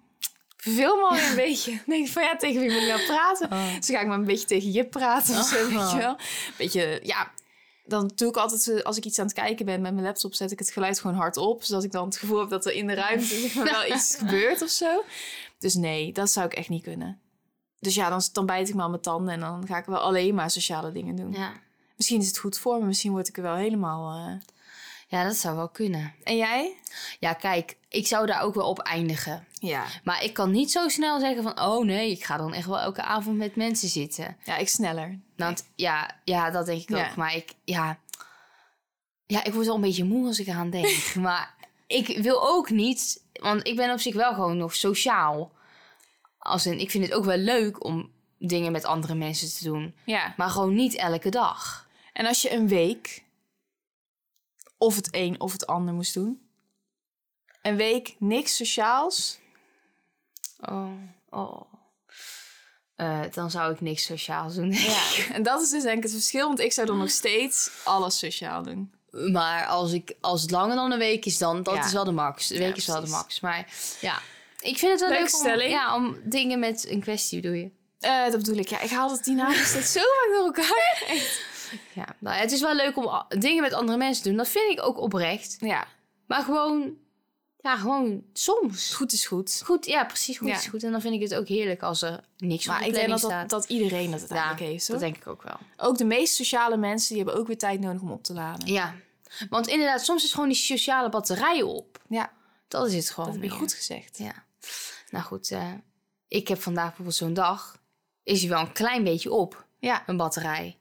verveel 0.57 0.95
me 0.95 1.03
alweer 1.03 1.29
een 1.29 1.35
beetje. 1.35 1.71
Dan 1.71 1.81
denk 1.85 2.05
ik 2.05 2.11
van, 2.11 2.23
ja, 2.23 2.35
tegen 2.35 2.61
wie 2.61 2.71
moet 2.71 2.81
ik 2.81 2.87
nou 2.87 3.05
praten? 3.05 3.51
Oh. 3.51 3.75
Dus 3.75 3.89
ga 3.89 3.99
ik 3.99 4.07
maar 4.07 4.17
een 4.17 4.25
beetje 4.25 4.47
tegen 4.47 4.71
je 4.71 4.85
praten 4.85 5.37
of 5.39 5.45
zo, 5.45 5.67
weet 5.69 5.77
Oh. 5.77 5.91
je 5.91 5.97
wel. 5.97 6.15
Beetje, 6.57 6.99
ja, 7.03 7.31
dan 7.85 8.11
doe 8.15 8.29
ik 8.29 8.37
altijd, 8.37 8.67
eh, 8.67 8.81
als 8.83 8.97
ik 8.97 9.05
iets 9.05 9.19
aan 9.19 9.25
het 9.25 9.33
kijken 9.33 9.65
ben 9.65 9.81
met 9.81 9.93
mijn 9.93 10.05
laptop, 10.05 10.33
zet 10.33 10.51
ik 10.51 10.59
het 10.59 10.71
geluid 10.71 10.99
gewoon 10.99 11.15
hard 11.15 11.37
op. 11.37 11.63
Zodat 11.63 11.83
ik 11.83 11.91
dan 11.91 12.05
het 12.05 12.17
gevoel 12.17 12.39
heb 12.39 12.49
dat 12.49 12.65
er 12.65 12.73
in 12.73 12.87
de 12.87 12.93
ruimte 12.93 13.51
wel 13.71 13.85
iets 13.95 14.15
gebeurt 14.15 14.61
of 14.61 14.69
zo. 14.69 15.03
Dus 15.57 15.73
nee, 15.73 16.13
dat 16.13 16.31
zou 16.31 16.45
ik 16.45 16.53
echt 16.53 16.69
niet 16.69 16.83
kunnen. 16.83 17.19
Dus 17.79 17.95
ja, 17.95 18.09
dan, 18.09 18.21
dan 18.31 18.45
bijt 18.45 18.69
ik 18.69 18.75
me 18.75 18.81
aan 18.81 18.89
mijn 18.89 19.01
tanden 19.01 19.33
en 19.33 19.39
dan 19.39 19.67
ga 19.67 19.77
ik 19.77 19.85
wel 19.85 19.99
alleen 19.99 20.35
maar 20.35 20.51
sociale 20.51 20.91
dingen 20.91 21.15
doen. 21.15 21.31
Ja. 21.31 21.53
Misschien 21.95 22.21
is 22.21 22.27
het 22.27 22.37
goed 22.37 22.57
voor 22.57 22.79
me, 22.79 22.85
misschien 22.85 23.11
word 23.11 23.27
ik 23.27 23.37
er 23.37 23.43
wel 23.43 23.55
helemaal... 23.55 24.27
eh. 24.27 24.33
Ja, 25.13 25.23
dat 25.23 25.35
zou 25.35 25.55
wel 25.55 25.69
kunnen. 25.69 26.13
En 26.23 26.37
jij? 26.37 26.75
Ja, 27.19 27.33
kijk, 27.33 27.77
ik 27.89 28.07
zou 28.07 28.25
daar 28.25 28.41
ook 28.41 28.53
wel 28.53 28.67
op 28.69 28.79
eindigen. 28.79 29.47
Ja. 29.53 29.85
Maar 30.03 30.23
ik 30.23 30.33
kan 30.33 30.51
niet 30.51 30.71
zo 30.71 30.87
snel 30.87 31.19
zeggen 31.19 31.43
van... 31.43 31.61
oh 31.61 31.85
nee, 31.85 32.11
ik 32.11 32.23
ga 32.23 32.37
dan 32.37 32.53
echt 32.53 32.67
wel 32.67 32.79
elke 32.79 33.01
avond 33.01 33.37
met 33.37 33.55
mensen 33.55 33.89
zitten. 33.89 34.37
Ja, 34.43 34.57
ik 34.57 34.69
sneller. 34.69 35.19
Want 35.35 35.69
ja, 35.75 36.15
ja 36.23 36.49
dat 36.51 36.65
denk 36.65 36.81
ik 36.81 36.89
Ja. 36.89 37.09
ook. 37.09 37.15
Maar 37.15 37.35
ik, 37.35 37.53
ja... 37.63 37.99
Ja, 39.25 39.43
ik 39.43 39.53
word 39.53 39.65
wel 39.65 39.75
een 39.75 39.81
beetje 39.81 40.03
moe 40.03 40.27
als 40.27 40.39
ik 40.39 40.47
eraan 40.47 40.69
denk. 40.69 41.13
maar 41.15 41.53
ik 41.87 42.17
wil 42.21 42.47
ook 42.49 42.69
niet... 42.69 43.23
Want 43.33 43.67
ik 43.67 43.75
ben 43.75 43.91
op 43.91 43.99
zich 43.99 44.15
wel 44.15 44.33
gewoon 44.33 44.57
nog 44.57 44.75
sociaal. 44.75 45.51
Als 46.37 46.65
in, 46.65 46.79
ik 46.79 46.91
vind 46.91 47.03
het 47.05 47.13
ook 47.13 47.25
wel 47.25 47.37
leuk 47.37 47.83
om 47.83 48.11
dingen 48.37 48.71
met 48.71 48.85
andere 48.85 49.15
mensen 49.15 49.49
te 49.57 49.63
doen. 49.63 49.95
Ja. 50.03 50.33
Maar 50.37 50.49
gewoon 50.49 50.73
niet 50.73 50.95
elke 50.95 51.29
dag. 51.29 51.87
En 52.13 52.25
als 52.25 52.41
je 52.41 52.53
een 52.53 52.67
week 52.67 53.23
of 54.83 54.95
het 54.95 55.07
een 55.11 55.39
of 55.39 55.51
het 55.51 55.67
ander 55.67 55.93
moest 55.93 56.13
doen. 56.13 56.47
Een 57.61 57.75
week 57.75 58.15
niks 58.19 58.55
sociaals. 58.55 59.39
Oh, 60.59 60.91
oh. 61.29 61.61
Eh, 62.95 63.21
dan 63.33 63.51
zou 63.51 63.73
ik 63.73 63.81
niks 63.81 64.05
sociaals 64.05 64.55
doen. 64.55 64.71
Ja. 64.71 65.03
En 65.33 65.43
dat 65.43 65.61
is 65.61 65.69
dus 65.69 65.83
denk 65.83 65.97
ik 65.97 66.03
het 66.03 66.11
verschil, 66.11 66.47
want 66.47 66.59
ik 66.59 66.73
zou 66.73 66.87
dan 66.87 66.97
nog 66.97 67.09
steeds 67.09 67.71
alles 67.83 68.17
sociaal 68.17 68.63
doen. 68.63 68.93
Maar 69.31 69.65
als, 69.65 69.91
ik, 69.91 70.13
als 70.21 70.41
het 70.41 70.51
langer 70.51 70.75
dan 70.75 70.91
een 70.91 70.97
week 70.99 71.25
is, 71.25 71.37
dan 71.37 71.63
dat 71.63 71.75
Ja. 71.75 71.85
is 71.85 71.93
wel 71.93 72.03
de 72.03 72.11
max. 72.11 72.47
De 72.47 72.53
Ja, 72.53 72.59
week 72.59 72.75
is 72.75 72.85
wel 72.87 73.01
de 73.01 73.09
max. 73.09 73.39
Maar 73.39 73.67
ja, 74.01 74.19
ik 74.59 74.77
vind 74.77 74.91
het 74.91 74.99
wel 74.99 75.09
Leuke 75.09 75.23
leuk 75.23 75.33
om, 75.33 75.39
stelling. 75.39 75.71
ja, 75.71 75.95
om 75.95 76.17
dingen 76.23 76.59
met 76.59 76.87
een 76.89 77.01
kwestie 77.01 77.41
doe 77.41 77.57
je. 77.57 77.71
Eh, 77.99 78.23
dat 78.31 78.37
bedoel 78.37 78.57
ik, 78.57 78.67
ja. 78.67 78.79
Ik 78.79 78.89
haal 78.89 79.09
dat 79.09 79.23
die 79.23 79.35
namen 79.35 79.65
steeds 79.65 79.91
zo 79.91 79.99
vaak 79.99 80.29
door 80.35 80.45
elkaar. 80.45 81.03
Echt. 81.07 81.41
Ja, 81.93 82.15
nou, 82.19 82.35
het 82.37 82.51
is 82.51 82.61
wel 82.61 82.75
leuk 82.75 82.97
om 82.97 83.23
dingen 83.29 83.61
met 83.61 83.73
andere 83.73 83.97
mensen 83.97 84.23
te 84.23 84.29
doen. 84.29 84.37
Dat 84.37 84.47
vind 84.49 84.71
ik 84.71 84.85
ook 84.85 84.97
oprecht. 84.97 85.55
Ja. 85.59 85.87
Maar 86.27 86.43
gewoon 86.43 87.01
Ja, 87.57 87.77
gewoon 87.77 88.23
soms. 88.33 88.93
Goed 88.93 89.11
is 89.11 89.25
goed. 89.27 89.61
Goed, 89.65 89.85
ja, 89.85 90.03
precies. 90.05 90.37
Goed 90.37 90.47
Ja. 90.47 90.55
is 90.55 90.65
goed. 90.67 90.83
En 90.83 90.91
dan 90.91 91.01
vind 91.01 91.13
ik 91.13 91.21
het 91.21 91.35
ook 91.35 91.47
heerlijk 91.47 91.81
als 91.81 92.01
er 92.01 92.23
niks 92.37 92.63
op 92.65 92.71
Maar 92.71 92.81
de 92.81 92.87
ik 92.87 92.93
denk 92.93 93.09
dat, 93.09 93.19
staat. 93.19 93.49
dat, 93.49 93.61
dat 93.61 93.69
iedereen 93.69 94.11
dat 94.11 94.19
uiteindelijk 94.19 94.59
ja, 94.59 94.65
heeft. 94.65 94.87
dat 94.87 94.99
denk 94.99 95.17
ik 95.17 95.27
ook 95.27 95.43
wel. 95.43 95.55
Ook 95.77 95.97
de 95.97 96.05
meest 96.05 96.35
sociale 96.35 96.77
mensen 96.77 97.07
die 97.15 97.23
hebben 97.23 97.41
ook 97.41 97.47
weer 97.47 97.57
tijd 97.57 97.79
nodig 97.79 98.01
om 98.01 98.11
op 98.11 98.23
te 98.23 98.33
laden. 98.33 98.67
Ja. 98.73 98.95
Want 99.49 99.67
inderdaad, 99.67 100.03
soms 100.03 100.23
is 100.23 100.33
gewoon 100.33 100.47
die 100.49 100.57
sociale 100.57 101.09
batterij 101.09 101.61
op. 101.61 102.01
Ja, 102.09 102.31
Dat 102.67 102.87
is 102.87 102.93
het 102.95 103.09
gewoon 103.09 103.31
dat 103.31 103.41
heb 103.41 103.49
je 103.51 103.57
goed 103.57 103.73
gezegd. 103.73 104.17
Ja. 104.17 104.43
Nou 105.09 105.23
goed, 105.25 105.51
eh, 105.51 105.71
ik 106.27 106.47
heb 106.47 106.61
vandaag 106.61 106.85
bijvoorbeeld 106.85 107.15
zo'n 107.15 107.33
dag. 107.33 107.77
Is 108.23 108.39
hij 108.41 108.49
wel 108.49 108.59
een 108.59 108.73
klein 108.73 109.03
beetje 109.03 109.31
op, 109.31 109.65
Ja, 109.79 110.03
een 110.05 110.17
batterij. 110.17 110.77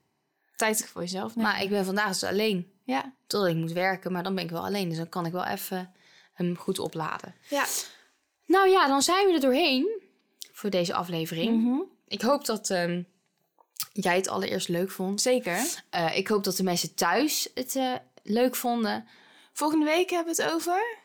Tijd 0.57 0.87
voor 0.87 1.01
jezelf. 1.03 1.37
nemen. 1.37 1.53
Maar 1.53 1.63
ik 1.63 1.69
ben 1.69 1.85
vandaag 1.85 2.09
dus 2.09 2.25
alleen. 2.25 2.71
Ja. 2.85 3.15
Totdat 3.27 3.51
ik 3.51 3.57
moet 3.57 3.73
werken, 3.73 4.13
maar 4.13 4.23
dan 4.23 4.35
ben 4.35 4.45
ik 4.45 4.51
wel 4.51 4.65
alleen. 4.65 4.89
Dus 4.89 4.99
dan 4.99 5.09
kan 5.09 5.27
ik 5.27 5.33
wel 5.33 5.45
even 5.45 5.93
hem 6.33 6.57
goed 6.57 6.79
opladen. 6.79 7.35
Ja. 7.49 7.65
Nou 8.47 8.69
ja, 8.69 8.87
dan 8.87 9.03
zijn 9.03 9.27
we 9.27 9.33
er 9.33 9.41
doorheen 9.41 10.01
voor 10.53 10.71
deze 10.71 10.95
aflevering. 10.95 11.63
Mhm. 11.63 11.81
Ik 12.07 12.23
hoop 12.23 12.45
dat 12.45 12.71
ehm, 12.71 13.03
jij 13.93 14.17
het 14.17 14.29
allereerst 14.29 14.69
leuk 14.69 14.91
vond. 14.91 15.21
Zeker. 15.21 15.83
Eh, 15.91 16.17
ik 16.17 16.29
hoop 16.29 16.45
dat 16.45 16.57
de 16.57 16.63
mensen 16.63 16.95
thuis 16.95 17.49
het 17.55 17.77
eh, 17.77 17.93
leuk 18.23 18.57
vonden. 18.57 19.07
Volgende 19.53 19.85
week 19.85 20.11
hebben 20.11 20.35
we 20.37 20.43
het 20.43 20.53
over. 20.53 20.99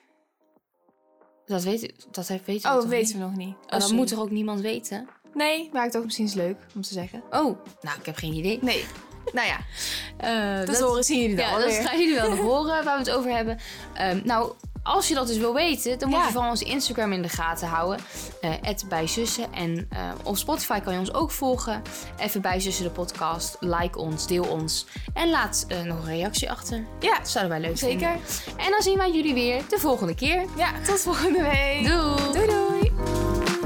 Dat 1.45 1.63
weten, 1.63 1.93
dat 2.11 2.27
weten 2.27 2.71
we 2.71 2.77
Oh, 2.81 2.87
weten 2.89 2.97
niet? 2.97 3.11
we 3.13 3.17
nog 3.17 3.35
niet. 3.35 3.55
Oh, 3.55 3.69
dan 3.69 3.81
sorry. 3.81 3.95
moet 3.95 4.11
er 4.11 4.19
ook 4.19 4.31
niemand 4.31 4.61
weten. 4.61 5.07
Nee, 5.33 5.69
maar 5.73 5.85
ik 5.85 5.91
dacht 5.91 6.03
misschien 6.05 6.25
is 6.25 6.33
het 6.33 6.41
leuk 6.43 6.57
om 6.75 6.81
te 6.81 6.93
zeggen. 6.93 7.23
Oh, 7.29 7.65
nou, 7.81 7.99
ik 7.99 8.05
heb 8.05 8.15
geen 8.15 8.33
idee. 8.33 8.59
Nee. 8.61 8.85
Nou 9.33 9.47
ja, 9.47 9.57
Eh, 10.17 10.65
dat, 10.65 10.79
horen 10.79 11.03
zien 11.03 11.21
jullie 11.21 11.35
dan 11.35 11.45
Ja, 11.45 11.59
dat 11.59 11.73
gaan 11.73 11.99
jullie 11.99 12.15
wel 12.15 12.29
nog 12.29 12.39
horen 12.51 12.83
waar 12.83 12.93
we 13.03 13.09
het 13.09 13.11
over 13.11 13.31
hebben. 13.31 13.57
Ehm, 13.93 14.19
nou, 14.23 14.51
als 14.83 15.07
je 15.07 15.13
dat 15.13 15.27
dus 15.27 15.37
wil 15.37 15.53
weten, 15.53 15.99
dan 15.99 16.09
moet 16.09 16.17
Ja. 16.17 16.25
je 16.25 16.31
vooral 16.31 16.49
onze 16.49 16.63
Instagram 16.63 17.11
in 17.13 17.21
de 17.21 17.29
gaten 17.29 17.67
houden. 17.67 17.99
eh 18.41 18.51
bijzussen. 18.89 19.53
En 19.53 19.87
eh, 19.89 19.99
op 20.23 20.37
Spotify 20.37 20.79
kan 20.79 20.93
je 20.93 20.99
ons 20.99 21.13
ook 21.13 21.31
volgen. 21.31 21.81
Even 22.17 22.41
bijzussen 22.41 22.83
de 22.83 22.89
podcast. 22.89 23.57
Like 23.59 23.97
ons, 23.99 24.27
deel 24.27 24.43
ons. 24.43 24.85
En 25.13 25.29
laat 25.29 25.65
nog 25.83 25.97
een 25.97 26.05
reactie 26.05 26.51
achter. 26.51 26.85
Ja, 26.99 27.17
Dat 27.17 27.29
zouden 27.29 27.59
wij 27.59 27.67
leuk 27.69 27.77
vinden. 27.77 27.99
zeker. 27.99 28.55
En 28.65 28.71
dan 28.71 28.81
zien 28.81 28.97
wij 28.97 29.11
jullie 29.11 29.33
weer 29.33 29.61
de 29.69 29.77
volgende 29.79 30.15
keer. 30.15 30.45
Ja, 30.57 30.71
tot 30.85 30.99
volgende 31.01 31.41
week. 31.41 31.87
Doei! 31.87 32.31
Doei 32.33 32.47
doei. 32.47 33.56